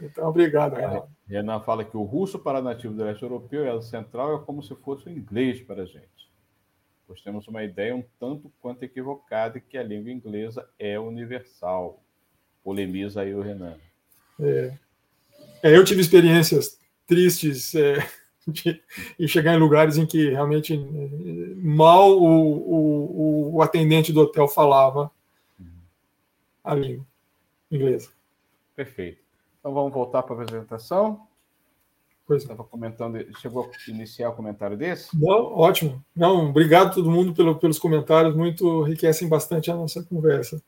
[0.00, 1.02] Então, obrigado, Renan.
[1.28, 4.62] Renan fala que o russo para nativo do leste europeu e a central é como
[4.62, 6.30] se fosse o inglês para a gente.
[7.06, 12.02] Pois temos uma ideia um tanto quanto equivocada que a língua inglesa é universal.
[12.64, 13.76] Polemiza aí o Renan.
[14.40, 14.72] É.
[15.62, 17.98] É, eu tive experiências tristes é,
[18.48, 18.82] de,
[19.18, 24.48] de, chegar em lugares em que realmente é, mal o, o, o atendente do hotel
[24.48, 25.10] falava
[26.62, 27.09] a língua
[27.70, 28.10] inglesa.
[28.74, 29.18] Perfeito.
[29.58, 31.26] Então vamos voltar para a apresentação.
[32.26, 35.08] Pois Estava comentando, chegou a iniciar o comentário desse?
[35.18, 36.00] Não, ótimo.
[36.14, 40.62] Não, obrigado a todo mundo pelo, pelos comentários, muito enriquecem bastante a nossa conversa.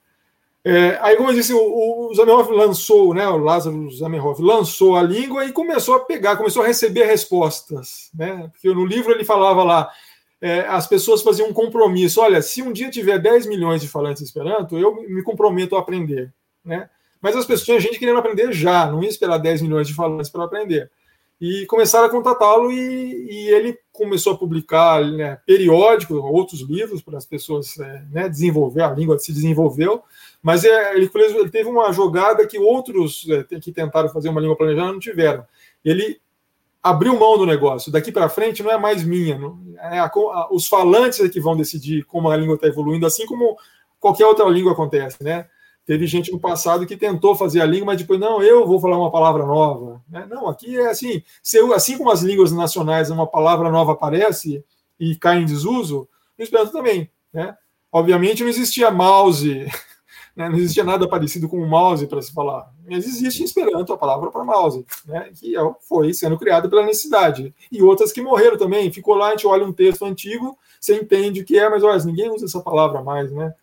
[0.64, 5.02] É, aí, como eu disse, o, o Zamenhof lançou, né, o Lázaro Zamenhof lançou a
[5.02, 8.10] língua e começou a pegar, começou a receber respostas.
[8.14, 8.48] Né?
[8.52, 9.90] Porque no livro ele falava lá,
[10.40, 14.22] é, as pessoas faziam um compromisso: olha, se um dia tiver 10 milhões de falantes
[14.22, 16.32] Esperanto, eu me comprometo a aprender.
[16.64, 16.88] Né?
[17.20, 20.30] Mas as pessoas, tinha gente querendo aprender já, não ia esperar 10 milhões de falantes
[20.30, 20.90] para aprender.
[21.40, 27.18] E começaram a contatá-lo e, e, ele começou a publicar né, periódicos, outros livros para
[27.18, 30.02] as pessoas é, né, desenvolver, a língua se desenvolveu.
[30.40, 34.56] Mas é, ele, ele, teve uma jogada que outros é, que tentaram fazer uma língua
[34.56, 35.44] planejada não tiveram.
[35.84, 36.20] Ele
[36.80, 37.90] abriu mão do negócio.
[37.90, 39.36] Daqui para frente não é mais minha.
[39.36, 43.04] Não, é a, a, os falantes é que vão decidir como a língua está evoluindo,
[43.04, 43.56] assim como
[43.98, 45.46] qualquer outra língua acontece, né?
[45.84, 48.98] Teve gente no passado que tentou fazer a língua, mas depois, não, eu vou falar
[48.98, 50.00] uma palavra nova.
[50.08, 50.26] Né?
[50.30, 54.64] Não, aqui é assim, se eu, assim como as línguas nacionais, uma palavra nova aparece
[54.98, 57.10] e cai em desuso, no Esperanto também.
[57.32, 57.56] Né?
[57.90, 59.66] Obviamente não existia mouse
[60.34, 60.48] né?
[60.48, 62.70] Não existia nada parecido com o mouse para se falar.
[62.88, 65.30] Mas existe em Esperanto a palavra para mouse, né?
[65.34, 67.54] que é foi sendo criada pela necessidade.
[67.70, 68.92] E outras que morreram também.
[68.92, 72.02] Ficou lá, a gente olha um texto antigo, você entende o que é, mas olha,
[72.04, 73.54] ninguém usa essa palavra mais, né?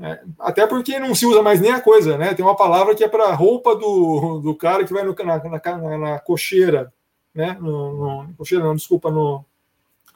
[0.00, 2.32] É, até porque não se usa mais nem a coisa, né?
[2.32, 5.98] Tem uma palavra que é para roupa do, do cara que vai no, na, na,
[5.98, 6.92] na cocheira,
[7.34, 7.56] né?
[7.60, 9.44] No, no, cocheira, não, desculpa, no,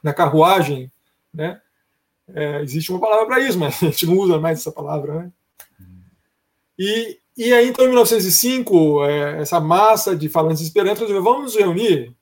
[0.02, 0.90] na carruagem,
[1.34, 1.60] né?
[2.32, 5.32] É, existe uma palavra para isso, mas a gente não usa mais essa palavra, né?
[6.78, 11.56] E, e aí, então, em 1905, é, essa massa de falantes esperanto resolveu, vamos nos
[11.56, 12.14] reunir.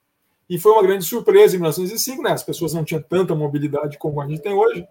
[0.48, 2.32] E foi uma grande surpresa em 1905, né?
[2.32, 4.84] As pessoas não tinham tanta mobilidade como a gente tem hoje.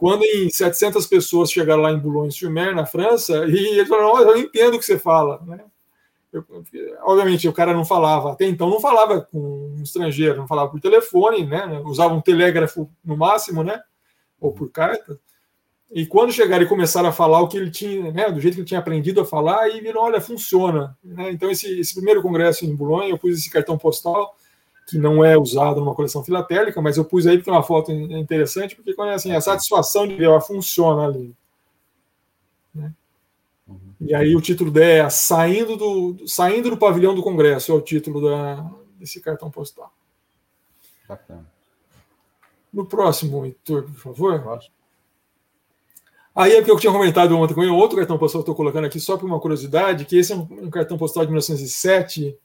[0.00, 4.38] Quando em 700 pessoas chegaram lá em Boulogne-sur-Mer, na França, e eles falaram, oh, eu
[4.38, 5.60] entendo o que você fala, né?
[6.32, 6.42] Eu,
[7.02, 10.80] obviamente, o cara não falava, até então não falava com um estrangeiro, não falava por
[10.80, 11.82] telefone, né?
[11.84, 13.78] Usava um telégrafo no máximo, né?
[14.40, 15.20] Ou por carta.
[15.92, 18.60] E quando chegaram e começaram a falar o que ele tinha, né, do jeito que
[18.60, 20.96] ele tinha aprendido a falar, e viram, olha, funciona.
[21.04, 21.30] Né?
[21.30, 24.34] Então, esse, esse, primeiro congresso em Boulogne, eu pus esse cartão postal,
[24.90, 27.92] que não é usado numa coleção filatélica, mas eu pus aí porque é uma foto
[27.92, 31.34] interessante, porque quando é assim, a satisfação de ver, ela funciona ali.
[32.74, 32.92] Né?
[33.68, 33.94] Uhum.
[34.00, 38.20] E aí o título é Saindo do, Saindo do Pavilhão do Congresso, é o título
[38.20, 39.92] da, desse cartão postal.
[41.08, 41.46] Bacana.
[42.72, 44.42] No próximo, Heitor, por favor.
[44.42, 44.74] Próximo.
[46.34, 48.86] Aí é que eu tinha comentado ontem com ele, outro cartão postal que estou colocando
[48.86, 52.36] aqui só por uma curiosidade, que esse é um, cartão postal de 1907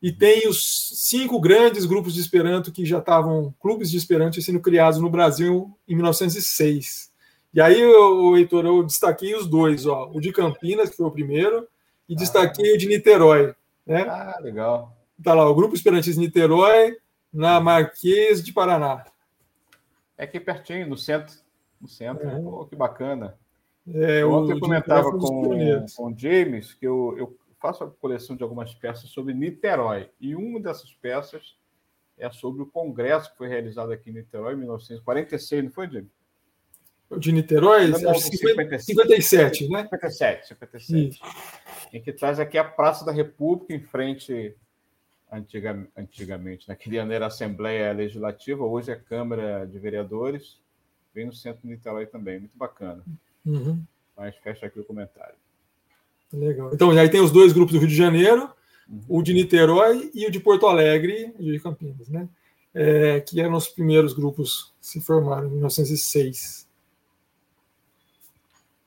[0.00, 4.60] e tem os cinco grandes grupos de Esperanto que já estavam, clubes de Esperanto sendo
[4.60, 7.12] criados no Brasil em 1906.
[7.52, 11.10] E aí, o Heitor, eu destaquei os dois, ó, o de Campinas, que foi o
[11.10, 11.66] primeiro,
[12.08, 12.16] e ah.
[12.16, 13.54] destaquei o de Niterói.
[13.86, 14.02] Né?
[14.02, 14.96] Ah, legal.
[15.18, 16.96] Está lá, o Grupo Esperantista Niterói,
[17.32, 19.04] na Marquês de Paraná.
[20.16, 21.34] É aqui pertinho, no centro
[21.80, 22.28] no centro.
[22.28, 22.40] É.
[22.40, 23.34] Pô, que bacana.
[23.86, 28.42] É, Ontem eu comentava com, com o James que eu, eu faço a coleção de
[28.42, 30.10] algumas peças sobre Niterói.
[30.20, 31.56] E uma dessas peças
[32.16, 36.10] é sobre o congresso que foi realizado aqui em Niterói em 1946, não foi, James?
[37.18, 37.88] De Niterói?
[37.88, 39.82] Não, 57, 57, né?
[39.84, 41.08] 57, 57.
[41.08, 41.22] Isso.
[41.92, 44.54] Em que traz aqui a Praça da República, em frente,
[45.32, 50.60] antiga, antigamente, naquele ano era a Assembleia Legislativa, hoje é Câmara de Vereadores
[51.18, 53.02] bem no centro de Niterói também, muito bacana.
[53.44, 53.82] Uhum.
[54.16, 55.34] Mas fecha aqui o comentário.
[56.32, 56.70] Legal.
[56.72, 58.50] Então, aí tem os dois grupos do Rio de Janeiro,
[58.88, 59.00] uhum.
[59.08, 62.28] o de Niterói e o de Porto Alegre e de Campinas, né?
[62.74, 66.68] É, que eram os primeiros grupos que se formaram em 1906.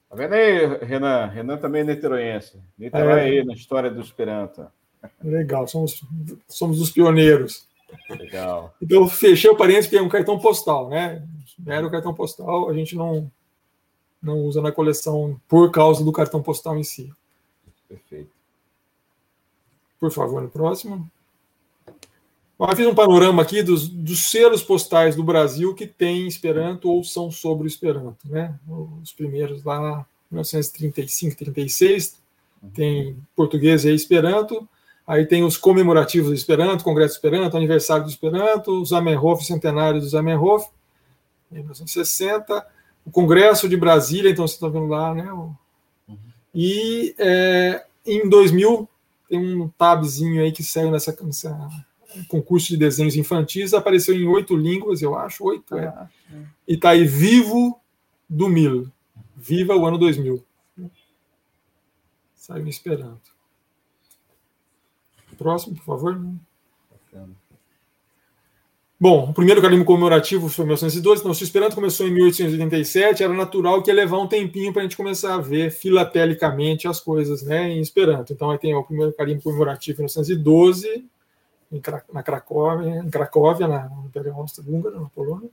[0.10, 1.26] Tá vendo aí, Renan?
[1.28, 2.60] Renan também é niteroense.
[2.78, 3.24] Niterói é.
[3.24, 4.68] aí na história do Esperanto.
[5.24, 6.04] Legal, somos,
[6.48, 7.68] somos os pioneiros.
[8.10, 8.74] Legal.
[8.82, 11.26] Então, fechei o parênteses que é um cartão postal, né?
[11.66, 13.32] Era o cartão postal, a gente não,
[14.22, 17.12] não usa na coleção por causa do cartão postal em si.
[17.92, 18.32] Perfeito.
[20.00, 21.10] Por favor, no próximo.
[22.58, 26.90] Bom, eu fiz um panorama aqui dos, dos selos postais do Brasil que tem Esperanto
[26.90, 28.28] ou são sobre o Esperanto.
[28.30, 28.58] Né?
[29.02, 32.18] Os primeiros lá, 1935, 36,
[32.74, 34.68] tem português e Esperanto.
[35.06, 40.00] Aí tem os comemorativos do Esperanto, Congresso do Esperanto, Aniversário do Esperanto, o Zamenhof, Centenário
[40.00, 40.70] do Zamenhof,
[41.52, 42.66] em 1960,
[43.06, 45.28] o Congresso de Brasília, então você está vendo lá, né?
[46.54, 48.88] E é, em 2000
[49.30, 51.70] tem um tabzinho aí que saiu nessa, nessa
[52.28, 55.88] concurso de desenhos infantis, apareceu em oito línguas, eu acho, oito, é.
[55.88, 56.10] Ah,
[56.68, 57.80] e está aí Vivo
[58.30, 58.92] do Mil.
[59.36, 60.44] Viva o ano 2000.
[62.36, 63.20] Saiu esperando.
[65.38, 66.22] Próximo, por favor.
[69.02, 73.34] Bom, o primeiro carimbo comemorativo foi em 1912, então o Esperanto começou em 1887, era
[73.34, 77.42] natural que ia levar um tempinho para a gente começar a ver filatelicamente as coisas
[77.42, 78.32] né, em Esperanto.
[78.32, 81.04] Então aí tem o primeiro carimbo comemorativo em 1912,
[81.72, 81.82] em,
[82.14, 85.50] na Cracóvia, em Cracóvia, na Império Austro-Húngara, na Polônia,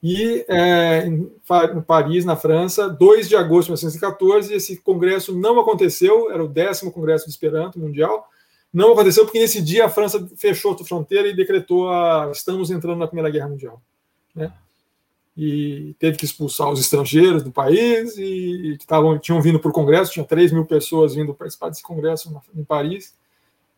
[0.00, 1.28] e é, em,
[1.84, 4.54] Paris, na França, 2 de agosto de 1914.
[4.54, 8.30] Esse congresso não aconteceu, era o décimo congresso de Esperanto mundial,
[8.74, 12.98] não aconteceu porque nesse dia a França fechou a fronteira e decretou a estamos entrando
[12.98, 13.80] na Primeira Guerra Mundial.
[14.34, 14.52] Né?
[15.36, 19.72] E teve que expulsar os estrangeiros do país e que tavam, tinham vindo para o
[19.74, 23.14] Congresso, tinha 3 mil pessoas vindo participar desse Congresso em Paris.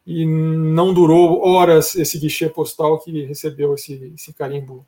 [0.06, 4.86] E não durou horas esse guichê postal que recebeu esse, esse carimbo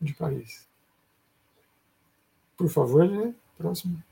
[0.00, 0.66] de Paris.
[2.56, 3.32] Por favor, né?
[3.56, 4.02] Próximo.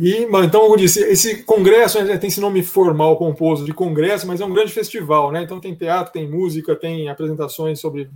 [0.00, 4.28] E, então, como eu disse, esse congresso né, tem esse nome formal composto de congresso,
[4.28, 5.42] mas é um grande festival, né?
[5.42, 8.08] Então tem teatro, tem música, tem apresentações sobre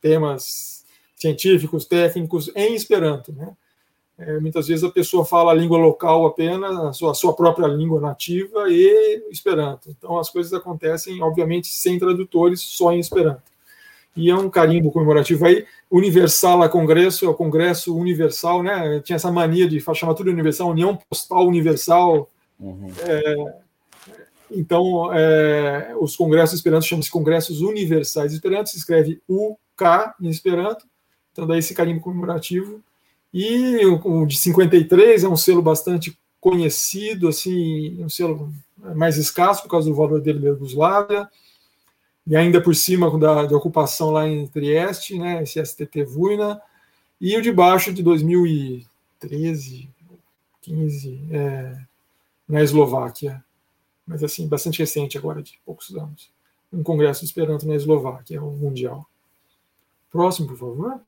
[0.00, 0.84] temas
[1.14, 3.52] científicos, técnicos em Esperanto, né?
[4.18, 7.68] É, muitas vezes a pessoa fala a língua local apenas, a sua, a sua própria
[7.68, 9.90] língua nativa e Esperanto.
[9.90, 13.48] Então as coisas acontecem, obviamente, sem tradutores, só em Esperanto
[14.18, 15.64] e é um carimbo comemorativo aí.
[15.88, 19.00] Universal a Congresso, é o Congresso Universal, né?
[19.00, 22.28] Tinha essa mania de chamar tudo universal, União Postal Universal.
[22.58, 22.90] Uhum.
[23.06, 23.54] É,
[24.50, 29.84] então, é, os congressos esperanto chamam-se congressos universais esperanto, se escreve UK
[30.20, 30.84] em esperanto,
[31.30, 32.80] então daí esse carimbo comemorativo.
[33.32, 38.52] E o, o de 53 é um selo bastante conhecido, assim, um selo
[38.96, 41.28] mais escasso por causa do valor dele da Yugoslávia
[42.28, 46.60] e ainda por cima da, ocupação lá em Trieste, né, esse STT Vuina,
[47.18, 49.88] e o de baixo de 2013,
[50.60, 51.78] 15, é,
[52.46, 53.42] na Eslováquia,
[54.06, 56.30] mas assim, bastante recente agora, de poucos anos.
[56.70, 59.06] Um congresso de Esperanto na Eslováquia, o Mundial.
[60.10, 61.00] Próximo, por favor.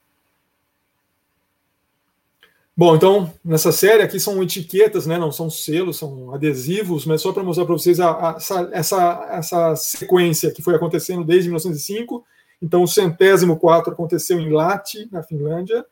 [2.80, 5.18] Bom, então, nessa série aqui são etiquetas, né?
[5.18, 8.38] não são selos, são adesivos, mas só para mostrar para vocês a, a,
[8.72, 12.24] essa, essa sequência que foi acontecendo desde 1905.
[12.62, 15.84] Então, o centésimo quatro aconteceu em Lahti, na Finlândia,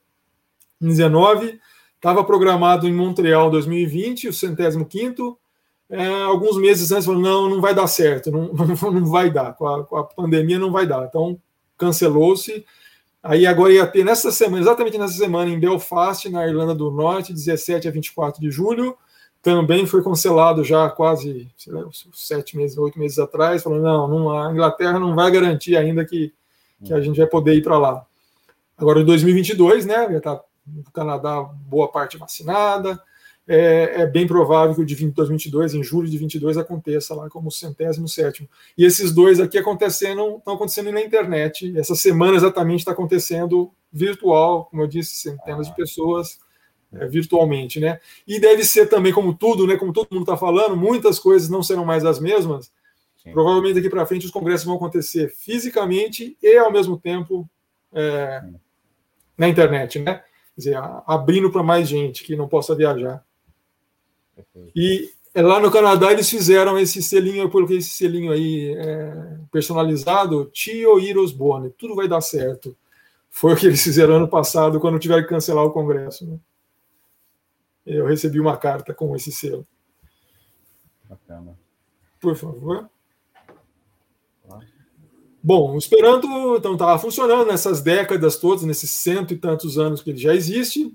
[0.81, 1.61] em 19.
[1.95, 5.39] Estava programado em Montreal 2020, o centésimo quinto.
[5.91, 9.53] É, alguns meses antes, falou, não, não vai dar certo, não, não, não vai dar,
[9.53, 11.05] com a, com a pandemia não vai dar.
[11.05, 11.39] Então,
[11.77, 12.65] cancelou-se
[13.29, 17.31] Aí agora ia ter nessa semana, exatamente nessa semana, em Belfast, na Irlanda do Norte,
[17.31, 18.97] 17 a 24 de julho.
[19.43, 21.85] Também foi cancelado já quase lá,
[22.15, 26.33] sete meses, oito meses atrás, falando, não, não, a Inglaterra não vai garantir ainda que,
[26.83, 28.07] que a gente vai poder ir para lá.
[28.79, 30.41] Agora, em 2022, né, já está
[30.87, 32.99] o Canadá boa parte vacinada,
[33.49, 37.51] é, é, bem provável que o de 2022, em julho de 22, aconteça lá como
[37.51, 38.47] centésimo sétimo.
[38.77, 41.73] E esses dois aqui acontecendo, estão acontecendo na internet.
[41.79, 46.39] Essa semana exatamente está acontecendo virtual, como eu disse, centenas de pessoas
[46.93, 47.99] é, virtualmente, né?
[48.27, 49.79] E deve ser também, como tudo, né?
[49.79, 52.71] Como todo mundo está falando, muitas coisas não serão mais as mesmas.
[53.17, 53.33] Sim.
[53.33, 57.49] Provavelmente daqui para frente os congressos vão acontecer fisicamente e ao mesmo tempo
[57.95, 58.43] é,
[59.39, 60.17] na internet, né?
[60.55, 63.25] Quer dizer, abrindo para mais gente que não possa viajar.
[64.75, 69.39] E é, lá no Canadá eles fizeram esse selinho, eu coloquei esse selinho aí é,
[69.53, 72.77] personalizado, Tio Heroes Bone, tudo vai dar certo.
[73.31, 76.27] Foi o que eles fizeram ano passado, quando tiveram que cancelar o Congresso.
[76.27, 76.39] Né?
[77.87, 79.67] Eu recebi uma carta com esse selo.
[81.09, 81.57] Bacana.
[82.21, 82.91] Por favor.
[85.41, 90.11] Bom, o Esperanto então estava funcionando nessas décadas todas, nesses cento e tantos anos que
[90.11, 90.95] ele já existe.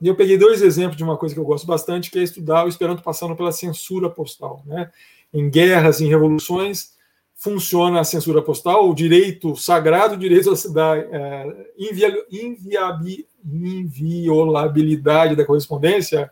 [0.00, 2.64] E eu peguei dois exemplos de uma coisa que eu gosto bastante, que é estudar
[2.64, 4.62] o Esperanto passando pela censura postal.
[4.64, 4.90] Né?
[5.32, 6.92] Em guerras, em revoluções,
[7.40, 11.66] funciona a censura postal, o direito sagrado, o direito da é,
[13.42, 16.30] inviolabilidade da correspondência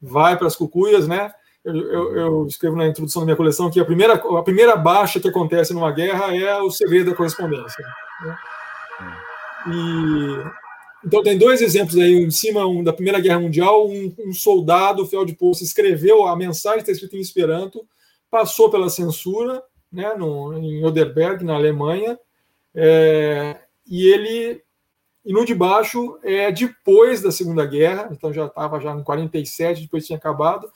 [0.00, 1.32] vai para as cucuias, né?
[1.64, 5.18] Eu, eu, eu, escrevo na introdução da minha coleção que a primeira, a primeira baixa
[5.18, 7.84] que acontece numa guerra é o segredo da correspondência.
[8.22, 8.38] Né?
[9.72, 10.63] E
[11.04, 15.06] então tem dois exemplos aí, em cima um, da Primeira Guerra Mundial, um, um soldado,
[15.06, 17.86] fiel de poço, escreveu a mensagem está escrita em Esperanto,
[18.30, 19.62] passou pela censura,
[19.92, 22.18] né, no, em Oderberg, na Alemanha,
[22.74, 23.56] é,
[23.86, 24.62] e ele
[25.24, 29.82] e no de baixo é depois da Segunda Guerra, então já estava já em 47,
[29.82, 30.70] depois tinha acabado,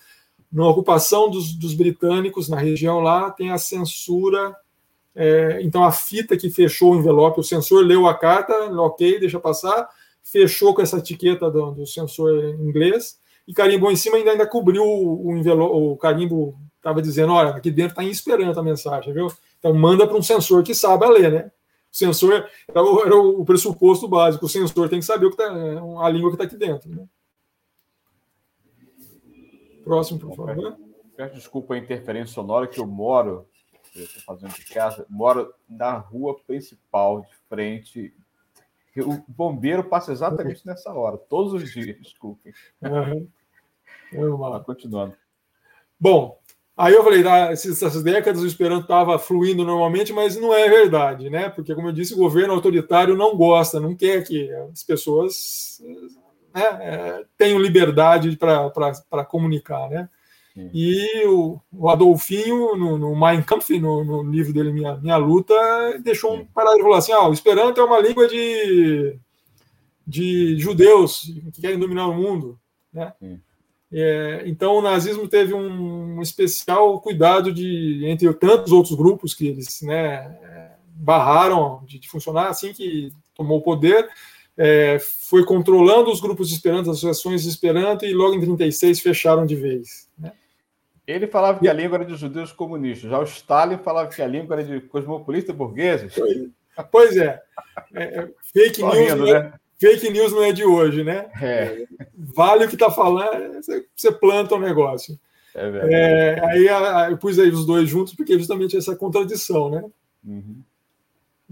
[0.50, 4.56] na ocupação dos, dos britânicos na região lá, tem a censura
[5.20, 9.40] é, então a fita que fechou o envelope, o sensor leu a carta, ok, deixa
[9.40, 9.88] passar,
[10.30, 14.84] fechou com essa etiqueta do, do sensor inglês e carimbou em cima ainda, ainda cobriu
[14.84, 19.28] o, envelope, o carimbo estava dizendo, olha, aqui dentro está esperando a mensagem, viu?
[19.58, 21.50] Então manda para um sensor que saiba ler, né?
[21.90, 25.36] O sensor era o, era o, pressuposto básico, o sensor tem que saber o que
[25.36, 26.90] tá, a língua que está aqui dentro.
[26.90, 27.06] Né?
[29.82, 30.76] Próximo, por favor.
[31.16, 33.46] Peço desculpa a interferência sonora que eu moro
[34.02, 38.14] estou fazendo de casa, moro na rua principal, de frente.
[39.00, 42.52] O bombeiro passa exatamente nessa hora, todos os dias, desculpem.
[42.82, 43.28] Uhum.
[44.12, 45.14] Vamos lá, continuando.
[46.00, 46.38] Bom,
[46.76, 51.28] aí eu falei, ah, essas décadas o Esperanto estava fluindo normalmente, mas não é verdade,
[51.28, 51.48] né?
[51.48, 55.82] Porque, como eu disse, o governo autoritário não gosta, não quer que as pessoas
[56.54, 60.08] né, é, tenham liberdade para comunicar, né?
[60.74, 65.54] E o, o Adolfinho, no, no Mein Kampf, no, no, livro dele, Minha, Minha Luta,
[66.02, 69.18] deixou um parágrafo assim: ah, o Esperanto é uma língua de,
[70.06, 72.58] de judeus que querem dominar o mundo.
[72.92, 73.12] Né?
[73.92, 79.46] É, então, o nazismo teve um, um, especial cuidado de, entre tantos outros grupos que
[79.46, 80.36] eles né,
[80.98, 84.08] barraram de, de funcionar assim que tomou o poder,
[84.58, 88.98] é, foi controlando os grupos de Esperanto, as associações de Esperanto, e logo em 36
[89.00, 90.08] fecharam de vez.
[90.18, 90.32] Né?
[91.06, 93.08] Ele falava que a língua era de judeus comunistas.
[93.08, 96.12] Já o Stalin falava que a língua era de cosmopolitas burgueses.
[96.90, 97.40] Pois é.
[97.94, 99.52] é, é fake, news não é, né?
[99.78, 101.30] fake news não é de hoje, né?
[101.40, 101.86] É.
[102.14, 103.60] Vale o que está falando,
[103.96, 105.18] você planta o um negócio.
[105.54, 105.94] É verdade.
[105.94, 109.84] É, aí eu pus aí os dois juntos, porque é justamente essa contradição, né?
[110.24, 110.62] Uhum.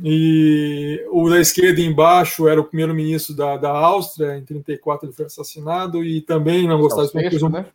[0.03, 5.25] E o da esquerda embaixo era o primeiro-ministro da, da Áustria, em 34 ele foi
[5.25, 7.67] assassinado, e também não gostava de né?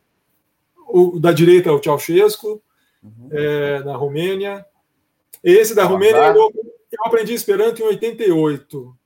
[0.92, 2.62] o da direita o Ceausescu,
[3.02, 3.28] uhum.
[3.32, 4.64] é, na Romênia.
[5.42, 6.52] Esse da Romênia, eu,
[6.92, 8.96] eu aprendi Esperanto em 88.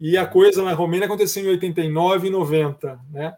[0.00, 3.36] E a coisa na Romênia aconteceu em 89 e 90, né?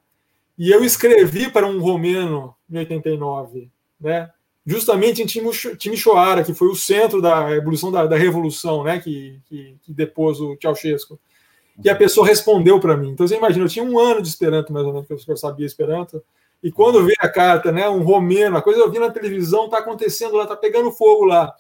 [0.59, 4.31] E eu escrevi para um romeno em 89, né?
[4.67, 8.99] Justamente em Timișoara, que foi o centro da evolução da, da revolução, né?
[8.99, 11.21] Que, que, que depôs o Ceausescu.
[11.85, 13.11] E a pessoa respondeu para mim.
[13.11, 15.65] Então você imagina, eu tinha um ano de Esperanto, mais ou menos, que eu sabia
[15.65, 16.21] Esperanto.
[16.63, 19.79] E quando vê a carta, né, um romeno, a coisa eu vi na televisão, tá
[19.79, 21.55] acontecendo lá, tá pegando fogo lá.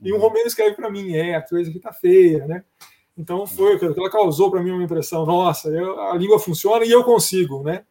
[0.00, 2.62] E um romeno escreve para mim, é, a coisa aqui tá feia, né?
[3.16, 7.02] Então foi, ela causou para mim uma impressão, nossa, eu, a língua funciona e eu
[7.02, 7.84] consigo, né?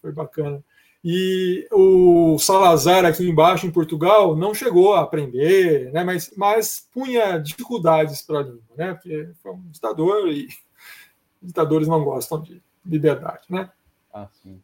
[0.00, 0.62] Foi bacana.
[1.08, 6.02] E o Salazar aqui embaixo em Portugal não chegou a aprender, né?
[6.02, 8.94] Mas, mas punha dificuldades para a língua, né?
[8.94, 10.48] Porque foi um ditador e
[11.40, 13.70] ditadores não gostam de liberdade, né?
[14.12, 14.60] Ah, sim.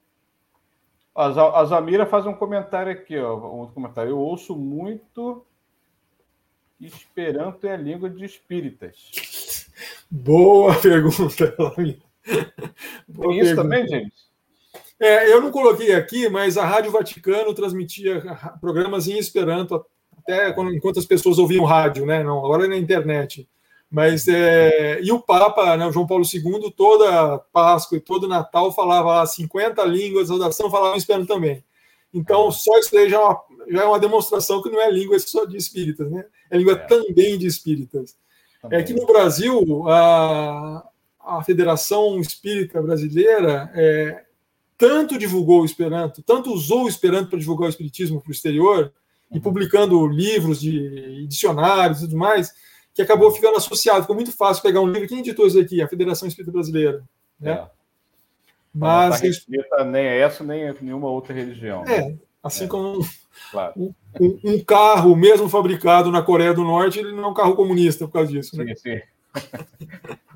[1.14, 4.10] A Zamira faz um comentário aqui, ó, um outro comentário.
[4.10, 5.46] Eu ouço muito
[6.80, 9.68] Esperanto é a língua de espíritas.
[10.10, 11.98] Boa pergunta, Lamira.
[12.24, 13.54] Tem isso pergunta.
[13.54, 14.31] também, James?
[15.02, 18.22] É, eu não coloquei aqui, mas a Rádio Vaticano transmitia
[18.60, 19.84] programas em Esperanto
[20.16, 22.22] até quando, enquanto as pessoas ouviam rádio, né?
[22.22, 23.48] Não, agora é na internet.
[23.90, 28.72] Mas é, e o Papa, né, o João Paulo II, toda Páscoa e todo Natal
[28.72, 31.64] falava lá 50 línguas, a oração falava em esperanto também.
[32.14, 33.42] Então, só isso daí já é, uma,
[33.72, 36.24] já é uma demonstração que não é língua só de espíritas, né?
[36.48, 36.76] É língua é.
[36.76, 38.16] também de espíritas.
[38.60, 38.78] Também.
[38.78, 40.88] É que no Brasil, a,
[41.18, 44.22] a Federação Espírita Brasileira é,
[44.82, 48.92] tanto divulgou o Esperanto, tanto usou o Esperanto para divulgar o Espiritismo para o exterior,
[49.30, 49.36] uhum.
[49.36, 52.52] e publicando livros de dicionários e tudo mais,
[52.92, 54.00] que acabou ficando associado.
[54.00, 55.06] Ficou muito fácil pegar um livro.
[55.06, 55.80] Quem editou isso aqui?
[55.80, 57.04] A Federação Espírita Brasileira.
[57.38, 57.52] Né?
[57.52, 57.64] É.
[58.74, 59.22] Mas.
[59.70, 61.84] Não nem é essa, nem nenhuma outra religião.
[61.86, 62.68] É, assim é.
[62.68, 63.06] como
[63.52, 63.72] claro.
[63.76, 67.54] um, um, um, carro, mesmo fabricado na Coreia do Norte, ele não é um carro
[67.54, 68.56] comunista por causa disso.
[68.56, 68.74] Né?
[68.74, 69.00] Sim, sim.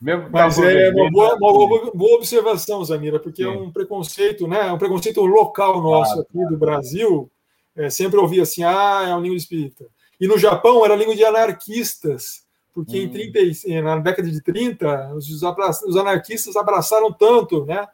[0.00, 3.50] Mas é uma boa, uma boa, observação, Zanira, porque Sim.
[3.50, 4.68] é um preconceito, né?
[4.68, 7.30] É um preconceito local nosso ah, aqui do Brasil.
[7.76, 9.84] É, sempre ouvia assim, ah, é uma língua espírita.
[10.18, 13.02] E no Japão era língua de anarquistas, porque hum.
[13.04, 17.86] em 30, na década de 30, os, os anarquistas abraçaram tanto né,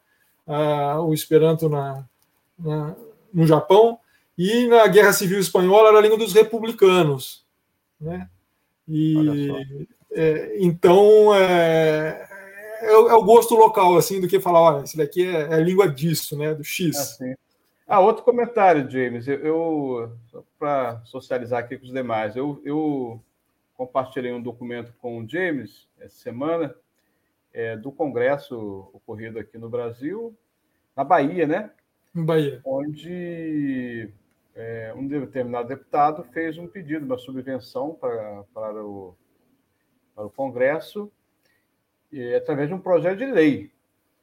[0.46, 2.04] uh, o Esperanto na,
[2.56, 2.94] na,
[3.34, 3.98] no Japão,
[4.38, 7.44] e na Guerra Civil Espanhola era a língua dos republicanos.
[8.00, 8.28] Né?
[8.88, 12.28] E é, então é,
[12.80, 15.88] é, é, o gosto local assim do que falar, olha, isso daqui é, é língua
[15.88, 16.54] disso, né?
[16.54, 17.20] Do X.
[17.20, 17.34] É
[17.86, 19.28] ah, outro comentário, James.
[19.28, 20.12] Eu, eu
[20.58, 23.20] para socializar aqui com os demais, eu, eu
[23.76, 26.74] compartilhei um documento com o James essa semana
[27.52, 30.36] é, do congresso ocorrido aqui no Brasil,
[30.96, 31.70] na Bahia, né?
[32.12, 32.60] Bahia.
[32.64, 34.10] Onde
[34.54, 39.14] é, um determinado deputado fez um pedido, uma subvenção para, para, o,
[40.16, 41.12] para o Congresso,
[42.10, 43.70] e, através de um projeto de lei.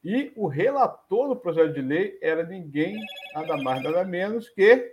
[0.04, 3.00] E o relator do projeto de lei era ninguém,
[3.34, 4.92] nada mais, nada menos que.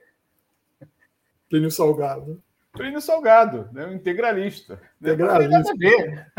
[1.48, 2.40] Plínio Salgado.
[2.72, 3.86] Plínio Salgado, né?
[3.86, 4.80] um integralista.
[5.00, 5.50] Integralista.
[5.50, 6.32] Não tem nada a ver.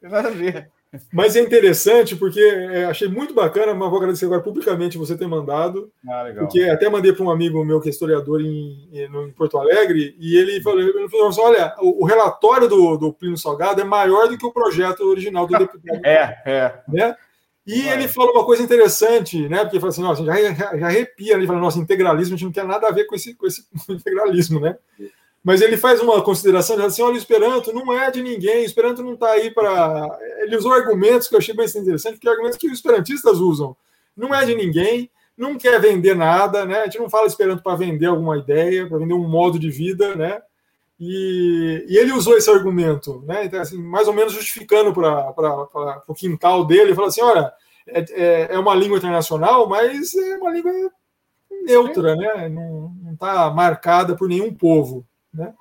[0.00, 0.70] Tem nada a ver.
[1.10, 5.26] Mas é interessante porque é, achei muito bacana, mas vou agradecer agora publicamente você ter
[5.26, 5.90] mandado.
[6.06, 6.44] Ah, legal.
[6.44, 10.36] Porque até mandei para um amigo meu que é historiador em, em, Porto Alegre, e
[10.36, 14.28] ele falou, ele falou assim, olha, o, o, relatório do, do Plínio Salgado é maior
[14.28, 15.82] do que o projeto original do deputado.
[16.04, 16.80] É, é.
[16.88, 17.16] Né?
[17.66, 17.94] E é.
[17.94, 19.60] ele fala uma coisa interessante, né?
[19.60, 22.46] Porque ele fala assim, nossa, já, já, já arrepia, ele fala, nossa, integralismo, a gente
[22.46, 24.76] não tem nada a ver com esse, com esse integralismo, né?
[25.44, 28.66] Mas ele faz uma consideração, ele assim, olha, o Esperanto não é de ninguém, o
[28.66, 30.18] Esperanto não está aí para...
[30.40, 33.76] Ele usou argumentos que eu achei bem interessante, que argumentos que os esperantistas usam.
[34.16, 36.80] Não é de ninguém, não quer vender nada, né?
[36.80, 40.14] A gente não fala Esperanto para vender alguma ideia, para vender um modo de vida,
[40.14, 40.40] né?
[41.00, 43.44] E, e, ele usou esse argumento, né?
[43.44, 47.52] Então, assim, mais ou menos justificando para o quintal dele, ele falou assim, olha,
[47.88, 50.72] é, é, é, uma língua internacional, mas é uma língua
[51.64, 52.48] neutra, né?
[52.48, 55.04] Não está marcada por nenhum povo.
[55.32, 55.54] Né?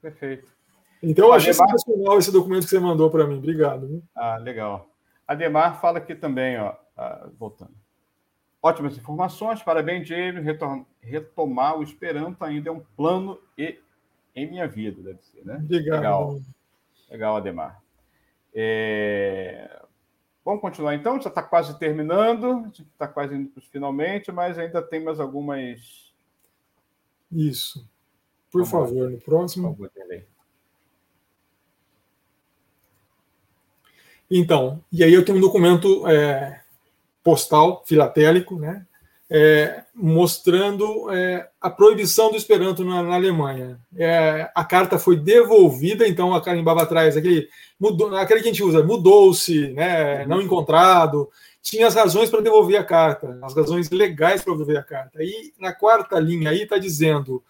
[0.00, 0.54] Perfeito.
[1.02, 1.68] Então, eu achei Ademar...
[1.70, 3.38] sensacional esse documento que você mandou para mim.
[3.38, 3.86] Obrigado.
[3.86, 4.02] Viu?
[4.14, 4.88] Ah, legal.
[5.26, 7.74] Ademar fala aqui também, ó, ah, voltando.
[8.62, 10.44] Ótimas informações, parabéns, James.
[11.00, 13.78] Retomar o Esperanto ainda é um plano e
[14.34, 15.56] em minha vida, deve ser, né?
[15.56, 15.96] Obrigado.
[15.96, 16.40] Legal,
[17.10, 17.82] Legal Ademar.
[18.54, 19.80] É...
[20.44, 24.80] Vamos continuar então, já está quase terminando, está quase indo para os finalmente, mas ainda
[24.80, 26.14] tem mais algumas.
[27.32, 27.88] Isso.
[28.56, 29.10] Por Vamos favor, lá.
[29.10, 29.68] no próximo.
[29.68, 29.90] Favor,
[34.30, 36.60] então, e aí eu tenho um documento é,
[37.22, 38.84] postal, filatélico, né?
[39.28, 43.78] É, mostrando é, a proibição do Esperanto na, na Alemanha.
[43.96, 48.62] É, a carta foi devolvida, então a carimbava atrás, aquele, mudou, aquele que a gente
[48.62, 51.28] usa, mudou-se, né, não encontrado,
[51.60, 55.22] tinha as razões para devolver a carta, as razões legais para devolver a carta.
[55.22, 57.42] E na quarta linha aí está dizendo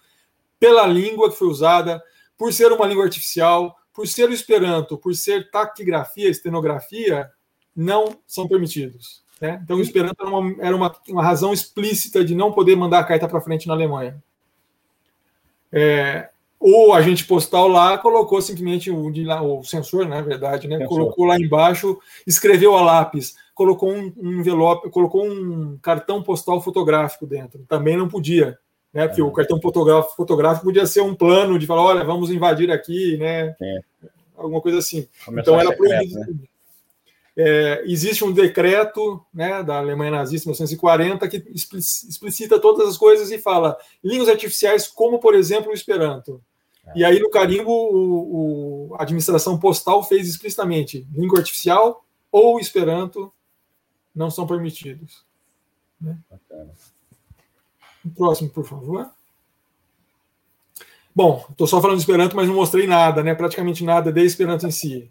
[0.58, 2.02] pela língua que foi usada,
[2.36, 7.30] por ser uma língua artificial, por ser o Esperanto, por ser taquigrafia, estenografia,
[7.74, 9.24] não são permitidos.
[9.40, 9.60] Né?
[9.62, 13.04] Então, o Esperanto era, uma, era uma, uma, razão explícita de não poder mandar a
[13.04, 14.22] carta para frente na Alemanha.
[15.72, 20.86] É, o agente postal lá colocou simplesmente o, o censor, na verdade, né?
[20.86, 27.26] colocou lá embaixo, escreveu a lápis, colocou um, um envelope, colocou um cartão postal fotográfico
[27.26, 27.64] dentro.
[27.68, 28.58] Também não podia
[28.96, 29.06] né?
[29.06, 29.24] Porque é.
[29.24, 33.54] o cartão fotográfico, fotográfico podia ser um plano de falar, olha, vamos invadir aqui, né?
[33.60, 33.78] É.
[34.34, 35.06] Alguma coisa assim.
[35.22, 36.18] Começar então era proibido.
[36.18, 36.34] Né?
[37.36, 43.36] É, existe um decreto né, da Alemanha nazista, 1940, que explicita todas as coisas e
[43.36, 46.42] fala línguas artificiais, como, por exemplo, o Esperanto.
[46.86, 46.92] É.
[47.00, 52.02] E aí, no carimbo, o, o, a administração postal fez explicitamente língua artificial
[52.32, 53.30] ou Esperanto
[54.14, 55.22] não são permitidos.
[56.00, 56.16] Né?
[56.30, 56.72] Bacana.
[58.14, 59.10] Próximo, por favor.
[61.14, 63.34] Bom, estou só falando de Esperanto, mas não mostrei nada, né?
[63.34, 65.10] Praticamente nada de Esperanto em si.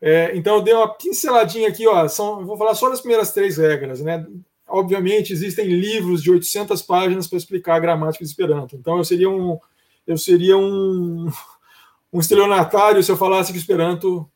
[0.00, 2.06] É, então, eu dei uma pinceladinha aqui, ó.
[2.08, 4.26] São, vou falar só das primeiras três regras, né?
[4.68, 8.76] Obviamente, existem livros de 800 páginas para explicar a gramática de Esperanto.
[8.76, 9.58] Então, eu seria um,
[10.06, 11.30] eu seria um,
[12.12, 14.30] um estelionatário se eu falasse que Esperanto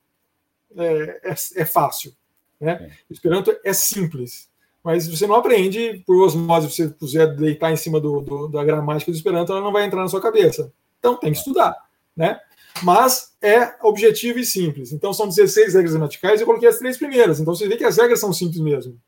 [0.75, 2.15] é, é, é fácil.
[2.59, 2.91] Né?
[3.11, 4.50] Esperanto é simples
[4.83, 8.65] mas você não aprende por osmose, se você puser deitar em cima do, do, da
[8.65, 10.73] gramática do Esperanto, ela não vai entrar na sua cabeça.
[10.99, 11.77] Então tem que estudar,
[12.17, 12.41] né?
[12.83, 14.93] Mas é objetivo e simples.
[14.93, 17.41] Então são 16 regras gramaticais, eu coloquei as três primeiras.
[17.41, 18.99] Então você vê que as regras são simples mesmo.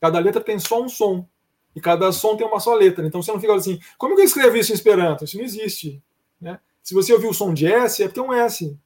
[0.00, 1.26] Cada letra tem só um som.
[1.74, 3.06] E cada som tem uma só letra.
[3.06, 5.24] Então você não fica assim, como que eu escrevi isso em Esperanto?
[5.24, 6.02] Isso não existe.
[6.40, 6.58] Né?
[6.82, 8.76] Se você ouvir o som de S, é porque é um S.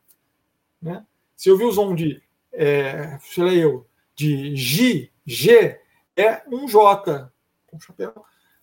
[0.80, 1.04] Né?
[1.36, 5.80] Se ouvir o som de, é, sei lá eu, de G, G,
[6.16, 7.30] é um J.
[7.66, 8.12] Com chapéu.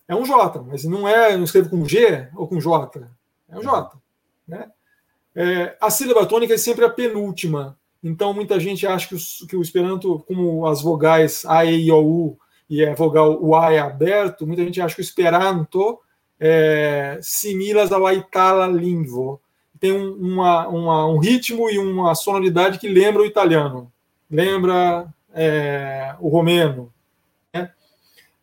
[0.06, 3.08] É um J, mas não é, não escrevo com G ou com J.
[3.48, 3.90] É um J.
[4.46, 4.70] Né?
[5.34, 7.78] É, a sílaba tônica é sempre a penúltima.
[8.02, 11.92] Então, muita gente acha que o, que o Esperanto, como as vogais A, E, I,
[11.92, 15.98] O, U, e a vogal o A é aberto, muita gente acha que o Esperanto
[16.38, 19.40] é similas ao Itala Linvo.
[19.80, 23.90] Tem um, uma, uma, um ritmo e uma sonoridade que lembra o italiano,
[24.30, 26.92] lembra é, o romeno?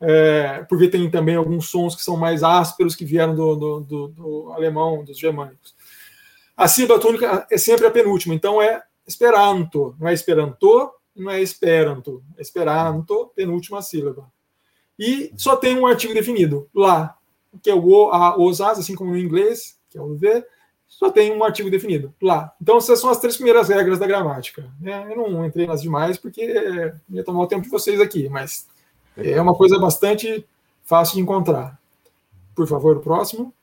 [0.01, 4.07] É, porque tem também alguns sons que são mais ásperos que vieram do, do, do,
[4.07, 5.75] do alemão, dos germânicos.
[6.57, 11.41] A sílaba tônica é sempre a penúltima, então é Esperanto, não é Esperanto, não é
[11.41, 14.31] Esperanto, é Esperanto, penúltima sílaba.
[14.97, 17.17] E só tem um artigo definido, lá,
[17.61, 20.45] que é o o, a, os, as, assim como no inglês, que é o V,
[20.87, 22.53] só tem um artigo definido, lá.
[22.61, 24.69] Então, essas são as três primeiras regras da gramática.
[24.79, 25.07] Né?
[25.09, 26.41] Eu não entrei nas demais, porque
[27.09, 28.67] ia tomar o tempo de vocês aqui, mas
[29.17, 30.45] é uma coisa bastante
[30.83, 31.79] fácil de encontrar.
[32.55, 33.53] Por favor, o próximo.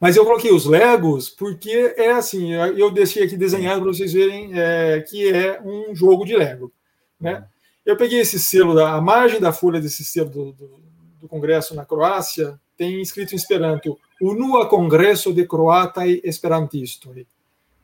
[0.00, 4.52] Mas eu coloquei os Legos porque é assim, eu deixei aqui desenhado para vocês verem
[4.54, 6.72] é, que é um jogo de Lego.
[7.20, 7.44] Né?
[7.84, 10.80] Eu peguei esse selo, da, a margem da folha desse selo do, do,
[11.22, 17.26] do Congresso na Croácia tem escrito em Esperanto, Unua Congresso de Croatai Esperantistoi.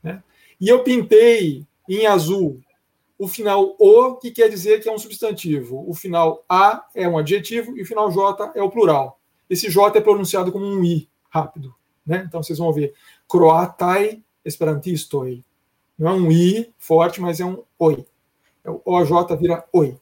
[0.02, 0.22] Né?
[0.60, 2.60] E eu pintei em azul
[3.18, 5.88] o final O, que quer dizer que é um substantivo.
[5.88, 9.20] O final A é um adjetivo e o final J é o plural.
[9.48, 11.74] Esse J é pronunciado como um I, rápido.
[12.04, 12.24] Né?
[12.26, 12.94] Então vocês vão ver
[13.28, 15.44] Croatai Esperantistoi.
[15.98, 18.04] Não é um I forte, mas é um Oi.
[18.64, 19.96] É o OJ vira Oi.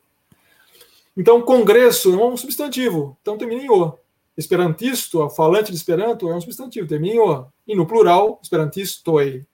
[1.16, 3.98] Então, congresso é um substantivo, então termina em O.
[4.34, 7.46] Esperantisto, falante de Esperanto, é um substantivo, termina em O.
[7.66, 9.46] E no plural, Esperantistoi.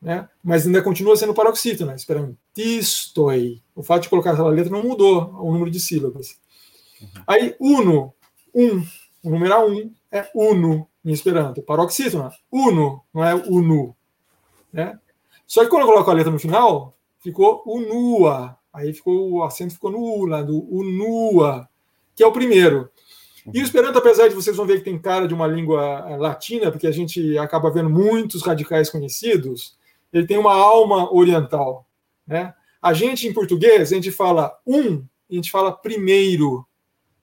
[0.00, 0.28] Né?
[0.42, 1.96] Mas ainda continua sendo paroxítona, né?
[1.96, 3.62] Esperantistoi.
[3.74, 6.36] O fato de colocar aquela letra não mudou o número de sílabas.
[7.00, 7.08] Uhum.
[7.26, 8.14] Aí, uno,
[8.54, 8.84] um,
[9.22, 11.62] o numeral um é uno em Esperanto.
[11.62, 13.94] Paroxítona, uno, não é unu.
[14.72, 14.98] Né?
[15.46, 18.56] Só que quando eu coloco a letra no final, ficou unua.
[18.72, 21.68] Aí ficou, o acento ficou no u, lá do unua,
[22.14, 22.90] que é o primeiro.
[23.52, 26.16] E o Esperanto, apesar de vocês vão ver que tem cara de uma língua eh,
[26.16, 29.76] latina, porque a gente acaba vendo muitos radicais conhecidos,
[30.16, 31.86] ele tem uma alma oriental.
[32.26, 32.54] Né?
[32.80, 36.66] A gente, em português, a gente fala um, a gente fala primeiro.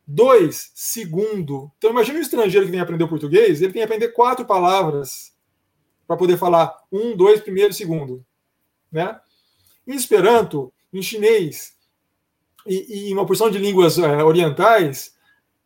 [0.05, 1.71] Dois, segundo.
[1.77, 5.33] Então, imagine um estrangeiro que vem aprender o português, ele tem que aprender quatro palavras
[6.05, 8.23] para poder falar um, dois, primeiro, segundo.
[8.91, 9.17] Né?
[9.87, 11.73] Em Esperanto, em chinês
[12.67, 15.15] e, e uma porção de línguas é, orientais,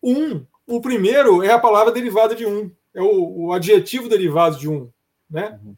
[0.01, 4.69] um, o primeiro é a palavra derivada de um, é o, o adjetivo derivado de
[4.69, 4.89] um,
[5.29, 5.59] né?
[5.63, 5.75] Uhum.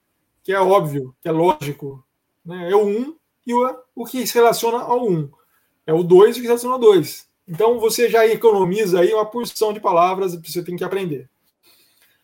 [0.49, 2.03] Que é óbvio, que é lógico.
[2.43, 2.71] Né?
[2.71, 3.15] É o um
[3.45, 5.29] e o, o que se relaciona ao um.
[5.85, 7.27] É o dois e o que se relaciona ao dois.
[7.47, 11.29] Então você já economiza aí uma porção de palavras que você tem que aprender.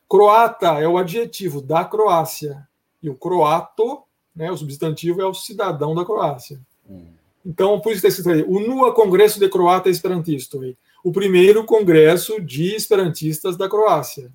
[0.10, 2.68] Croata é o adjetivo da Croácia.
[3.00, 4.02] E o croato,
[4.36, 6.60] né, o substantivo, é o cidadão da Croácia.
[6.90, 7.06] Hum.
[7.46, 10.62] Então, por isso está escrito aí, o NUA Congresso de Croata Esperantisto
[11.04, 14.32] o primeiro congresso de esperantistas da Croácia.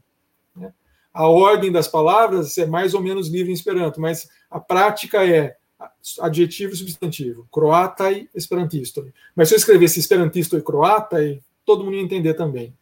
[1.13, 5.57] A ordem das palavras é mais ou menos livre em esperanto, mas a prática é
[6.21, 7.49] adjetivo e substantivo.
[7.51, 9.11] Croata e esperantisto.
[9.35, 11.19] Mas se eu escrevesse esperantisto e croata,
[11.65, 12.75] todo mundo ia entender também.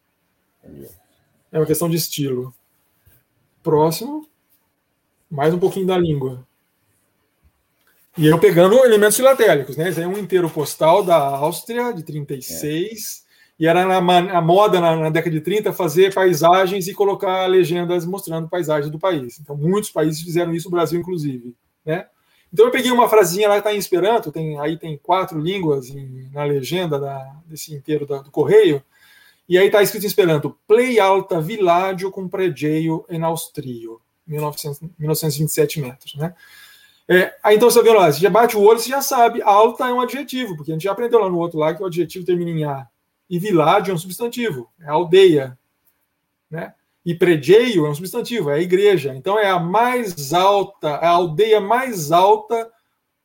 [1.51, 2.55] É uma questão de estilo.
[3.63, 4.29] Próximo.
[5.31, 6.47] Mais um pouquinho da língua.
[8.17, 9.93] E eu pegando elementos filatélicos, né?
[9.93, 13.25] Tem um inteiro postal da Áustria, de 36,
[13.59, 18.49] e era a moda na, na, década de 30 fazer paisagens e colocar legendas mostrando
[18.49, 19.41] paisagens do país.
[19.41, 21.57] Então, muitos países fizeram isso, o Brasil inclusive.
[21.85, 22.07] Né?
[22.53, 26.31] Então, eu peguei uma frasinha lá está em Esperanto, tem, aí tem quatro línguas em,
[26.33, 28.81] na legenda da, desse inteiro da, do correio,
[29.49, 35.81] e aí está escrito em Esperanto: Play alta villaggio com pregeio em Austrio, 1900, 1927
[35.81, 36.15] metros.
[36.15, 36.33] Né?
[37.09, 39.89] É, aí então você vê lá, você já bate o olho, você já sabe, alta
[39.89, 42.25] é um adjetivo, porque a gente já aprendeu lá no outro lá que o adjetivo
[42.25, 42.87] termina em A
[43.29, 45.59] e village é um substantivo, é aldeia.
[46.51, 46.73] Né?
[47.05, 49.15] E pregeio é um substantivo, é a igreja.
[49.15, 52.71] Então é a mais alta, a aldeia mais alta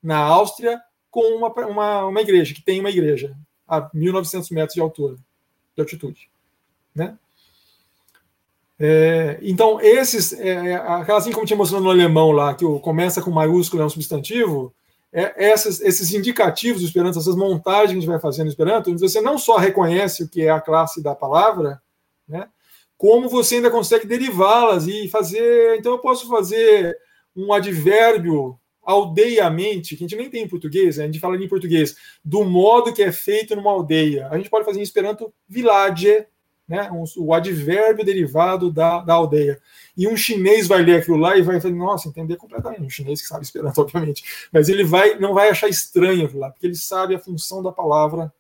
[0.02, 3.36] na Áustria com uma, uma, uma igreja, que tem uma igreja
[3.68, 5.16] a 1.900 metros de altura,
[5.76, 6.30] de altitude.
[6.94, 7.18] Né?
[8.80, 13.22] É, então, esses, é, é assim como tinha mostrado no alemão lá, que o, começa
[13.22, 14.74] com maiúsculo, é um substantivo,
[15.14, 18.98] é, essas, esses indicativos do Esperanto, essas montagens que a gente vai fazendo no Esperanto,
[18.98, 21.80] você não só reconhece o que é a classe da palavra,
[22.28, 22.50] né,
[22.98, 25.78] como você ainda consegue derivá-las e fazer.
[25.78, 26.98] Então, eu posso fazer
[27.36, 31.04] um advérbio aldeiamente, que a gente nem tem em português, né?
[31.04, 34.28] a gente fala em português, do modo que é feito numa aldeia.
[34.30, 36.26] A gente pode fazer em esperanto village,
[36.68, 36.90] né?
[37.18, 39.60] o advérbio derivado da, da aldeia.
[39.96, 42.82] E um chinês vai ler aquilo lá e vai nossa, entender completamente.
[42.82, 44.24] Um chinês que sabe esperanto, obviamente.
[44.52, 47.72] Mas ele vai, não vai achar estranho aquilo lá, porque ele sabe a função da
[47.72, 48.34] palavra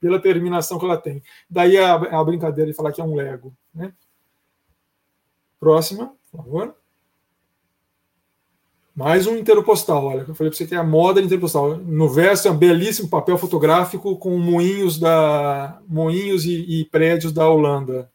[0.00, 1.22] pela terminação que ela tem.
[1.48, 3.54] Daí a, a brincadeira de falar que é um Lego.
[3.74, 3.92] Né?
[5.58, 6.74] Próxima, por favor.
[8.94, 11.78] Mais um interpostal, olha, eu falei para você que é a moda de interpostal.
[11.78, 17.48] No verso é um belíssimo papel fotográfico com moinhos da moinhos e, e prédios da
[17.48, 18.08] Holanda.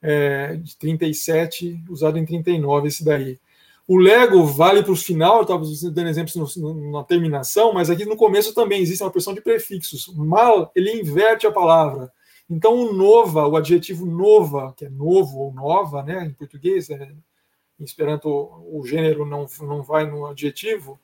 [0.00, 3.38] É, de 37, usado em 39 esse daí.
[3.86, 8.04] O Lego vale para o final, estava dando exemplos no, no, na terminação, mas aqui
[8.04, 10.08] no começo também existe uma porção de prefixos.
[10.14, 12.12] Mal, ele inverte a palavra.
[12.50, 17.12] Então, o nova, o adjetivo nova, que é novo ou nova, né, em português, é
[17.78, 20.98] em Esperanto o gênero não, não vai no adjetivo,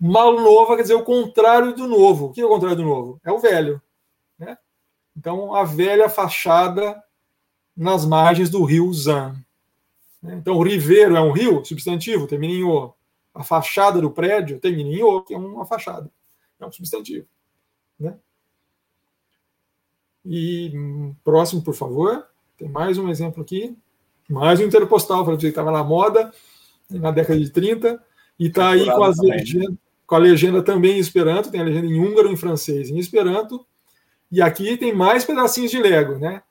[0.00, 2.26] mal nova quer dizer o contrário do novo.
[2.26, 3.20] O que é o contrário do novo?
[3.24, 3.82] É o velho.
[4.38, 4.56] Né?
[5.16, 7.02] Então, a velha fachada
[7.78, 9.36] nas margens do rio Zan.
[10.20, 10.34] Né?
[10.34, 12.92] Então, o riveiro é um rio, substantivo, termina em O.
[13.32, 16.10] A fachada do prédio termina em O, que é uma fachada.
[16.58, 17.24] É um substantivo.
[18.00, 18.16] Né?
[20.26, 20.72] E
[21.22, 22.26] próximo, por favor.
[22.56, 23.78] Tem mais um exemplo aqui.
[24.28, 26.32] Mais um interpostal, para dizer que estava na moda
[26.90, 28.02] na década de 30,
[28.38, 32.00] e está aí com, legenda, com a legenda também em Esperanto, tem a legenda em
[32.00, 33.66] húngaro, em francês, em Esperanto,
[34.30, 36.42] e aqui tem mais pedacinhos de Lego, né?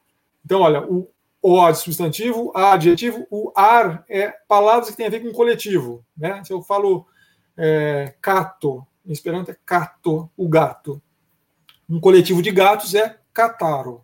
[0.45, 1.09] Então, olha, o
[1.49, 6.03] O de substantivo, A adjetivo, o ar é palavras que têm a ver com coletivo,
[6.17, 6.43] né?
[6.43, 7.07] Se eu falo
[7.55, 11.01] é, cato, em Esperanto é cato, o gato.
[11.89, 14.03] Um coletivo de gatos é cataro.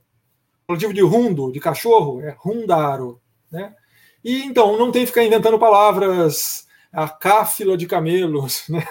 [0.64, 3.20] Um coletivo de rundo, de cachorro, é rundaro.
[3.52, 3.76] Né?
[4.24, 8.64] E então, não tem que ficar inventando palavras, a cáfila de camelos.
[8.72, 8.88] Né?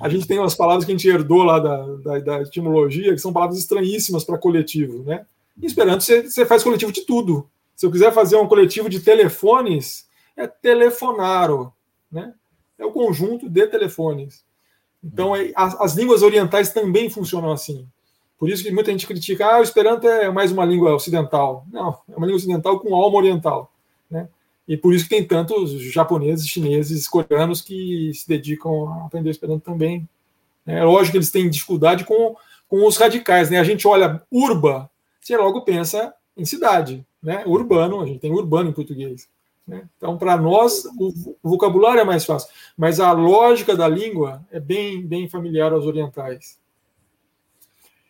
[0.00, 3.20] A gente tem umas palavras que a gente herdou lá da, da, da etimologia, que
[3.20, 5.02] são palavras estranhíssimas para coletivo.
[5.04, 5.26] Né?
[5.60, 7.46] E esperando, você, você faz coletivo de tudo.
[7.80, 11.72] Se eu quiser fazer um coletivo de telefones, é telefonaro.
[12.12, 12.34] Né?
[12.78, 14.44] É o conjunto de telefones.
[15.02, 17.88] Então, é, as, as, línguas orientais também funcionam assim.
[18.38, 21.64] Por isso que muita gente critica, ah, o Esperanto é mais uma língua ocidental.
[21.72, 23.72] Não, é uma língua ocidental com alma oriental.
[24.10, 24.28] Né?
[24.68, 29.64] E por isso que tem tantos japoneses, chineses, coreanos que se dedicam a aprender Esperanto
[29.64, 30.06] também.
[30.66, 32.36] É lógico que eles têm dificuldade com,
[32.68, 33.48] com os radicais.
[33.48, 33.58] Né?
[33.58, 37.06] A gente olha urba, você logo pensa em cidade.
[37.22, 37.42] Né?
[37.46, 39.28] Urbano, a gente tem urbano em português.
[39.66, 39.88] Né?
[39.96, 45.06] Então, para nós, o, vocabulário é mais fácil, mas a lógica da língua é bem,
[45.06, 46.58] bem familiar aos orientais.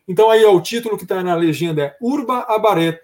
[0.09, 2.47] Então, aí ó, o título que está na legenda é Urba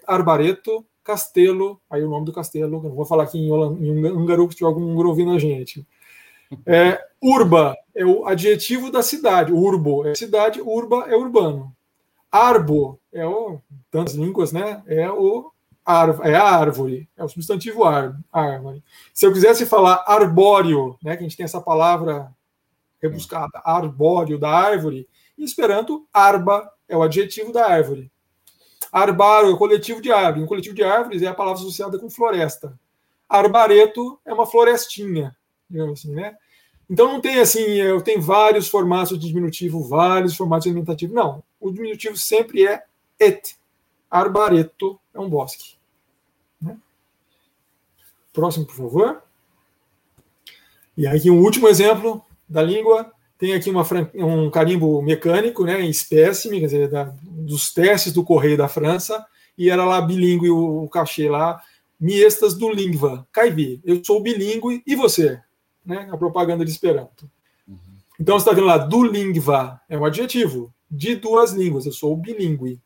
[0.06, 4.56] Arbareto Castelo, aí o nome do castelo, não vou falar aqui em, em húngaro, se
[4.56, 5.86] tiver algum húngaro ouvindo a gente.
[6.64, 11.72] É, urba é o adjetivo da cidade, urbo é cidade, urba é urbano.
[12.30, 13.60] Arbo é o,
[13.90, 14.82] tantas línguas, né?
[14.86, 15.52] É o
[16.24, 18.82] é árvore, é o substantivo árvore.
[19.14, 22.34] Se eu quisesse falar arbóreo, né, que a gente tem essa palavra
[23.00, 25.08] rebuscada, arbóreo da árvore,
[25.38, 28.10] em Esperanto, arba é o adjetivo da árvore.
[28.90, 30.42] Arbaro é o coletivo de árvores.
[30.42, 32.78] Um coletivo de árvores é a palavra associada com floresta.
[33.28, 35.36] Arbareto é uma florestinha,
[35.68, 36.36] digamos assim, né?
[36.88, 41.12] Então não tem assim, eu tenho vários formatos de diminutivo, vários formatos de alimentativo.
[41.12, 42.84] Não, o diminutivo sempre é
[43.18, 43.56] et.
[44.08, 45.75] Arbareto é um bosque.
[48.36, 49.22] Próximo, por favor.
[50.94, 53.10] E aqui um último exemplo da língua.
[53.38, 53.82] Tem aqui uma,
[54.14, 59.24] um carimbo mecânico, né, em espécime, quer dizer, da, dos testes do Correio da França,
[59.56, 61.62] e era lá bilíngue o, o cachê lá,
[61.98, 65.38] miestas do Lingva, Caibi, eu sou bilíngue, e você?
[65.84, 67.30] Né, a propaganda de Esperanto.
[67.68, 67.76] Uhum.
[68.18, 72.16] Então você está vendo lá, do Lingva, é um adjetivo, de duas línguas, eu sou
[72.16, 72.80] bilíngue.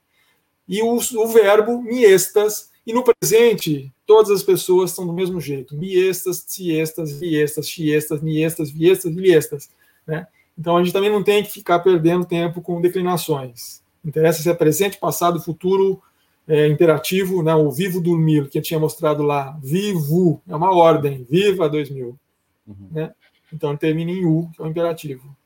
[0.69, 5.77] E o, o verbo miestas, e no presente, todas as pessoas estão do mesmo jeito,
[5.77, 9.71] miestas, tiestas, viestas, chiestas, miestas, viestas, liestas,
[10.05, 10.27] né?
[10.59, 13.81] Então a gente também não tem que ficar perdendo tempo com declinações.
[14.05, 16.03] Interessa se é presente, passado, futuro,
[16.49, 17.55] é, imperativo, né?
[17.55, 22.19] o vivo dormir, que eu tinha mostrado lá, vivo, é uma ordem, viva 2000.
[22.67, 22.89] Uhum.
[22.91, 23.15] Né?
[23.53, 25.37] Então termina em U, que é o imperativo.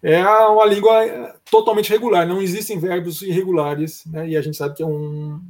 [0.00, 4.28] É uma língua é, totalmente regular, não existem verbos irregulares, né?
[4.28, 5.42] e a gente sabe que é um.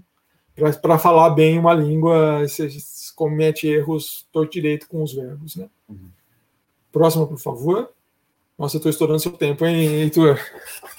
[0.80, 2.68] Para falar bem uma língua, você
[3.16, 5.56] comete erros torto direito com os verbos.
[5.56, 5.68] Né?
[5.88, 6.10] Uhum.
[6.92, 7.90] Próxima, por favor.
[8.56, 10.38] Nossa, eu estou estourando seu tempo, hein, Heitor?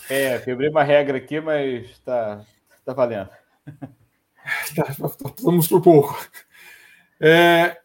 [0.09, 2.45] É, quebrei uma regra aqui, mas está
[2.83, 3.29] tá valendo.
[4.75, 4.95] Tá,
[5.41, 6.15] vamos por pouco.
[7.19, 7.77] É,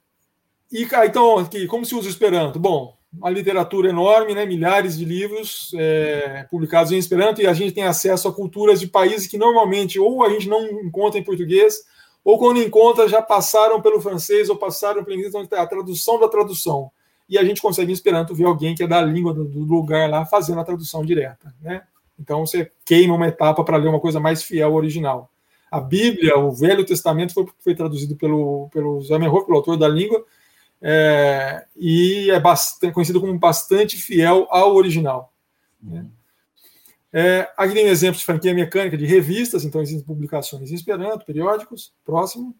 [0.71, 2.59] e então, aqui, como se usa o Esperanto?
[2.59, 7.73] Bom, uma literatura enorme, né, milhares de livros é, publicados em Esperanto, e a gente
[7.73, 11.85] tem acesso a culturas de países que normalmente ou a gente não encontra em português,
[12.25, 16.29] ou quando encontra já passaram pelo francês ou passaram pelo inglês, então a tradução da
[16.29, 16.91] tradução.
[17.29, 20.27] E a gente consegue em Esperanto ver alguém que é da língua do, lugar lá
[20.27, 21.55] fazendo a tradução direta.
[21.61, 21.83] Né?
[22.19, 25.31] Então você queima uma etapa para ler uma coisa mais fiel ao original.
[25.71, 30.25] A Bíblia, o Velho Testamento, foi, foi traduzido pelo, pelo Zamenhof, pelo autor da língua,
[30.83, 35.33] é, e é bastante, conhecido como bastante fiel ao original.
[35.83, 36.07] Né?
[37.13, 41.93] É, aqui tem exemplos de franquia mecânica de revistas, então existem publicações em Esperanto, periódicos.
[42.05, 42.55] Próximo.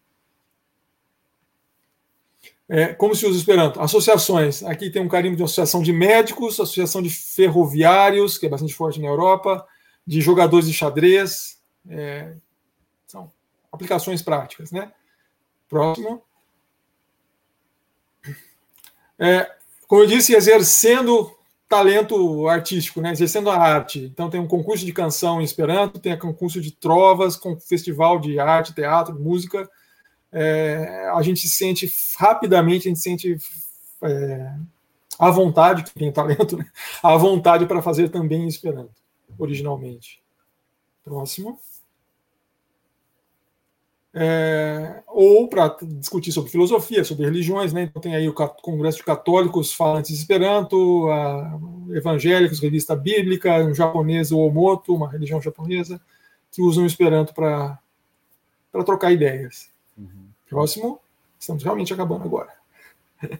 [2.67, 3.81] É, como se usa Esperanto?
[3.81, 4.63] Associações.
[4.63, 8.99] Aqui tem um carimbo de associação de médicos, associação de ferroviários, que é bastante forte
[9.01, 9.65] na Europa,
[10.05, 11.59] de jogadores de xadrez.
[11.89, 12.33] É,
[13.07, 13.31] são
[13.71, 14.71] aplicações práticas.
[14.71, 14.91] Né?
[15.67, 16.23] Próximo.
[19.21, 19.51] É,
[19.87, 21.31] como eu disse, exercendo
[21.69, 23.11] talento artístico, né?
[23.11, 23.99] exercendo a arte.
[23.99, 28.19] Então tem um concurso de canção em Esperanto, tem um concurso de trovas, com festival
[28.19, 29.69] de arte, teatro, música.
[30.31, 33.37] É, a gente sente rapidamente, a gente sente
[34.01, 34.53] é,
[35.19, 36.65] a vontade, que tem talento, né?
[37.03, 38.95] a vontade para fazer também em Esperanto,
[39.37, 40.19] originalmente.
[41.03, 41.59] Próximo
[44.13, 47.83] é, ou para discutir sobre filosofia, sobre religiões, né?
[47.83, 51.59] Então tem aí o Congresso de Católicos Falantes Esperanto, a,
[51.91, 56.01] evangélicos, revista bíblica, um japonês, o Omoto, uma religião japonesa,
[56.51, 57.79] que usam o Esperanto para
[58.85, 59.69] trocar ideias.
[59.97, 60.27] Uhum.
[60.49, 60.99] Próximo,
[61.39, 62.53] estamos realmente acabando agora.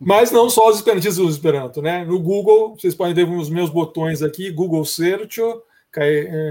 [0.00, 2.04] Mas não só os esperantistas usam Esperanto, né?
[2.04, 5.40] No Google, vocês podem ver os meus botões aqui, Google Search,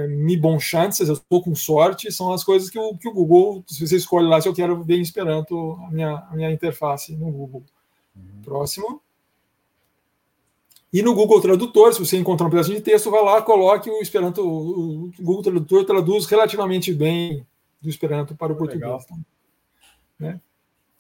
[0.10, 3.64] me bom chances, eu estou com sorte, são as coisas que o, que o Google,
[3.68, 7.16] se você escolhe lá, se eu quero ver em Esperanto a minha, a minha interface
[7.16, 7.64] no Google.
[8.16, 8.42] Uhum.
[8.44, 9.02] Próximo.
[10.94, 14.02] E no Google Tradutor, se você encontrar um pedaço de texto, vai lá, coloque o
[14.02, 17.48] Esperanto, o Google Tradutor traduz relativamente bem
[17.82, 19.06] do Esperanto para o português.
[19.06, 19.16] Tá?
[20.20, 20.40] Né?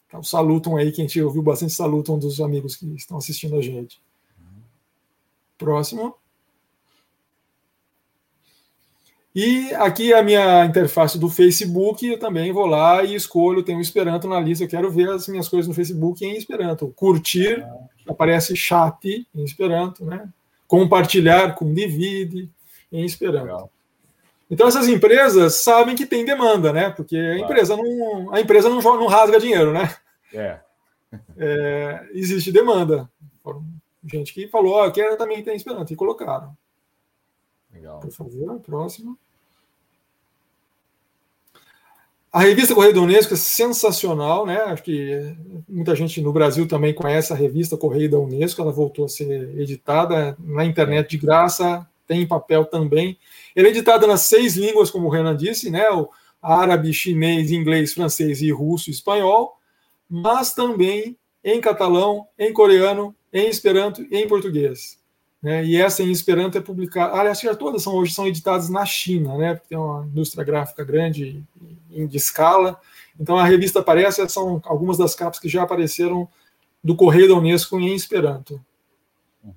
[0.08, 3.62] Então, salutam aí, que a gente ouviu bastante salutam dos amigos que estão assistindo a
[3.62, 4.02] gente.
[4.40, 4.62] Uhum.
[5.58, 6.16] Próximo.
[9.34, 14.28] E aqui a minha interface do Facebook, eu também vou lá e escolho, tenho Esperanto
[14.28, 16.92] na lista, eu quero ver as minhas coisas no Facebook em Esperanto.
[16.96, 17.66] Curtir,
[18.08, 20.28] aparece chat em Esperanto, né?
[20.68, 22.50] Compartilhar com divide
[22.92, 23.46] em Esperanto.
[23.46, 23.72] Legal.
[24.50, 26.90] Então essas empresas sabem que tem demanda, né?
[26.90, 29.96] Porque a empresa não, a empresa não, não rasga dinheiro, né?
[30.34, 30.60] É.
[31.38, 33.10] é existe demanda.
[34.04, 36.56] Gente que falou, oh, quero também tem Esperanto, e colocaram.
[37.82, 38.00] Legal.
[38.00, 39.18] Por favor, próximo.
[42.32, 44.58] A revista Correio da Unesco é sensacional, né?
[44.62, 45.36] Acho que
[45.68, 48.62] muita gente no Brasil também conhece a revista Correio da Unesco.
[48.62, 53.18] Ela voltou a ser editada na internet de graça, tem papel também.
[53.56, 55.90] Ela é editada nas seis línguas, como o Renan disse, né?
[55.90, 56.10] O
[56.40, 59.58] árabe, chinês, inglês, francês e russo espanhol,
[60.08, 65.01] mas também em catalão, em coreano, em esperanto e em português.
[65.42, 65.66] Né?
[65.66, 67.18] E essa em Esperanto é publicada.
[67.18, 69.56] Aliás, já todas são, hoje são editadas na China, né?
[69.56, 71.44] porque tem uma indústria gráfica grande
[71.90, 72.80] em de escala.
[73.20, 76.28] Então a revista aparece, são algumas das capas que já apareceram
[76.84, 78.62] do Correio da Unesco em Esperanto.
[79.44, 79.54] Uhum.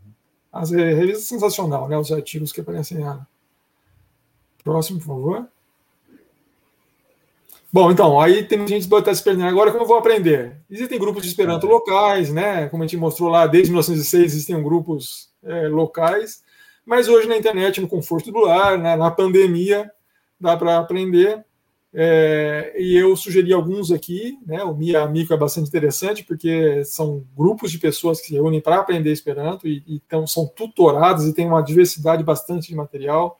[0.53, 1.97] As é, revistas sensacional, né?
[1.97, 3.27] Os artigos que aparecem lá.
[4.63, 5.49] Próximo, por favor.
[7.73, 9.49] Bom, então, aí tem gente que pode estar se perdendo.
[9.49, 10.59] Agora, como eu vou aprender?
[10.71, 12.69] Existem grupos de Esperanto locais, né?
[12.69, 16.43] Como a gente mostrou lá, desde 1906 existem grupos é, locais,
[16.85, 19.91] mas hoje na internet, no conforto do lar, né, na pandemia,
[20.41, 21.45] dá para aprender.
[21.97, 24.65] É, e eu sugeri alguns aqui, né?
[24.65, 28.81] O Mia Amigo é bastante interessante, porque são grupos de pessoas que se reúnem para
[28.81, 33.39] aprender Esperanto e, e então, são tutorados e tem uma diversidade bastante de material.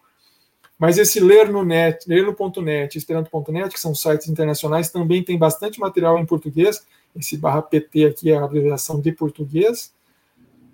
[0.79, 5.37] Mas esse ler no net, ler no .net, esperanto.net, que são sites internacionais, também tem
[5.37, 6.87] bastante material em português.
[7.17, 9.93] Esse barra PT aqui é a abreviação de português,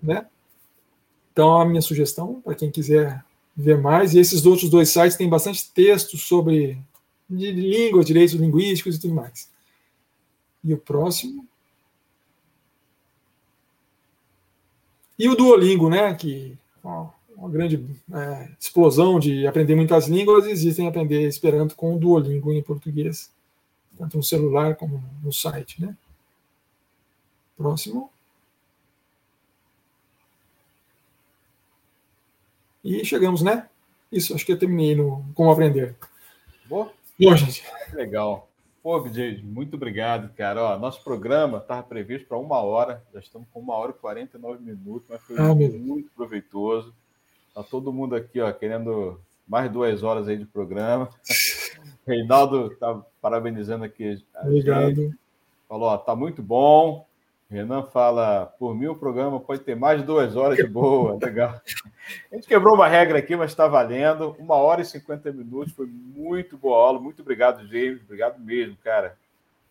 [0.01, 0.25] né?
[1.31, 3.23] Então, a minha sugestão, para quem quiser
[3.55, 6.77] ver mais, e esses outros dois sites têm bastante texto sobre
[7.29, 9.49] língua, direitos linguísticos e tudo mais.
[10.63, 11.47] E o próximo.
[15.17, 16.13] E o Duolingo, né?
[16.13, 17.83] Que ó, uma grande
[18.13, 23.31] é, explosão de aprender muitas línguas, existem aprender Esperanto com o Duolingo em português,
[23.97, 25.95] tanto no celular como no site, né?
[27.57, 28.09] Próximo.
[32.83, 33.67] E chegamos, né?
[34.11, 35.95] Isso, acho que eu terminei no Como Aprender.
[36.65, 36.91] Boa.
[37.19, 37.63] Bom, gente.
[37.93, 38.49] Legal.
[38.83, 40.63] Pô, DJ, muito obrigado, cara.
[40.63, 44.63] Ó, nosso programa estava previsto para uma hora, já estamos com uma hora e 49
[44.63, 46.93] minutos, mas foi ah, muito proveitoso.
[47.53, 51.09] Tá todo mundo aqui, ó, querendo mais duas horas aí de programa.
[52.07, 54.23] Reinaldo tá parabenizando aqui.
[54.41, 54.95] Obrigado.
[54.95, 55.15] Gente.
[55.69, 57.05] Falou, ó, tá muito bom.
[57.51, 61.61] Renan fala, por mim o programa pode ter mais de duas horas de boa, legal.
[62.31, 64.37] A gente quebrou uma regra aqui, mas está valendo.
[64.39, 66.99] Uma hora e cinquenta minutos, foi muito boa aula.
[66.99, 68.01] Muito obrigado, James.
[68.03, 69.17] Obrigado mesmo, cara.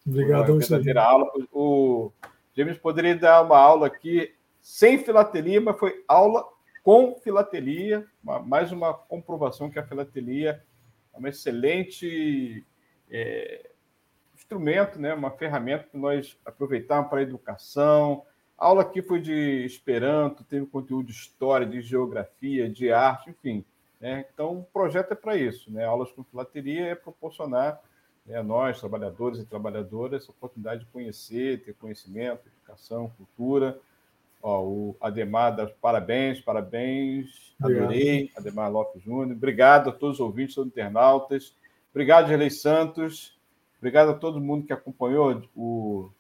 [0.07, 0.59] Obrigado.
[0.59, 1.27] Verdadeira aula.
[1.51, 2.12] O
[2.55, 6.44] James poderia dar uma aula aqui sem filatelia, mas foi aula
[6.85, 8.07] com filatelia.
[8.44, 10.62] mais uma comprovação que a filatelia
[11.15, 12.62] é uma excelente
[13.11, 13.69] é,
[14.51, 18.24] instrumento, né, uma ferramenta que nós aproveitamos para a educação.
[18.59, 23.64] A aula aqui foi de Esperanto, teve conteúdo de história, de geografia, de arte, enfim.
[24.01, 24.27] Né?
[24.35, 25.70] Então, o projeto é para isso.
[25.72, 25.85] Né?
[25.85, 27.81] Aulas com filateria é proporcionar
[28.27, 33.78] né, a nós, trabalhadores e trabalhadoras, essa oportunidade de conhecer, ter conhecimento, educação, cultura.
[34.43, 37.55] Ó, o Ademar, parabéns, parabéns.
[37.62, 39.36] Adorei, Ademar Lopes Júnior.
[39.36, 41.55] Obrigado a todos os ouvintes, todos os internautas.
[41.93, 43.39] Obrigado, Gerlei Santos.
[43.81, 45.43] Obrigado a todo mundo que acompanhou.
[45.57, 46.11] O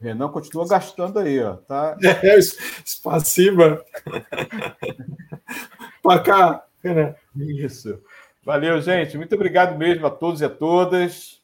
[0.00, 1.56] Renan continua gastando aí, ó.
[1.56, 1.96] Tá?
[2.22, 3.84] É, espaciba.
[6.02, 7.14] Para cá, Renan.
[7.36, 8.02] Isso.
[8.42, 9.18] Valeu, gente.
[9.18, 11.42] Muito obrigado mesmo a todos e a todas.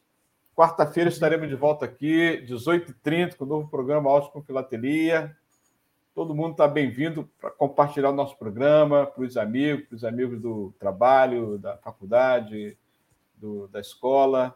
[0.56, 5.34] Quarta-feira estaremos de volta aqui, 18h30, com o novo programa Autos com Filatelia.
[6.14, 10.40] Todo mundo está bem-vindo para compartilhar o nosso programa para os amigos, para os amigos
[10.40, 12.76] do trabalho, da faculdade,
[13.36, 14.54] do, da escola.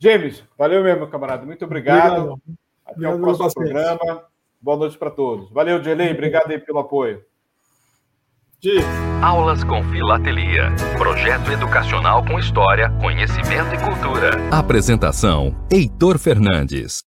[0.00, 1.44] James, valeu mesmo, camarada.
[1.44, 2.32] Muito obrigado.
[2.32, 2.42] obrigado.
[2.86, 4.24] Até obrigado o próximo programa.
[4.60, 5.50] Boa noite para todos.
[5.50, 6.12] Valeu, Gelei.
[6.12, 7.22] Obrigado aí pelo apoio.
[9.22, 10.70] Aulas com Filatelia.
[10.98, 14.30] Projeto educacional com história, conhecimento e cultura.
[14.50, 17.09] Apresentação: Heitor Fernandes.